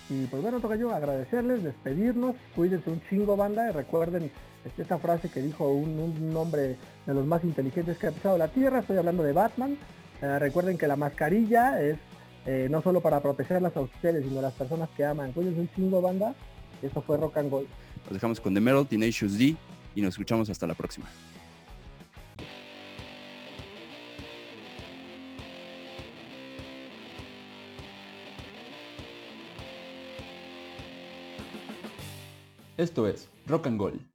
Y 0.10 0.26
pues 0.26 0.42
bueno, 0.42 0.60
toca 0.60 0.76
yo 0.76 0.94
agradecerles, 0.94 1.64
despedirnos. 1.64 2.36
Cuídense 2.56 2.90
un 2.90 3.02
chingo, 3.10 3.36
banda. 3.36 3.70
Y 3.70 3.74
recuerden 3.74 4.32
esa 4.78 4.98
frase 4.98 5.30
que 5.30 5.42
dijo 5.42 5.70
un, 5.70 6.00
un, 6.00 6.36
hombre 6.36 6.78
de 7.06 7.14
los 7.14 7.26
más 7.26 7.44
inteligentes 7.44 7.98
que 7.98 8.08
ha 8.08 8.12
pisado 8.12 8.38
la 8.38 8.48
Tierra, 8.48 8.80
estoy 8.80 8.98
hablando 8.98 9.24
de 9.24 9.34
Batman. 9.34 9.78
Eh, 10.22 10.40
recuerden 10.40 10.78
que 10.78 10.88
la 10.88 10.96
mascarilla 10.96 11.82
es 11.82 11.98
eh, 12.46 12.68
no 12.70 12.82
solo 12.82 13.02
para 13.02 13.22
protegerlas 13.22 13.76
a 13.76 13.82
ustedes, 13.82 14.24
sino 14.24 14.40
a 14.40 14.44
las 14.44 14.54
personas 14.54 14.90
que 14.96 15.06
aman. 15.06 15.32
Cuídense 15.32 15.62
un 15.62 15.70
chingo 15.76 16.02
banda. 16.02 16.34
Eso 16.82 17.02
fue 17.02 17.18
Rock 17.18 17.38
and 17.38 17.50
Gold. 17.50 17.68
Nos 18.06 18.14
dejamos 18.14 18.40
con 18.40 18.54
The 18.54 18.60
Metal, 18.60 18.86
Tenacious 18.86 19.38
D 19.38 19.56
y 19.96 20.02
nos 20.02 20.14
escuchamos 20.14 20.50
hasta 20.50 20.68
la 20.68 20.74
próxima. 20.74 21.08
Esto 32.76 33.08
es 33.08 33.30
Rock 33.46 33.68
and 33.68 33.78
Gold 33.78 34.13